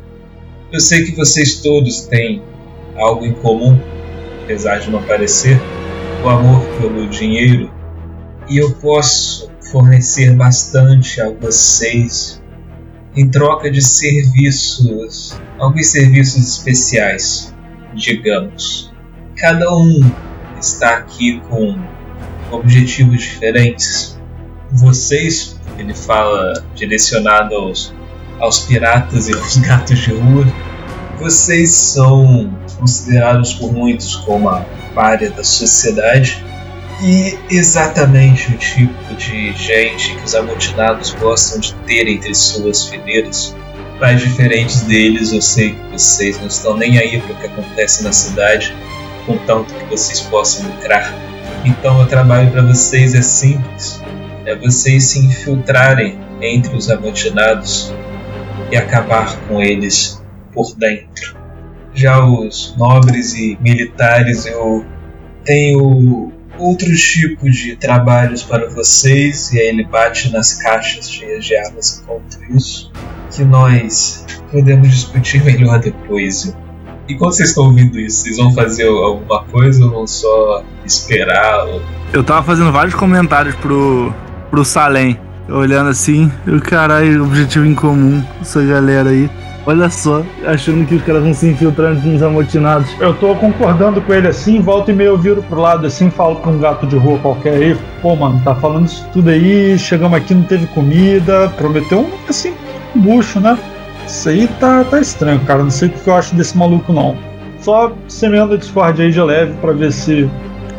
Eu 0.70 0.80
sei 0.80 1.06
que 1.06 1.16
vocês 1.16 1.62
todos 1.62 2.02
têm 2.02 2.42
algo 2.94 3.24
em 3.24 3.32
comum, 3.32 3.80
apesar 4.42 4.78
de 4.80 4.90
não 4.90 5.02
parecer, 5.02 5.58
o 6.22 6.28
amor 6.28 6.62
pelo 6.78 7.08
dinheiro, 7.08 7.72
e 8.50 8.58
eu 8.58 8.72
posso 8.74 9.50
fornecer 9.72 10.34
bastante 10.34 11.22
a 11.22 11.30
vocês 11.30 12.42
em 13.16 13.30
troca 13.30 13.70
de 13.70 13.80
serviços, 13.80 15.40
alguns 15.58 15.86
serviços 15.86 16.46
especiais, 16.46 17.54
digamos. 17.94 18.92
Cada 19.36 19.74
um 19.74 20.00
está 20.60 20.98
aqui 20.98 21.40
com 21.48 21.78
objetivos 22.50 23.22
diferentes. 23.22 24.20
Vocês, 24.70 25.58
ele 25.78 25.94
fala 25.94 26.62
direcionado 26.74 27.54
aos, 27.54 27.94
aos 28.40 28.60
piratas 28.60 29.28
e 29.28 29.34
aos 29.34 29.56
gatos 29.58 29.98
de 29.98 30.12
rua, 30.12 30.46
vocês 31.18 31.72
são 31.72 32.52
considerados 32.78 33.54
por 33.54 33.72
muitos 33.72 34.16
como 34.16 34.48
a 34.48 34.64
párea 34.94 35.30
da 35.30 35.42
sociedade 35.42 36.42
e 37.02 37.38
exatamente 37.50 38.52
o 38.52 38.58
tipo 38.58 39.14
de 39.14 39.52
gente 39.52 40.14
que 40.16 40.24
os 40.24 40.34
amotinados 40.34 41.12
gostam 41.14 41.60
de 41.60 41.74
ter 41.86 42.08
entre 42.08 42.34
suas 42.34 42.86
fileiras. 42.86 43.54
Mais 44.00 44.20
diferentes 44.20 44.82
deles, 44.82 45.32
eu 45.32 45.42
sei 45.42 45.74
que 45.74 45.92
vocês 45.92 46.38
não 46.38 46.46
estão 46.46 46.76
nem 46.76 46.98
aí 46.98 47.20
para 47.20 47.32
o 47.32 47.36
que 47.36 47.46
acontece 47.46 48.04
na 48.04 48.12
cidade, 48.12 48.74
contanto 49.26 49.74
que 49.74 49.84
vocês 49.86 50.20
possam 50.20 50.66
lucrar. 50.66 51.12
Então, 51.64 52.00
o 52.00 52.06
trabalho 52.06 52.50
para 52.50 52.62
vocês 52.62 53.14
é 53.14 53.22
simples: 53.22 54.00
é 54.44 54.54
vocês 54.54 55.04
se 55.06 55.18
infiltrarem 55.18 56.18
entre 56.40 56.76
os 56.76 56.88
amotinados 56.88 57.92
e 58.70 58.76
acabar 58.76 59.38
com 59.46 59.62
eles 59.62 60.22
por 60.52 60.74
dentro. 60.74 61.36
Já 61.94 62.24
os 62.24 62.74
nobres 62.76 63.34
e 63.34 63.58
militares, 63.60 64.46
eu 64.46 64.84
tenho 65.44 66.32
outros 66.58 67.00
tipos 67.00 67.56
de 67.56 67.76
trabalhos 67.76 68.42
para 68.42 68.68
vocês, 68.68 69.52
e 69.52 69.60
aí 69.60 69.68
ele 69.68 69.84
bate 69.84 70.30
nas 70.30 70.54
caixas 70.54 71.10
cheias 71.10 71.44
de 71.44 71.56
armas 71.56 72.02
enquanto 72.02 72.38
isso, 72.54 72.92
que 73.34 73.44
nós 73.44 74.26
podemos 74.50 74.88
discutir 74.88 75.42
melhor 75.44 75.78
depois. 75.78 76.54
E 77.08 77.14
quando 77.14 77.32
vocês 77.32 77.50
estão 77.50 77.64
ouvindo 77.64 77.98
isso, 77.98 78.22
vocês 78.22 78.36
vão 78.36 78.52
fazer 78.52 78.86
alguma 78.86 79.44
coisa 79.44 79.84
ou 79.84 79.90
vão 79.90 80.06
só 80.06 80.62
esperar? 80.84 81.66
Eu 82.12 82.22
tava 82.22 82.42
fazendo 82.42 82.70
vários 82.70 82.94
comentários 82.94 83.54
pro, 83.56 84.12
pro 84.50 84.64
Salem, 84.64 85.18
olhando 85.48 85.90
assim, 85.90 86.30
o 86.46 86.60
caralho, 86.60 87.24
objetivo 87.24 87.66
em 87.66 87.74
comum, 87.74 88.22
essa 88.40 88.62
galera 88.62 89.10
aí. 89.10 89.30
Olha 89.66 89.90
só, 89.90 90.24
achando 90.46 90.86
que 90.86 90.94
os 90.94 91.02
caras 91.02 91.22
vão 91.22 91.34
se 91.34 91.46
infiltrando 91.46 92.00
nos 92.00 92.22
amotinados. 92.22 92.88
Eu 93.00 93.12
tô 93.12 93.34
concordando 93.34 94.00
com 94.00 94.14
ele 94.14 94.26
assim, 94.26 94.62
volta 94.62 94.90
e 94.90 94.94
meio 94.94 95.10
eu 95.10 95.18
viro 95.18 95.42
pro 95.42 95.60
lado 95.60 95.86
assim, 95.86 96.08
falo 96.10 96.36
com 96.36 96.52
um 96.52 96.58
gato 96.58 96.86
de 96.86 96.96
rua 96.96 97.18
qualquer 97.18 97.54
aí. 97.54 97.76
Pô, 98.00 98.16
mano, 98.16 98.40
tá 98.42 98.54
falando 98.54 98.86
isso 98.86 99.06
tudo 99.12 99.28
aí, 99.28 99.78
chegamos 99.78 100.16
aqui, 100.16 100.34
não 100.34 100.44
teve 100.44 100.66
comida, 100.68 101.52
prometeu 101.58 102.00
um, 102.00 102.10
assim, 102.28 102.54
um 102.96 103.00
bucho, 103.00 103.40
né? 103.40 103.58
Isso 104.06 104.30
aí 104.30 104.48
tá, 104.58 104.84
tá 104.84 105.00
estranho, 105.00 105.40
cara. 105.40 105.62
Não 105.62 105.70
sei 105.70 105.88
o 105.88 105.92
que 105.92 106.08
eu 106.08 106.14
acho 106.14 106.34
desse 106.34 106.56
maluco, 106.56 106.90
não. 106.90 107.14
Só 107.60 107.92
semeando 108.08 108.54
a 108.54 108.56
Discord 108.56 109.02
aí 109.02 109.10
de 109.10 109.20
leve 109.20 109.52
pra 109.60 109.72
ver 109.72 109.92
se, 109.92 110.30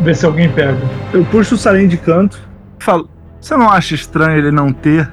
ver 0.01 0.15
se 0.15 0.25
alguém 0.25 0.49
pega. 0.49 0.79
Eu 1.13 1.23
puxo 1.25 1.53
o 1.53 1.57
Salim 1.59 1.87
de 1.87 1.97
canto 1.97 2.49
falo: 2.79 3.09
Você 3.39 3.55
não 3.55 3.69
acha 3.69 3.95
estranho 3.95 4.37
ele 4.37 4.51
não 4.51 4.71
ter 4.71 5.09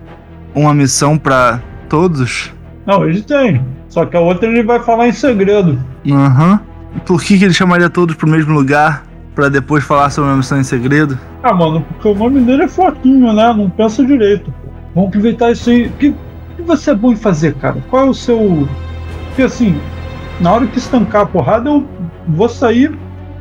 uma 0.54 0.74
missão 0.74 1.16
para 1.16 1.60
todos? 1.88 2.52
Não, 2.84 3.06
ele 3.08 3.22
tem. 3.22 3.64
Só 3.88 4.04
que 4.04 4.16
a 4.16 4.20
outra 4.20 4.48
ele 4.48 4.62
vai 4.62 4.80
falar 4.80 5.08
em 5.08 5.12
segredo. 5.12 5.78
Aham. 6.08 6.52
Uhum. 6.52 6.76
Por 7.04 7.22
que, 7.22 7.38
que 7.38 7.44
ele 7.44 7.52
chamaria 7.52 7.90
todos 7.90 8.14
pro 8.16 8.28
mesmo 8.28 8.54
lugar 8.54 9.04
para 9.34 9.48
depois 9.48 9.84
falar 9.84 10.10
sobre 10.10 10.30
uma 10.30 10.38
missão 10.38 10.58
em 10.58 10.64
segredo? 10.64 11.18
Ah, 11.42 11.54
mano, 11.54 11.82
porque 11.82 12.08
o 12.08 12.14
nome 12.14 12.40
dele 12.40 12.64
é 12.64 12.68
Floquinho, 12.68 13.32
né? 13.32 13.52
Não 13.52 13.68
pensa 13.68 14.04
direito. 14.04 14.52
Vamos 14.94 15.08
aproveitar 15.08 15.52
isso 15.52 15.68
aí. 15.68 15.86
O 15.86 15.92
que, 15.92 16.14
que 16.56 16.62
você 16.62 16.90
é 16.90 16.94
bom 16.94 17.12
em 17.12 17.16
fazer, 17.16 17.54
cara? 17.54 17.76
Qual 17.90 18.06
é 18.06 18.08
o 18.08 18.14
seu. 18.14 18.66
Porque 19.28 19.42
assim, 19.42 19.78
na 20.40 20.52
hora 20.52 20.66
que 20.66 20.78
estancar 20.78 21.22
a 21.22 21.26
porrada, 21.26 21.68
eu 21.68 21.86
vou 22.26 22.48
sair. 22.48 22.96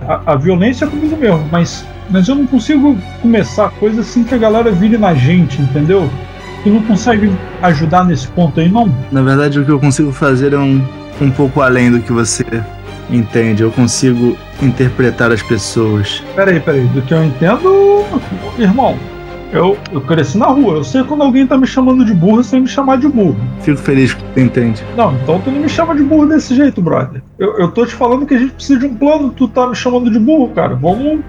A, 0.08 0.34
a 0.34 0.36
violência 0.36 0.86
é 0.86 0.88
comigo 0.88 1.16
mesmo, 1.16 1.48
mas, 1.52 1.88
mas 2.10 2.28
eu 2.28 2.36
não 2.36 2.45
consigo 2.45 2.97
começar 3.22 3.70
coisa 3.72 4.01
assim 4.01 4.24
que 4.24 4.34
a 4.36 4.38
galera 4.38 4.72
vire 4.72 4.97
na 4.97 5.14
gente, 5.14 5.62
entendeu? 5.62 6.10
Tu 6.64 6.70
não 6.70 6.82
consegue 6.82 7.32
ajudar 7.62 8.06
nesse 8.06 8.28
ponto 8.30 8.60
aí, 8.60 8.70
não? 8.70 8.91
Na 9.12 9.22
verdade, 9.22 9.60
o 9.60 9.66
que 9.66 9.72
eu 9.72 9.80
consigo 9.80 10.12
fazer 10.12 10.53
é 10.53 10.58
um, 10.58 10.82
um 11.22 11.32
pouco 11.32 11.62
além 11.62 11.91
do 11.91 11.99
que 11.99 12.12
você 12.12 12.45
entende. 13.10 13.64
Eu 13.64 13.72
consigo 13.72 14.36
interpretar 14.62 15.32
as 15.32 15.41
pessoas. 15.41 16.24
Peraí, 16.36 16.60
peraí. 16.60 16.86
Do 16.88 17.01
que 17.01 17.14
eu 17.14 17.24
entendo, 17.24 18.03
irmão, 18.58 18.97
eu, 19.51 19.78
eu 19.91 20.01
cresci 20.01 20.38
na 20.38 20.47
rua. 20.47 20.76
Eu 20.76 20.84
sei 20.84 21.03
quando 21.03 21.24
alguém 21.24 21.45
tá 21.45 21.58
me 21.58 21.68
chamando 21.68 22.03
de 22.03 22.14
burro 22.14 22.43
sem 22.43 22.62
me 22.62 22.68
chamar 22.68 22.97
de 22.97 23.08
burro. 23.08 23.38
Fico 23.62 23.78
feliz 23.78 24.14
que 24.14 24.24
tu 24.24 24.39
entende. 24.39 24.84
Não, 24.97 25.14
então 25.16 25.39
tu 25.39 25.51
não 25.51 25.60
me 25.60 25.70
chama 25.70 25.95
de 25.95 26.03
burro 26.03 26.26
desse 26.26 26.56
jeito, 26.56 26.82
brother. 26.82 27.22
Eu, 27.39 27.58
eu 27.60 27.72
tô 27.72 27.86
te 27.86 27.93
falando 27.93 28.26
que 28.26 28.34
a 28.34 28.38
gente 28.38 28.53
precisa 28.53 28.80
de 28.80 28.86
um 28.86 28.95
plano. 28.95 29.30
Tu 29.30 29.47
tá 29.47 29.68
me 29.68 29.76
chamando 29.76 30.10
de 30.12 30.20
burro, 30.20 30.49
cara. 30.49 30.76
Vamos 30.76 31.22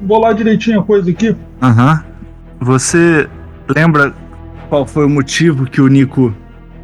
bolar 0.00 0.34
direitinho 0.34 0.80
a 0.80 0.82
coisa 0.82 1.10
aqui. 1.10 1.34
Aham. 1.62 1.92
Uhum. 1.92 2.16
Você 2.60 3.28
lembra 3.68 4.14
qual 4.68 4.86
foi 4.86 5.06
o 5.06 5.08
motivo 5.08 5.66
que 5.66 5.80
o 5.80 5.88
Nico 5.88 6.34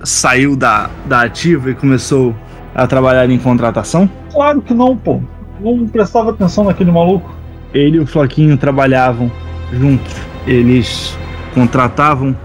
saiu 0.05 0.57
da, 0.57 0.91
da 1.07 1.23
ativa 1.23 1.71
e 1.71 1.75
começou 1.75 2.35
a 2.75 2.87
trabalhar 2.87 3.29
em 3.31 3.39
contratação? 3.39 4.09
Claro 4.31 4.61
que 4.63 4.75
não, 4.75 4.97
pô. 4.97 5.21
Não 5.61 5.87
prestava 5.87 6.31
atenção 6.31 6.65
naquele 6.65 6.91
maluco. 6.91 7.33
Ele 7.73 7.97
e 7.97 8.01
o 8.01 8.07
Floquinho 8.07 8.57
trabalhavam 8.57 9.31
juntos. 9.73 10.15
Eles 10.47 11.17
contratavam 11.55 12.37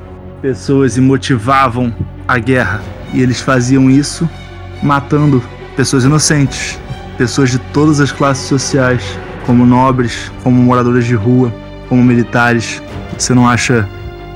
pessoas 0.41 0.97
e 0.97 1.01
motivavam 1.01 1.93
a 2.27 2.37
guerra. 2.37 2.81
E 3.13 3.21
eles 3.21 3.41
faziam 3.41 3.89
isso 3.89 4.29
matando 4.81 5.41
pessoas 5.75 6.03
inocentes, 6.03 6.79
pessoas 7.17 7.49
de 7.49 7.59
todas 7.59 7.99
as 7.99 8.11
classes 8.11 8.47
sociais, 8.47 9.17
como 9.47 9.65
nobres, 9.65 10.29
como 10.43 10.61
moradores 10.61 11.05
de 11.05 11.15
rua, 11.15 11.51
como 11.87 12.03
militares. 12.03 12.83
Você 13.17 13.33
não 13.33 13.47
acha 13.47 13.87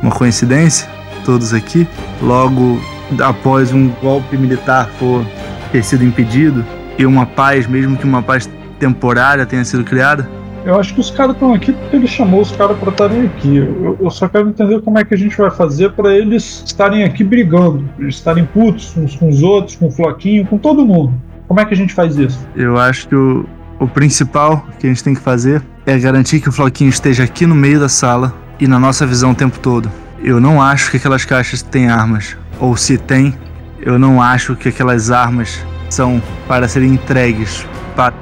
uma 0.01 0.11
coincidência? 0.11 0.89
Todos 1.25 1.53
aqui, 1.53 1.85
logo 2.21 2.79
após 3.21 3.73
um 3.73 3.89
golpe 4.01 4.37
militar 4.37 4.89
for 4.97 5.23
ter 5.71 5.83
sido 5.83 6.03
impedido 6.03 6.65
e 6.97 7.05
uma 7.05 7.25
paz, 7.25 7.67
mesmo 7.67 7.97
que 7.97 8.05
uma 8.05 8.23
paz 8.23 8.49
temporária 8.79 9.45
tenha 9.45 9.63
sido 9.63 9.83
criada? 9.83 10.27
Eu 10.63 10.79
acho 10.79 10.93
que 10.93 10.99
os 10.99 11.09
caras 11.09 11.33
estão 11.33 11.53
aqui 11.53 11.73
porque 11.73 11.95
ele 11.95 12.07
chamou 12.07 12.41
os 12.41 12.51
caras 12.51 12.77
para 12.77 12.89
estarem 12.91 13.25
aqui. 13.25 13.57
Eu, 13.57 13.97
eu, 13.99 14.09
só 14.09 14.27
quero 14.27 14.49
entender 14.49 14.79
como 14.81 14.97
é 14.97 15.03
que 15.03 15.13
a 15.13 15.17
gente 15.17 15.35
vai 15.35 15.51
fazer 15.51 15.91
para 15.91 16.13
eles 16.15 16.63
estarem 16.65 17.03
aqui 17.03 17.23
brigando, 17.23 17.83
estarem 18.07 18.45
putos 18.45 18.95
uns 18.95 19.15
com 19.15 19.27
os 19.27 19.41
outros, 19.41 19.75
com 19.75 19.87
o 19.87 19.91
Floquinho, 19.91 20.45
com 20.45 20.57
todo 20.57 20.85
mundo. 20.85 21.13
Como 21.47 21.59
é 21.59 21.65
que 21.65 21.73
a 21.73 21.77
gente 21.77 21.93
faz 21.93 22.15
isso? 22.15 22.47
Eu 22.55 22.77
acho 22.77 23.07
que 23.07 23.15
o, 23.15 23.45
o 23.81 23.87
principal 23.87 24.63
que 24.77 24.85
a 24.85 24.89
gente 24.89 25.03
tem 25.03 25.15
que 25.15 25.21
fazer 25.21 25.59
é 25.87 25.97
garantir 25.97 26.39
que 26.39 26.47
o 26.47 26.51
Floquinho 26.51 26.91
esteja 26.91 27.23
aqui 27.23 27.47
no 27.47 27.55
meio 27.55 27.79
da 27.79 27.89
sala 27.89 28.31
e 28.59 28.67
na 28.67 28.77
nossa 28.77 29.07
visão 29.07 29.31
o 29.31 29.35
tempo 29.35 29.57
todo. 29.57 29.91
Eu 30.23 30.39
não 30.39 30.61
acho 30.61 30.91
que 30.91 30.97
aquelas 30.97 31.25
caixas 31.25 31.63
têm 31.63 31.89
armas. 31.89 32.37
Ou 32.59 32.77
se 32.77 32.95
tem, 32.95 33.35
eu 33.81 33.97
não 33.97 34.21
acho 34.21 34.55
que 34.55 34.69
aquelas 34.69 35.09
armas 35.09 35.65
são 35.89 36.21
para 36.47 36.67
serem 36.67 36.93
entregues 36.93 37.65
para 37.95 38.13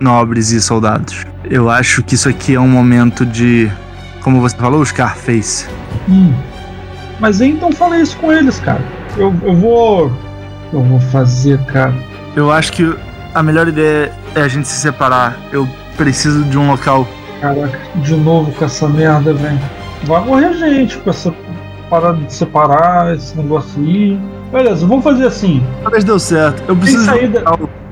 nobres 0.00 0.52
e 0.52 0.60
soldados. 0.62 1.26
Eu 1.44 1.68
acho 1.68 2.02
que 2.02 2.14
isso 2.14 2.26
aqui 2.26 2.54
é 2.54 2.60
um 2.60 2.68
momento 2.68 3.26
de. 3.26 3.70
Como 4.22 4.40
você 4.40 4.56
falou, 4.56 4.82
Scarface. 4.86 5.66
Hum. 6.08 6.32
Mas 7.20 7.42
então 7.42 7.70
fala 7.72 8.00
isso 8.00 8.16
com 8.16 8.32
eles, 8.32 8.58
cara. 8.58 8.82
Eu, 9.18 9.34
eu 9.42 9.54
vou. 9.54 10.10
Eu 10.72 10.82
vou 10.82 10.98
fazer, 10.98 11.58
cara. 11.66 11.94
Eu 12.34 12.50
acho 12.50 12.72
que 12.72 12.96
a 13.34 13.42
melhor 13.42 13.68
ideia 13.68 14.12
é 14.34 14.42
a 14.42 14.48
gente 14.48 14.68
se 14.68 14.80
separar. 14.80 15.38
Eu 15.52 15.68
preciso 15.96 16.44
de 16.44 16.58
um 16.58 16.70
local. 16.70 17.06
Caraca, 17.40 17.78
de 17.96 18.16
novo 18.16 18.52
com 18.52 18.64
essa 18.64 18.88
merda, 18.88 19.32
velho 19.32 19.58
vai 20.04 20.24
morrer 20.24 20.52
gente 20.54 20.98
com 20.98 21.10
essa 21.10 21.34
parada 21.90 22.18
de 22.18 22.32
separar 22.32 23.14
esse 23.14 23.36
negócio 23.36 23.80
aí. 23.82 24.18
Beleza, 24.52 24.86
vamos 24.86 25.04
fazer 25.04 25.26
assim. 25.26 25.62
Mas 25.82 26.04
deu 26.04 26.18
certo. 26.18 26.62
Eu 26.68 26.76
preciso. 26.76 27.04
Tem 27.04 27.18
saída, 27.18 27.44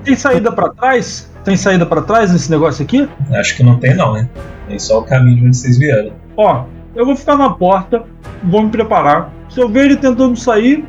tem 0.05 0.17
saída 0.17 0.53
para 0.53 0.71
trás? 0.71 1.31
Tem 1.45 1.57
saída 1.57 1.87
para 1.87 2.03
trás 2.03 2.33
nesse 2.33 2.51
negócio 2.51 2.85
aqui? 2.85 3.09
Acho 3.33 3.57
que 3.57 3.63
não 3.63 3.79
tem, 3.79 3.95
não, 3.95 4.15
né? 4.15 4.29
Tem 4.69 4.79
só 4.79 5.01
o 5.01 5.03
caminho 5.03 5.37
de 5.37 5.47
onde 5.47 5.57
vocês 5.57 5.79
vieram. 5.79 6.13
Ó, 6.37 6.65
eu 6.95 7.07
vou 7.07 7.17
ficar 7.17 7.37
na 7.37 7.51
porta, 7.51 8.03
vou 8.43 8.63
me 8.63 8.71
preparar. 8.71 9.31
Se 9.49 9.61
eu 9.61 9.69
ver 9.69 9.87
ele 9.87 9.97
tentando 9.97 10.37
sair, 10.37 10.85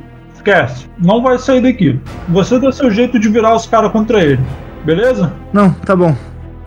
esquece. 0.48 0.88
Não 0.98 1.22
vai 1.22 1.38
sair 1.38 1.62
daqui. 1.62 2.00
Você 2.30 2.60
dá 2.60 2.72
seu 2.72 2.90
jeito 2.90 3.20
de 3.20 3.28
virar 3.28 3.56
os 3.56 3.66
caras 3.66 3.92
contra 3.92 4.22
ele. 4.22 4.40
Beleza? 4.86 5.34
Não, 5.52 5.72
tá 5.72 5.96
bom. 5.96 6.16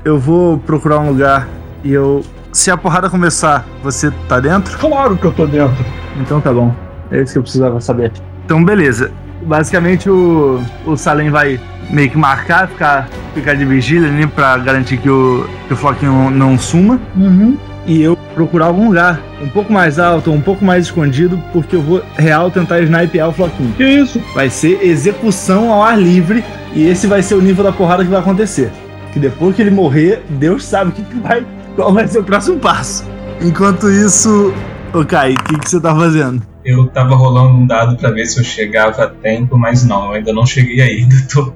Eu 0.04 0.18
vou 0.18 0.58
procurar 0.58 0.98
um 0.98 1.08
lugar 1.08 1.48
e 1.82 1.92
eu. 1.92 2.22
Se 2.52 2.70
a 2.70 2.76
porrada 2.76 3.08
começar, 3.08 3.64
você 3.82 4.10
tá 4.28 4.40
dentro? 4.40 4.76
Claro 4.78 5.16
que 5.16 5.24
eu 5.24 5.32
tô 5.32 5.46
dentro. 5.46 5.84
Então 6.20 6.40
tá 6.40 6.52
bom. 6.52 6.74
É 7.10 7.22
isso 7.22 7.32
que 7.32 7.38
eu 7.38 7.42
precisava 7.42 7.80
saber. 7.80 8.12
Então, 8.44 8.64
beleza. 8.64 9.10
Basicamente, 9.42 10.10
o, 10.10 10.60
o 10.84 10.96
Salem 10.96 11.30
vai 11.30 11.58
meio 11.88 12.10
que 12.10 12.18
marcar, 12.18 12.68
ficar, 12.68 13.08
ficar 13.34 13.54
de 13.54 13.64
vigília 13.64 14.08
ali 14.08 14.26
pra 14.26 14.58
garantir 14.58 14.98
que 14.98 15.08
o, 15.08 15.46
que 15.66 15.74
o 15.74 15.76
Floquinho 15.76 16.30
não 16.30 16.58
suma. 16.58 17.00
Uhum. 17.16 17.56
E 17.86 18.02
eu 18.02 18.16
procurar 18.34 18.66
algum 18.66 18.88
lugar 18.88 19.20
um 19.42 19.48
pouco 19.48 19.72
mais 19.72 19.98
alto, 19.98 20.30
um 20.30 20.40
pouco 20.40 20.64
mais 20.64 20.86
escondido, 20.86 21.42
porque 21.52 21.76
eu 21.76 21.82
vou 21.82 22.02
real 22.16 22.50
tentar 22.50 22.80
snipear 22.80 23.28
o 23.28 23.32
Floquinho. 23.32 23.72
Que 23.72 23.84
isso? 23.84 24.20
Vai 24.34 24.50
ser 24.50 24.82
execução 24.82 25.72
ao 25.72 25.82
ar 25.82 26.00
livre 26.00 26.44
e 26.74 26.86
esse 26.86 27.06
vai 27.06 27.22
ser 27.22 27.34
o 27.34 27.42
nível 27.42 27.64
da 27.64 27.72
porrada 27.72 28.04
que 28.04 28.10
vai 28.10 28.20
acontecer. 28.20 28.70
Que 29.12 29.18
depois 29.18 29.56
que 29.56 29.62
ele 29.62 29.70
morrer, 29.70 30.22
Deus 30.28 30.64
sabe 30.64 30.90
o 30.90 30.92
que, 30.92 31.02
que 31.02 31.16
vai, 31.18 31.44
qual 31.74 31.92
vai 31.92 32.06
ser 32.06 32.20
o 32.20 32.24
próximo 32.24 32.58
passo. 32.58 33.04
Enquanto 33.40 33.90
isso, 33.90 34.54
ô 34.92 35.04
Kai, 35.04 35.32
o 35.32 35.42
que, 35.44 35.58
que 35.58 35.68
você 35.68 35.80
tá 35.80 35.94
fazendo? 35.94 36.42
Eu 36.64 36.86
tava 36.88 37.16
rolando 37.16 37.56
um 37.56 37.66
dado 37.66 37.96
pra 37.96 38.10
ver 38.10 38.26
se 38.26 38.38
eu 38.38 38.44
chegava 38.44 39.02
a 39.02 39.08
tempo, 39.08 39.56
mas 39.56 39.84
não, 39.84 40.08
eu 40.08 40.12
ainda 40.12 40.32
não 40.32 40.44
cheguei 40.44 40.80
ainda. 40.80 41.16
Tô 41.32 41.52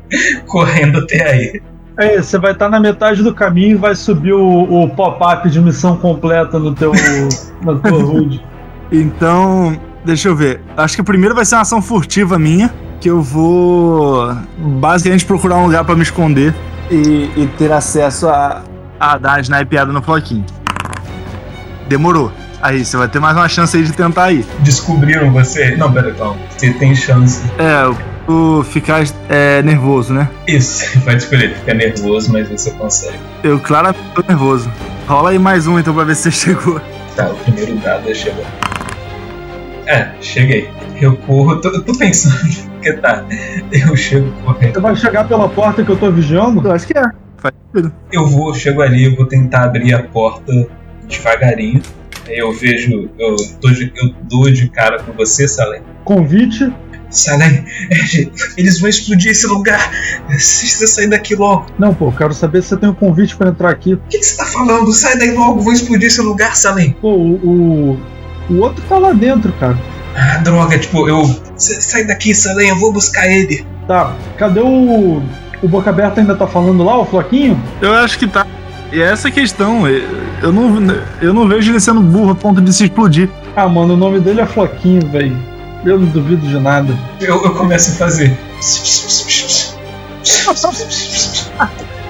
correndo 0.46 0.98
até 0.98 1.30
aí. 1.30 1.62
É, 1.96 2.20
você 2.20 2.38
vai 2.38 2.52
estar 2.52 2.68
na 2.68 2.80
metade 2.80 3.22
do 3.22 3.32
caminho 3.32 3.72
e 3.72 3.74
vai 3.74 3.94
subir 3.94 4.32
o, 4.32 4.82
o 4.82 4.88
pop-up 4.88 5.48
de 5.48 5.60
missão 5.60 5.96
completa 5.96 6.58
no 6.58 6.74
teu 6.74 6.92
na 7.62 7.74
tua 7.76 7.98
HUD. 8.04 8.44
Então, 8.90 9.78
deixa 10.04 10.28
eu 10.28 10.36
ver. 10.36 10.60
Acho 10.76 10.96
que 10.96 11.02
primeiro 11.02 11.34
vai 11.34 11.44
ser 11.44 11.54
uma 11.54 11.62
ação 11.62 11.80
furtiva 11.80 12.38
minha, 12.38 12.72
que 13.00 13.08
eu 13.08 13.22
vou 13.22 14.34
basicamente 14.58 15.24
procurar 15.24 15.56
um 15.56 15.66
lugar 15.66 15.84
pra 15.84 15.94
me 15.94 16.02
esconder 16.02 16.52
e, 16.90 17.30
e 17.36 17.50
ter 17.56 17.72
acesso 17.72 18.28
a, 18.28 18.62
a 18.98 19.16
dar 19.16 19.34
a 19.34 19.40
snipeada 19.40 19.92
no 19.92 20.02
floquinho. 20.02 20.44
Demorou. 21.88 22.32
Aí, 22.60 22.82
você 22.84 22.96
vai 22.96 23.06
ter 23.08 23.20
mais 23.20 23.36
uma 23.36 23.48
chance 23.48 23.76
aí 23.76 23.84
de 23.84 23.92
tentar 23.92 24.32
ir. 24.32 24.44
Descobriram 24.60 25.30
você? 25.30 25.76
Não, 25.76 25.92
pera, 25.92 26.12
calma. 26.12 26.36
Você 26.48 26.72
tem 26.72 26.94
chance. 26.94 27.44
É, 27.58 27.94
o 28.28 28.62
ficar 28.62 29.04
é, 29.28 29.62
nervoso, 29.62 30.12
né? 30.12 30.28
Isso, 30.46 30.84
pode 31.02 31.18
escolher. 31.18 31.54
Fica 31.54 31.74
nervoso, 31.74 32.32
mas 32.32 32.48
você 32.48 32.70
consegue. 32.72 33.18
Eu 33.42 33.58
claramente 33.60 34.02
tô 34.14 34.22
nervoso. 34.26 34.70
Rola 35.06 35.30
aí 35.30 35.38
mais 35.38 35.66
um 35.66 35.78
então 35.78 35.94
pra 35.94 36.04
ver 36.04 36.14
se 36.16 36.30
você 36.30 36.30
chegou. 36.54 36.80
Tá, 37.16 37.28
o 37.30 37.34
primeiro 37.36 37.76
dado 37.76 38.10
é 38.10 38.14
chegar. 38.14 38.44
É, 39.86 40.10
cheguei. 40.20 40.68
Eu 41.00 41.16
corro, 41.18 41.60
tô, 41.60 41.82
tô 41.82 41.96
pensando 41.98 42.38
que 42.80 42.92
tá. 42.94 43.24
Eu 43.70 43.94
chego 43.96 44.30
correndo. 44.44 44.74
Você 44.74 44.80
vai 44.80 44.96
chegar 44.96 45.28
pela 45.28 45.48
porta 45.48 45.84
que 45.84 45.90
eu 45.90 45.96
tô 45.96 46.10
vigiando? 46.10 46.66
Eu 46.66 46.72
acho 46.72 46.86
que 46.86 46.96
é. 46.96 47.02
Faz 47.36 47.54
sentido. 47.74 47.92
Eu 48.10 48.26
vou, 48.26 48.54
chego 48.54 48.80
ali, 48.80 49.04
eu 49.04 49.16
vou 49.16 49.26
tentar 49.26 49.64
abrir 49.64 49.92
a 49.94 50.02
porta 50.02 50.66
devagarinho. 51.06 51.82
Aí 52.26 52.38
eu 52.38 52.50
vejo, 52.52 53.10
eu, 53.18 53.36
tô 53.60 53.68
de- 53.70 53.92
eu 53.94 54.14
dou 54.22 54.50
de 54.50 54.68
cara 54.70 55.02
com 55.02 55.12
você, 55.12 55.46
Salem. 55.46 55.82
Convite. 56.04 56.72
Salem, 57.16 57.64
eles 58.56 58.80
vão 58.80 58.88
explodir 58.90 59.30
esse 59.32 59.46
lugar. 59.46 59.90
Você 60.30 60.86
sair 60.86 61.08
daqui 61.08 61.34
logo. 61.34 61.66
Não, 61.78 61.94
pô, 61.94 62.10
quero 62.12 62.34
saber 62.34 62.62
se 62.62 62.68
você 62.70 62.76
tem 62.76 62.88
um 62.90 62.94
convite 62.94 63.36
pra 63.36 63.50
entrar 63.50 63.70
aqui. 63.70 63.94
O 63.94 64.00
que 64.08 64.18
que 64.18 64.24
você 64.24 64.36
tá 64.36 64.44
falando? 64.46 64.92
Sai 64.92 65.16
daí 65.18 65.32
logo, 65.32 65.60
vão 65.60 65.72
explodir 65.72 66.06
esse 66.08 66.20
lugar, 66.20 66.56
Salem. 66.56 66.96
Pô, 67.00 67.12
o, 67.14 67.34
o, 67.34 68.00
o 68.50 68.58
outro 68.60 68.82
tá 68.88 68.98
lá 68.98 69.12
dentro, 69.12 69.52
cara. 69.54 69.78
Ah, 70.16 70.38
droga, 70.38 70.78
tipo, 70.78 71.08
eu. 71.08 71.24
"Cê- 71.56 71.80
Sai 71.80 72.04
daqui, 72.04 72.34
Salem, 72.34 72.68
eu 72.68 72.78
vou 72.78 72.92
buscar 72.92 73.26
ele. 73.26 73.64
Tá, 73.88 74.14
cadê 74.38 74.60
o. 74.60 75.22
O 75.62 75.68
Boca 75.68 75.88
Aberta 75.90 76.20
ainda 76.20 76.34
tá 76.34 76.46
falando 76.46 76.84
lá, 76.84 76.98
o 77.00 77.06
Floquinho? 77.06 77.60
Eu 77.80 77.92
acho 77.94 78.18
que 78.18 78.26
tá. 78.26 78.46
E 78.92 79.00
é 79.00 79.10
essa 79.10 79.28
a 79.28 79.30
questão. 79.30 79.88
eu- 79.88 80.24
Eu 80.42 80.52
não, 80.52 80.94
eu 81.22 81.32
não 81.32 81.48
vejo 81.48 81.70
ele 81.72 81.80
sendo 81.80 82.00
burro 82.02 82.30
a 82.32 82.34
ponto 82.34 82.60
de 82.60 82.70
se 82.72 82.84
explodir. 82.84 83.30
Ah, 83.56 83.66
mano, 83.66 83.94
o 83.94 83.96
nome 83.96 84.20
dele 84.20 84.42
é 84.42 84.46
Floquinho, 84.46 85.06
velho. 85.08 85.34
Eu 85.84 85.98
não 85.98 86.06
duvido 86.08 86.46
de 86.46 86.58
nada. 86.58 86.96
Eu, 87.20 87.44
eu 87.44 87.54
começo 87.54 87.90
a 87.92 87.94
fazer. 88.06 88.36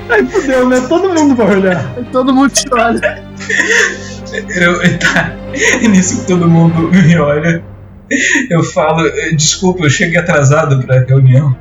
Aí 0.09 0.27
fudeu, 0.27 0.69
né? 0.69 0.81
Todo 0.89 1.09
mundo 1.15 1.35
vai 1.35 1.57
olhar. 1.57 1.95
Todo 2.13 2.33
mundo 2.35 2.51
te 2.51 2.65
olha. 2.73 3.23
Eu, 4.57 4.99
tá. 4.99 5.33
E 5.81 5.89
nisso 5.89 6.21
que 6.21 6.27
todo 6.27 6.49
mundo 6.49 6.91
me 6.91 7.17
olha. 7.19 7.63
Eu 8.51 8.63
falo, 8.63 9.07
"Eh, 9.07 9.33
desculpa, 9.35 9.85
eu 9.85 9.91
cheguei 9.91 10.19
atrasado 10.19 10.83
pra 10.85 11.01
reunião. 11.01 11.57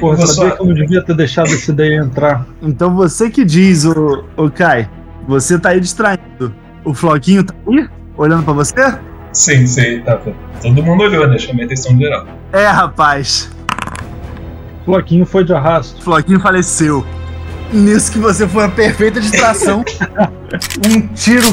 Porra, 0.00 0.16
Vou 0.16 0.26
sabia 0.26 0.50
só- 0.50 0.56
que 0.56 0.62
eu 0.62 0.66
não 0.66 0.74
devia 0.74 1.02
ter 1.02 1.14
deixado 1.14 1.46
esse 1.48 1.72
daí 1.72 1.94
entrar. 1.94 2.44
Então 2.60 2.94
você 2.96 3.30
que 3.30 3.44
diz, 3.44 3.84
o, 3.84 4.24
o 4.36 4.50
Kai, 4.50 4.88
você 5.28 5.58
tá 5.58 5.70
aí 5.70 5.80
distraindo. 5.80 6.52
O 6.84 6.92
Floquinho 6.92 7.44
tá 7.44 7.54
aí, 7.68 7.88
olhando 8.16 8.42
pra 8.42 8.52
você? 8.52 8.74
Sim, 9.36 9.66
sim, 9.66 10.00
tava. 10.00 10.32
Todo 10.62 10.82
mundo 10.82 11.04
olhou, 11.04 11.28
né? 11.28 11.38
Chamei 11.38 11.64
a 11.64 11.66
atenção 11.66 11.96
geral. 11.98 12.26
É, 12.54 12.66
rapaz. 12.68 13.50
Floquinho 14.86 15.26
foi 15.26 15.44
de 15.44 15.52
arrasto. 15.52 16.02
Floquinho 16.02 16.40
faleceu. 16.40 17.04
Nisso 17.70 18.12
que 18.12 18.18
você 18.18 18.48
foi 18.48 18.64
a 18.64 18.68
perfeita 18.70 19.20
distração. 19.20 19.84
um 20.88 21.06
tiro 21.08 21.46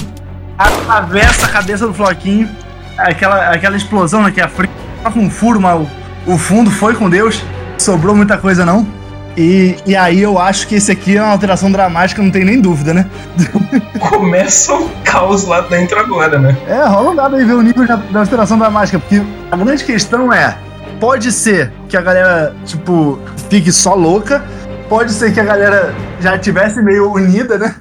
atravessa 0.58 1.46
a 1.46 1.50
cabeça 1.50 1.86
do 1.86 1.94
Floquinho. 1.94 2.50
Aquela, 2.98 3.50
aquela 3.50 3.76
explosão 3.76 4.24
né, 4.24 4.32
que 4.32 4.40
a 4.40 4.48
frente 4.48 4.72
tá 5.04 5.12
com 5.12 5.20
um 5.20 5.30
furo, 5.30 5.60
mas 5.60 5.86
o, 6.26 6.34
o 6.34 6.38
fundo 6.38 6.72
foi 6.72 6.96
com 6.96 7.10
Deus. 7.10 7.44
Sobrou 7.78 8.16
muita 8.16 8.38
coisa, 8.38 8.66
não. 8.66 8.88
E, 9.36 9.76
e 9.86 9.96
aí 9.96 10.22
eu 10.22 10.38
acho 10.38 10.68
que 10.68 10.76
esse 10.76 10.92
aqui 10.92 11.18
é 11.18 11.22
uma 11.22 11.32
alteração 11.32 11.72
dramática, 11.72 12.22
não 12.22 12.30
tem 12.30 12.46
nem 12.46 12.62
dúvida, 12.62 12.94
né? 12.94 13.10
Começa 14.00 14.74
o 14.74 14.90
caos 15.04 15.46
lá 15.46 15.62
dentro 15.62 16.00
agora, 16.00 16.38
né? 16.38 16.56
É, 16.68 16.84
rola 16.86 17.12
um 17.12 17.16
dado 17.16 17.36
aí 17.36 17.44
ver 17.44 17.54
o 17.54 17.62
nível 17.62 17.88
da, 17.88 17.96
da 17.96 18.20
alteração 18.20 18.58
dramática, 18.58 19.00
porque 19.00 19.22
a 19.52 19.58
grande 19.58 19.84
questão 19.84 20.32
é: 20.32 20.56
pode 21.00 21.32
ser 21.32 21.72
que 21.90 21.98
a 21.98 22.02
galera, 22.02 22.56
tipo, 22.66 23.20
fique 23.50 23.72
só 23.72 23.96
louca, 23.96 24.44
pode 24.88 25.12
ser 25.12 25.34
que 25.34 25.40
a 25.40 25.44
galera 25.44 25.94
já 26.20 26.38
tivesse 26.38 26.82
meio 26.82 27.12
unida, 27.12 27.58
né? 27.58 27.76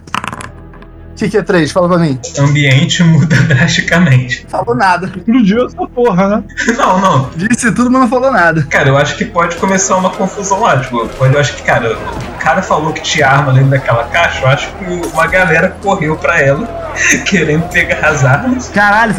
O 1.13 1.15
que, 1.15 1.29
que 1.29 1.37
é 1.37 1.43
três? 1.43 1.71
Fala 1.71 1.89
pra 1.89 1.99
mim. 1.99 2.19
O 2.39 2.43
ambiente 2.43 3.03
muda 3.05 3.37
drasticamente. 3.43 4.47
Falou 4.49 4.75
nada. 4.75 5.07
Explodiu 5.15 5.67
essa 5.67 5.87
porra, 5.87 6.29
né? 6.29 6.45
Não, 6.77 7.01
não. 7.01 7.31
Disse 7.37 7.71
tudo, 7.73 7.91
mas 7.91 8.01
não 8.03 8.09
falou 8.09 8.33
nada. 8.33 8.67
Cara, 8.71 8.89
eu 8.89 8.97
acho 8.97 9.17
que 9.17 9.25
pode 9.27 9.57
começar 9.57 9.97
uma 9.97 10.11
confusão 10.11 10.61
lá. 10.63 10.79
Tipo, 10.79 11.09
eu 11.21 11.39
acho 11.41 11.55
que, 11.55 11.63
cara, 11.63 11.97
o 11.97 12.39
cara 12.39 12.63
falou 12.63 12.93
que 12.93 13.03
tinha 13.03 13.29
arma 13.29 13.53
dentro 13.53 13.71
daquela 13.71 14.05
caixa. 14.05 14.41
Eu 14.43 14.49
acho 14.49 14.69
que 14.73 14.85
uma 15.13 15.27
galera 15.27 15.77
correu 15.83 16.17
pra 16.17 16.41
ela, 16.41 16.67
querendo 17.27 17.69
pegar 17.69 18.09
as 18.09 18.25
armas. 18.25 18.69
Caralho, 18.69 19.15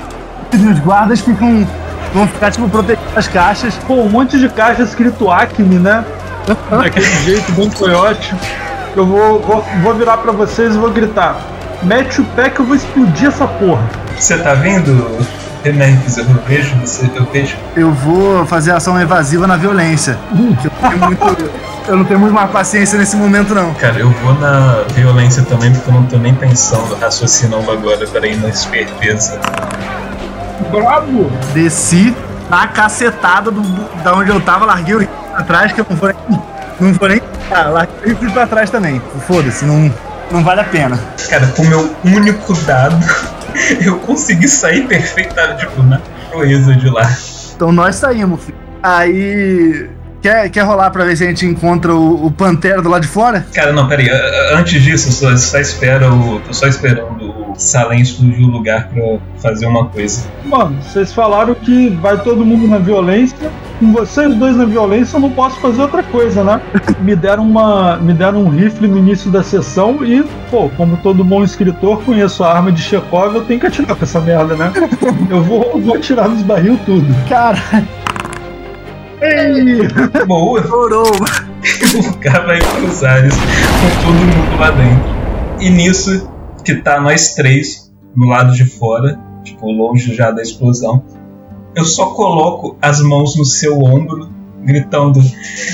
os 0.53 0.79
guardas 0.79 1.21
ficam. 1.21 1.65
vão 2.13 2.27
ficar, 2.27 2.51
tipo, 2.51 2.67
protegendo 2.67 3.07
as 3.15 3.27
caixas. 3.27 3.75
Pô, 3.87 3.95
um 4.01 4.09
monte 4.09 4.39
de 4.39 4.49
caixa 4.49 4.81
escrito 4.81 5.29
Acme, 5.31 5.77
né? 5.77 6.03
Daquele 6.69 7.05
jeito, 7.23 7.51
bem 7.53 7.69
coiote. 7.69 8.33
Eu 8.95 9.05
vou, 9.05 9.39
vou, 9.41 9.65
vou 9.81 9.93
virar 9.95 10.17
pra 10.17 10.31
vocês 10.31 10.75
e 10.75 10.77
vou 10.77 10.91
gritar. 10.91 11.37
Mete 11.83 12.21
o 12.21 12.25
pé 12.25 12.49
que 12.49 12.59
eu 12.59 12.65
vou 12.65 12.75
explodir 12.75 13.27
essa 13.27 13.45
porra. 13.47 13.83
Você 14.17 14.37
tá 14.37 14.53
vendo, 14.53 15.17
Renex? 15.63 16.17
Eu 16.17 16.25
vejo 16.47 16.75
você, 16.77 17.09
eu 17.15 17.25
vejo. 17.25 17.55
Eu 17.75 17.91
vou 17.91 18.45
fazer 18.45 18.71
ação 18.71 18.99
evasiva 18.99 19.45
na 19.47 19.57
violência. 19.57 20.17
que 20.61 20.67
Eu, 20.67 20.71
tenho 20.89 20.97
muito- 20.99 21.51
eu 21.87 21.97
não 21.97 22.05
tenho 22.05 22.19
muito 22.19 22.33
mais 22.33 22.49
paciência 22.51 22.97
nesse 22.97 23.15
momento, 23.17 23.53
não. 23.53 23.73
Cara, 23.73 23.99
eu 23.99 24.09
vou 24.09 24.33
na 24.35 24.83
violência 24.93 25.43
também, 25.43 25.71
porque 25.73 25.89
eu 25.89 25.93
não 25.93 26.03
tô 26.03 26.17
nem 26.17 26.33
pensando, 26.33 26.95
raciocinando 26.95 27.69
agora 27.69 28.05
pra 28.07 28.25
ir 28.27 28.37
na 28.37 28.47
esperteza. 28.49 29.39
Bravo! 30.71 31.29
Desci 31.53 32.15
na 32.49 32.67
cacetada 32.67 33.51
do, 33.51 33.61
da 34.03 34.13
onde 34.15 34.29
eu 34.29 34.39
tava, 34.39 34.65
larguei 34.65 34.95
o 34.95 34.99
rifle 34.99 35.15
pra 35.33 35.43
trás, 35.43 35.71
que 35.73 35.81
eu 35.81 35.85
não 35.89 35.97
vou 35.97 36.09
nem. 36.09 36.41
Não 36.79 36.93
vou 36.93 37.07
nem. 37.09 37.21
Ah, 37.51 37.63
larguei 37.69 37.97
o 38.05 38.07
rifle 38.09 38.31
pra 38.31 38.47
trás 38.47 38.69
também. 38.69 39.01
Foda-se, 39.27 39.65
não, 39.65 39.91
não 40.33 40.43
vale 40.43 40.61
a 40.61 40.65
pena. 40.65 40.99
Cara, 41.29 41.47
com 41.47 41.61
o 41.61 41.67
meu 41.67 41.95
único 42.03 42.53
dado, 42.65 42.97
eu 43.85 43.99
consegui 43.99 44.49
sair 44.49 44.87
perfeitamente, 44.87 45.59
tipo, 45.59 45.83
na 45.83 46.01
proeza 46.29 46.75
de 46.75 46.89
lá. 46.89 47.09
Então 47.55 47.71
nós 47.71 47.95
saímos, 47.95 48.43
filho. 48.43 48.57
Aí. 48.81 49.89
Quer, 50.21 50.49
quer 50.49 50.61
rolar 50.61 50.89
pra 50.89 51.03
ver 51.03 51.17
se 51.17 51.25
a 51.25 51.27
gente 51.27 51.45
encontra 51.45 51.93
o, 51.93 52.27
o 52.27 52.31
Pantera 52.31 52.81
do 52.81 52.87
lado 52.87 53.01
de 53.01 53.09
fora? 53.09 53.45
Cara, 53.53 53.73
não, 53.73 53.89
peraí. 53.89 54.09
Antes 54.53 54.81
disso, 54.81 55.09
eu 55.09 55.11
só, 55.11 55.35
só 55.35 55.59
espero 55.59 56.13
o. 56.13 56.39
Tô 56.39 56.53
só 56.53 56.65
esperando 56.65 57.29
o 57.29 57.42
Salem 57.55 58.01
explodir 58.01 58.45
o 58.45 58.51
lugar 58.51 58.89
pra 58.89 59.17
fazer 59.37 59.65
uma 59.65 59.85
coisa. 59.85 60.23
Mano, 60.45 60.81
vocês 60.81 61.13
falaram 61.13 61.53
que 61.55 61.89
vai 61.89 62.21
todo 62.21 62.45
mundo 62.45 62.67
na 62.67 62.77
violência 62.77 63.51
com 63.83 63.91
vocês 63.91 64.33
dois 64.35 64.55
na 64.55 64.65
violência, 64.65 65.17
eu 65.17 65.19
não 65.19 65.29
posso 65.29 65.59
fazer 65.59 65.81
outra 65.81 66.01
coisa, 66.03 66.43
né? 66.43 66.61
Me 67.01 67.15
deram 67.15 67.43
uma. 67.43 67.97
Me 67.97 68.13
deram 68.13 68.43
um 68.43 68.49
rifle 68.49 68.87
no 68.87 68.97
início 68.97 69.29
da 69.29 69.43
sessão 69.43 70.03
e, 70.05 70.23
pô, 70.49 70.69
como 70.77 70.97
todo 70.97 71.23
bom 71.23 71.43
escritor, 71.43 72.01
conheço 72.03 72.43
a 72.43 72.53
arma 72.53 72.71
de 72.71 72.81
Chekhov, 72.81 73.35
eu 73.35 73.43
tenho 73.43 73.59
que 73.59 73.67
atirar 73.67 73.95
com 73.95 74.03
essa 74.03 74.21
merda, 74.21 74.55
né? 74.55 74.71
Eu 75.29 75.43
vou, 75.43 75.79
vou 75.79 75.95
atirar 75.95 76.29
nos 76.29 76.41
barril 76.43 76.79
tudo. 76.85 77.05
Cara, 77.27 77.57
Ei! 79.21 79.87
Boa! 80.27 80.61
chorou. 80.63 81.07
o 81.07 82.17
cara 82.19 82.45
vai 82.45 82.59
cruzar 82.59 83.25
isso 83.25 83.39
com 83.39 84.05
todo 84.05 84.13
mundo 84.13 84.59
lá 84.59 84.71
dentro. 84.71 85.13
E 85.59 85.69
nisso, 85.69 86.29
que 86.63 86.75
tá 86.75 86.99
nós 86.99 87.33
três 87.35 87.91
no 88.15 88.27
lado 88.27 88.53
de 88.53 88.65
fora, 88.65 89.19
tipo, 89.43 89.69
longe 89.71 90.13
já 90.13 90.31
da 90.31 90.41
explosão, 90.41 91.03
eu 91.75 91.83
só 91.83 92.07
coloco 92.07 92.77
as 92.81 93.01
mãos 93.01 93.35
no 93.35 93.45
seu 93.45 93.81
ombro, 93.81 94.29
gritando: 94.63 95.19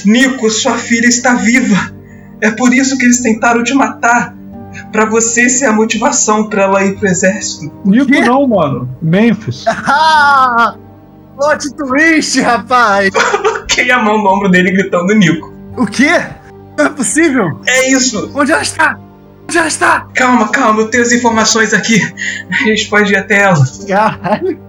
Nico, 0.06 0.50
sua 0.50 0.78
filha 0.78 1.08
está 1.08 1.36
viva! 1.36 1.94
É 2.42 2.52
por 2.52 2.74
isso 2.74 2.98
que 2.98 3.06
eles 3.06 3.22
tentaram 3.22 3.64
te 3.64 3.74
matar! 3.74 4.36
Pra 4.92 5.06
você 5.06 5.50
ser 5.50 5.66
a 5.66 5.74
motivação 5.74 6.48
pra 6.48 6.64
ela 6.64 6.86
ir 6.86 6.98
pro 6.98 7.08
exército. 7.08 7.72
Nico 7.84 8.12
não, 8.12 8.48
mano. 8.48 8.90
Memphis. 9.02 9.66
Ah! 9.88 10.76
Plot 11.36 11.74
twist, 11.76 12.40
rapaz! 12.42 13.10
Coloquei 13.16 13.90
a 13.92 14.00
mão 14.04 14.18
no 14.18 14.30
ombro 14.30 14.50
dele 14.50 14.72
gritando: 14.72 15.14
Nico. 15.14 15.54
O 15.78 15.86
quê? 15.86 16.22
Não 16.78 16.86
é 16.86 16.90
possível? 16.90 17.60
É 17.68 17.90
isso! 17.92 18.32
Onde 18.34 18.52
ela 18.52 18.62
está? 18.62 19.00
Ela 19.58 19.68
está? 19.68 20.08
Calma, 20.14 20.47
calma, 20.50 20.82
eu 20.82 20.88
tenho 20.88 21.04
as 21.04 21.12
informações 21.12 21.74
aqui. 21.74 22.00
A 22.52 22.64
gente 22.66 22.89
pode 22.89 23.14
ir 23.14 23.18
até 23.18 23.41
ela. 23.41 23.64
Caralho. 23.88 24.60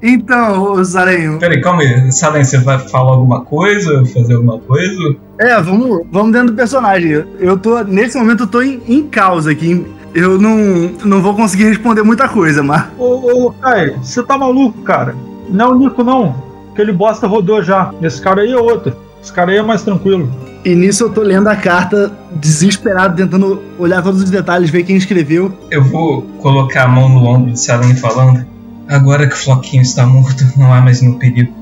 Então, 0.00 0.62
ô 0.62 0.84
Zarenho, 0.84 1.38
Peraí, 1.40 1.60
calma 1.60 1.82
aí. 1.82 2.12
Salem, 2.12 2.44
você 2.44 2.58
vai 2.58 2.78
falar 2.78 3.12
alguma 3.12 3.40
coisa? 3.44 4.04
Fazer 4.06 4.34
alguma 4.34 4.58
coisa? 4.60 5.16
é, 5.40 5.60
vamos, 5.60 6.06
vamos 6.10 6.32
dentro 6.32 6.52
do 6.52 6.56
personagem. 6.56 7.24
Eu 7.40 7.58
tô, 7.58 7.82
nesse 7.82 8.16
momento, 8.16 8.44
eu 8.44 8.46
tô 8.46 8.62
em, 8.62 8.80
em 8.86 9.02
causa 9.08 9.50
aqui. 9.50 9.84
Eu 10.14 10.38
não, 10.38 10.56
não 11.04 11.20
vou 11.20 11.34
conseguir 11.34 11.64
responder 11.64 12.02
muita 12.02 12.28
coisa, 12.28 12.62
mas. 12.62 12.84
Ô, 12.96 13.46
ô, 13.46 13.52
Kai, 13.52 13.96
você 14.00 14.22
tá 14.22 14.38
maluco, 14.38 14.82
cara? 14.82 15.16
Não 15.48 15.64
é 15.66 15.68
o 15.68 15.74
Nico, 15.74 16.04
não. 16.04 16.34
Aquele 16.72 16.92
bosta 16.92 17.26
rodou 17.26 17.60
já. 17.62 17.90
Esse 18.00 18.20
cara 18.22 18.42
aí 18.42 18.52
é 18.52 18.56
outro. 18.56 18.94
Esse 19.20 19.32
cara 19.32 19.50
aí 19.50 19.58
é 19.58 19.62
mais 19.62 19.82
tranquilo. 19.82 20.30
E 20.64 20.74
nisso 20.74 21.04
eu 21.04 21.10
tô 21.10 21.22
lendo 21.22 21.48
a 21.48 21.56
carta, 21.56 22.12
desesperado, 22.32 23.16
tentando 23.16 23.62
olhar 23.78 24.02
todos 24.02 24.22
os 24.22 24.30
detalhes, 24.30 24.70
ver 24.70 24.84
quem 24.84 24.96
escreveu. 24.96 25.56
Eu 25.70 25.84
vou 25.84 26.22
colocar 26.40 26.84
a 26.84 26.88
mão 26.88 27.08
no 27.08 27.24
ombro 27.26 27.52
de 27.52 27.60
Salem 27.60 27.94
falando. 27.94 28.44
Agora 28.88 29.26
que 29.26 29.34
o 29.34 29.38
Floquinho 29.38 29.82
está 29.82 30.06
morto, 30.06 30.44
não 30.56 30.72
há 30.72 30.80
mais 30.80 31.00
nenhum 31.00 31.18
perigo. 31.18 31.52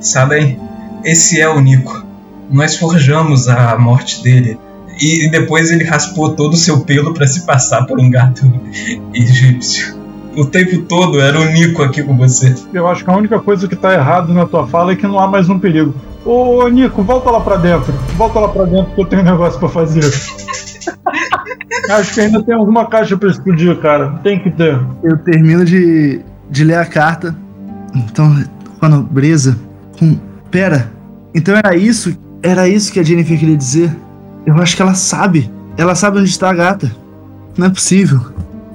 Salem, 0.00 0.58
esse 1.04 1.40
é 1.40 1.48
o 1.48 1.60
Nico. 1.60 2.04
Nós 2.50 2.76
forjamos 2.76 3.48
a 3.48 3.76
morte 3.78 4.22
dele. 4.22 4.58
E 5.00 5.28
depois 5.30 5.70
ele 5.70 5.84
raspou 5.84 6.34
todo 6.36 6.54
o 6.54 6.56
seu 6.56 6.80
pelo 6.80 7.12
para 7.12 7.26
se 7.26 7.44
passar 7.44 7.84
por 7.86 7.98
um 7.98 8.08
gato 8.08 8.50
egípcio. 9.12 10.03
O 10.36 10.44
tempo 10.44 10.82
todo 10.82 11.20
era 11.20 11.40
o 11.40 11.44
Nico 11.44 11.82
aqui 11.82 12.02
com 12.02 12.16
você. 12.16 12.54
Eu 12.72 12.88
acho 12.88 13.04
que 13.04 13.10
a 13.10 13.16
única 13.16 13.38
coisa 13.40 13.68
que 13.68 13.76
tá 13.76 13.92
errado 13.92 14.32
na 14.32 14.46
tua 14.46 14.66
fala 14.66 14.92
é 14.92 14.96
que 14.96 15.06
não 15.06 15.18
há 15.18 15.26
mais 15.28 15.48
um 15.48 15.58
perigo. 15.58 15.94
Ô, 16.24 16.66
Nico, 16.68 17.02
volta 17.02 17.30
lá 17.30 17.40
pra 17.40 17.56
dentro. 17.56 17.92
Volta 18.16 18.40
lá 18.40 18.48
pra 18.48 18.64
dentro 18.64 18.94
que 18.94 19.00
eu 19.00 19.06
tenho 19.06 19.22
um 19.22 19.24
negócio 19.26 19.58
pra 19.60 19.68
fazer. 19.68 20.04
acho 21.90 22.14
que 22.14 22.20
ainda 22.20 22.42
tem 22.42 22.54
alguma 22.54 22.86
caixa 22.86 23.16
pra 23.16 23.28
explodir, 23.28 23.78
cara. 23.80 24.18
Tem 24.22 24.42
que 24.42 24.50
ter. 24.50 24.78
Eu 25.02 25.18
termino 25.18 25.64
de, 25.64 26.20
de 26.50 26.64
ler 26.64 26.78
a 26.78 26.86
carta. 26.86 27.34
Então, 27.94 28.44
com 28.78 28.86
a 28.86 28.88
nobreza. 28.88 29.58
Com. 29.98 30.18
Pera. 30.50 30.90
Então 31.34 31.56
era 31.56 31.76
isso? 31.76 32.16
Era 32.42 32.68
isso 32.68 32.92
que 32.92 33.00
a 33.00 33.02
Jennifer 33.02 33.38
queria 33.38 33.56
dizer? 33.56 33.94
Eu 34.46 34.56
acho 34.56 34.76
que 34.76 34.82
ela 34.82 34.94
sabe. 34.94 35.50
Ela 35.76 35.94
sabe 35.94 36.18
onde 36.18 36.30
está 36.30 36.50
a 36.50 36.54
gata. 36.54 36.90
Não 37.56 37.66
é 37.66 37.70
possível. 37.70 38.20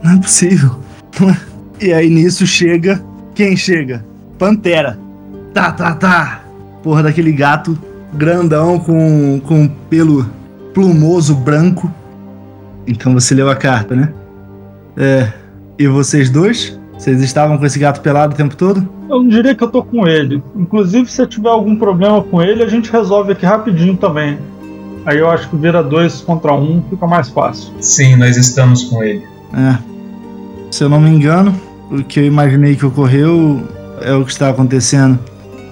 Não 0.03 0.13
é 0.13 0.17
possível. 0.17 0.79
Não 1.19 1.29
é. 1.29 1.48
E 1.81 1.93
aí 1.93 2.09
nisso 2.09 2.45
chega. 2.45 3.03
Quem 3.33 3.55
chega? 3.55 4.05
Pantera. 4.37 4.99
Tá, 5.53 5.71
tá, 5.71 5.93
tá. 5.93 6.43
Porra 6.83 7.03
daquele 7.03 7.31
gato 7.31 7.77
grandão 8.13 8.79
com, 8.79 9.39
com 9.45 9.67
pelo 9.89 10.25
plumoso 10.73 11.35
branco. 11.35 11.91
Então 12.87 13.13
você 13.13 13.35
leu 13.35 13.49
a 13.49 13.55
carta, 13.55 13.95
né? 13.95 14.13
É. 14.97 15.31
E 15.77 15.87
vocês 15.87 16.29
dois? 16.29 16.77
Vocês 16.97 17.21
estavam 17.21 17.57
com 17.57 17.65
esse 17.65 17.79
gato 17.79 18.01
pelado 18.01 18.33
o 18.33 18.37
tempo 18.37 18.55
todo? 18.55 18.87
Eu 19.09 19.23
não 19.23 19.27
diria 19.29 19.55
que 19.55 19.63
eu 19.63 19.69
tô 19.69 19.81
com 19.81 20.05
ele. 20.05 20.43
Inclusive, 20.55 21.09
se 21.09 21.21
eu 21.21 21.27
tiver 21.27 21.49
algum 21.49 21.75
problema 21.75 22.21
com 22.21 22.41
ele, 22.41 22.61
a 22.61 22.67
gente 22.67 22.91
resolve 22.91 23.31
aqui 23.31 23.45
rapidinho 23.45 23.95
também. 23.95 24.37
Aí 25.05 25.17
eu 25.17 25.29
acho 25.29 25.49
que 25.49 25.55
vira 25.55 25.81
dois 25.81 26.19
contra 26.19 26.53
um 26.53 26.83
fica 26.89 27.07
mais 27.07 27.29
fácil. 27.29 27.73
Sim, 27.79 28.17
nós 28.17 28.35
estamos 28.35 28.83
com 28.83 29.01
ele. 29.01 29.23
É. 29.53 29.77
Se 30.69 30.83
eu 30.83 30.89
não 30.89 30.99
me 30.99 31.09
engano, 31.09 31.55
o 31.89 32.03
que 32.03 32.19
eu 32.19 32.25
imaginei 32.25 32.75
que 32.75 32.85
ocorreu 32.85 33.61
é 34.01 34.13
o 34.13 34.23
que 34.23 34.31
está 34.31 34.49
acontecendo. 34.49 35.19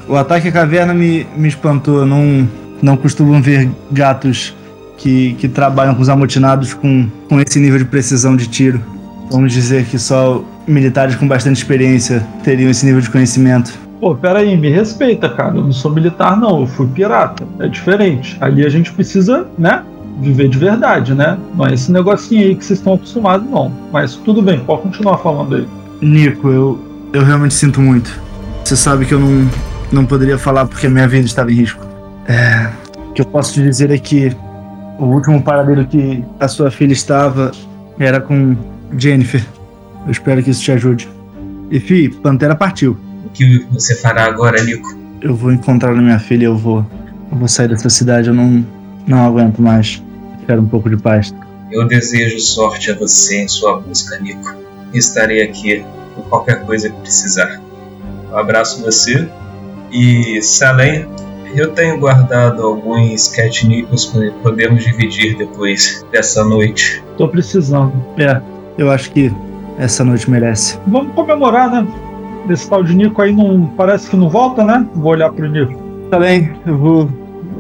O 0.08 0.16
ataque 0.16 0.48
à 0.48 0.52
caverna 0.52 0.94
me, 0.94 1.26
me 1.36 1.48
espantou. 1.48 2.06
Não, 2.06 2.48
não 2.82 2.98
costumam 2.98 3.42
ver 3.42 3.70
gatos 3.92 4.56
que, 4.98 5.34
que 5.34 5.48
trabalham 5.48 5.94
com 5.94 6.02
os 6.02 6.10
amotinados 6.10 6.74
com, 6.74 7.08
com 7.30 7.40
esse 7.40 7.60
nível 7.60 7.78
de 7.78 7.86
precisão 7.86 8.36
de 8.36 8.48
tiro. 8.48 8.82
Vamos 9.30 9.52
dizer 9.52 9.86
que 9.86 10.00
só 10.00 10.44
militares 10.68 11.16
com 11.16 11.28
bastante 11.28 11.58
experiência 11.58 12.26
teriam 12.44 12.70
esse 12.70 12.86
nível 12.86 13.02
de 13.02 13.10
conhecimento. 13.10 13.78
Pô, 14.00 14.16
pera 14.16 14.40
aí, 14.40 14.56
me 14.56 14.70
respeita, 14.70 15.28
cara. 15.30 15.56
Eu 15.56 15.64
não 15.64 15.72
sou 15.72 15.92
militar, 15.92 16.38
não. 16.38 16.62
Eu 16.62 16.68
fui 16.68 16.88
pirata. 16.88 17.44
É 17.60 17.68
diferente. 17.68 18.38
Ali 18.40 18.66
a 18.66 18.70
gente 18.70 18.92
precisa, 18.92 19.48
né? 19.58 19.84
Viver 20.20 20.50
de 20.50 20.58
verdade, 20.58 21.14
né? 21.14 21.38
Não 21.56 21.66
é 21.66 21.74
esse 21.74 21.92
negocinho 21.92 22.44
aí 22.44 22.56
que 22.56 22.64
vocês 22.64 22.80
estão 22.80 22.94
acostumados, 22.94 23.50
não. 23.50 23.72
Mas 23.92 24.16
tudo 24.16 24.42
bem, 24.42 24.60
pode 24.60 24.84
continuar 24.84 25.18
falando 25.18 25.56
aí. 25.56 25.68
Nico, 26.02 26.50
eu, 26.50 26.80
eu 27.14 27.24
realmente 27.24 27.54
sinto 27.54 27.82
muito. 27.82 28.20
Você 28.64 28.76
sabe 28.76 29.06
que 29.06 29.14
eu 29.14 29.20
não, 29.20 29.50
não 29.92 30.06
poderia 30.06 30.38
falar 30.38 30.66
porque 30.66 30.88
a 30.88 30.90
minha 30.90 31.08
vida 31.08 31.26
estava 31.26 31.52
em 31.52 31.56
risco. 31.56 31.86
É, 32.28 32.70
o 33.10 33.14
que 33.14 33.22
eu 33.22 33.26
posso 33.26 33.54
te 33.54 33.64
dizer 33.64 33.90
é 33.92 33.98
que 33.98 34.36
o 35.00 35.06
último 35.06 35.42
paradeiro 35.42 35.86
que 35.86 36.24
a 36.40 36.48
sua 36.48 36.70
filha 36.70 36.94
estava 36.94 37.52
era 38.00 38.20
com 38.20 38.56
Jennifer. 38.98 39.44
Eu 40.06 40.12
espero 40.12 40.44
que 40.44 40.52
isso 40.52 40.62
te 40.62 40.72
ajude. 40.72 41.08
E 41.72 41.80
Fi, 41.80 42.10
Pantera 42.10 42.56
partiu. 42.56 42.98
O 43.26 43.30
que 43.30 43.66
você 43.72 43.96
fará 43.96 44.26
agora, 44.26 44.62
Nico? 44.64 44.98
Eu 45.22 45.36
vou 45.36 45.52
encontrar 45.52 45.92
a 45.92 45.96
minha 45.96 46.20
filha, 46.20 46.46
eu 46.46 46.58
vou. 46.58 46.86
Eu 47.32 47.38
vou 47.38 47.48
sair 47.48 47.68
dessa 47.68 47.90
cidade, 47.90 48.30
eu 48.30 48.34
não, 48.34 48.66
não 49.06 49.26
aguento 49.26 49.62
mais. 49.62 50.02
Quero 50.46 50.62
um 50.62 50.68
pouco 50.68 50.90
de 50.90 50.98
paz. 50.98 51.34
Eu 51.72 51.86
desejo 51.88 52.40
sorte 52.40 52.92
a 52.92 52.96
você 52.96 53.44
em 53.44 53.48
sua 53.48 53.80
busca, 53.80 54.18
Nico. 54.20 54.67
Estarei 54.94 55.42
aqui 55.42 55.86
por 56.16 56.26
qualquer 56.26 56.66
coisa 56.66 56.90
que 56.90 56.96
precisar. 57.02 57.62
Um 58.32 58.38
abraço 58.38 58.82
você. 58.82 59.28
E 59.92 60.42
Salem, 60.42 61.08
eu 61.56 61.72
tenho 61.72 61.98
guardado 61.98 62.62
alguns 62.64 63.30
catnipos 63.30 64.06
que 64.06 64.32
podemos 64.44 64.84
dividir 64.84 65.38
depois 65.38 66.06
dessa 66.12 66.44
noite. 66.44 67.04
Tô 67.18 67.28
precisando. 67.28 67.94
É, 68.18 68.42
eu 68.78 68.92
acho 68.92 69.12
que 69.12 69.32
essa 69.78 70.04
noite 70.04 70.30
merece. 70.30 70.78
Vamos 70.88 71.14
comemorar, 71.14 71.72
né? 71.72 71.88
Esse 72.50 72.70
tal 72.70 72.84
de 72.84 72.96
Nico 72.96 73.22
aí 73.22 73.34
não 73.34 73.68
parece 73.78 74.10
que 74.10 74.16
não 74.16 74.30
volta, 74.30 74.64
né? 74.64 74.86
Vou 74.96 75.12
olhar 75.12 75.32
pro 75.32 75.50
Nico. 75.50 75.74
Tá 76.10 76.20
bem, 76.20 76.54
eu 76.66 76.78
vou, 76.78 77.10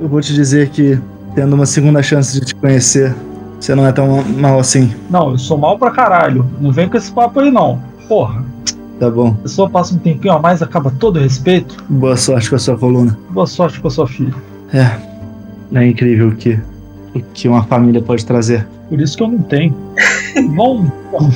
eu 0.02 0.08
vou 0.08 0.22
te 0.22 0.34
dizer 0.34 0.70
que, 0.70 1.00
tendo 1.36 1.54
uma 1.54 1.66
segunda 1.66 2.02
chance 2.02 2.40
de 2.40 2.46
te 2.46 2.56
conhecer, 2.56 3.14
você 3.60 3.76
não 3.76 3.86
é 3.86 3.92
tão 3.92 4.24
mal 4.24 4.60
assim. 4.60 4.94
Não, 5.10 5.32
eu 5.32 5.38
sou 5.38 5.58
mal 5.58 5.78
pra 5.78 5.92
caralho. 5.92 6.46
Não 6.60 6.72
vem 6.72 6.88
com 6.88 6.98
esse 6.98 7.12
papo 7.12 7.40
aí, 7.40 7.52
não. 7.52 7.80
Porra. 8.08 8.44
Tá 9.00 9.12
bom. 9.12 9.30
A 9.30 9.44
pessoa 9.44 9.70
passa 9.70 9.94
um 9.94 10.00
tempinho 10.00 10.34
a 10.34 10.40
mais, 10.40 10.62
acaba 10.62 10.92
todo 10.92 11.18
o 11.18 11.22
respeito. 11.22 11.84
Boa 11.88 12.18
sorte 12.18 12.50
com 12.50 12.56
a 12.56 12.60
sua 12.60 12.78
coluna. 12.78 13.18
Boa 13.30 13.46
sorte 13.46 13.80
com 13.80 13.88
a 13.88 13.92
sua 13.92 14.08
filha. 14.08 14.34
É, 14.74 15.00
é 15.78 15.88
incrível 15.88 16.30
o 16.30 16.36
que, 16.36 16.60
o 17.14 17.22
que 17.34 17.48
uma 17.48 17.64
família 17.64 18.02
pode 18.02 18.26
trazer. 18.26 18.68
Por 18.90 19.00
isso 19.00 19.16
que 19.16 19.24
eu 19.24 19.28
não 19.28 19.44
tenho. 19.44 19.76
vamos, 20.56 20.92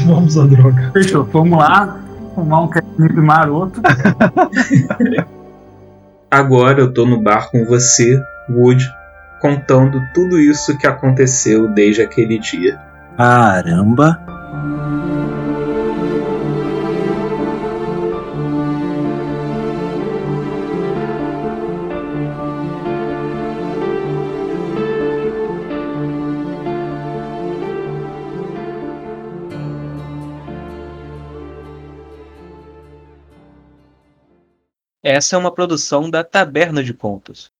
vamos 0.05 0.37
à 0.37 0.45
droga. 0.45 0.89
Fechou, 0.93 1.23
vamos 1.31 1.57
lá, 1.57 1.99
fumar 2.33 2.63
um 2.63 2.67
catnip 2.67 3.13
maroto. 3.15 3.81
Agora 6.31 6.79
eu 6.79 6.93
tô 6.93 7.05
no 7.05 7.21
bar 7.21 7.51
com 7.51 7.65
você, 7.65 8.19
Wood, 8.49 8.89
contando 9.41 9.99
tudo 10.13 10.39
isso 10.39 10.77
que 10.77 10.85
aconteceu 10.85 11.67
desde 11.67 12.01
aquele 12.03 12.37
dia. 12.37 12.79
Caramba! 13.17 14.23
Essa 35.03 35.35
é 35.35 35.39
uma 35.39 35.53
produção 35.53 36.09
da 36.09 36.23
Taberna 36.23 36.83
de 36.83 36.93
Contos. 36.93 37.51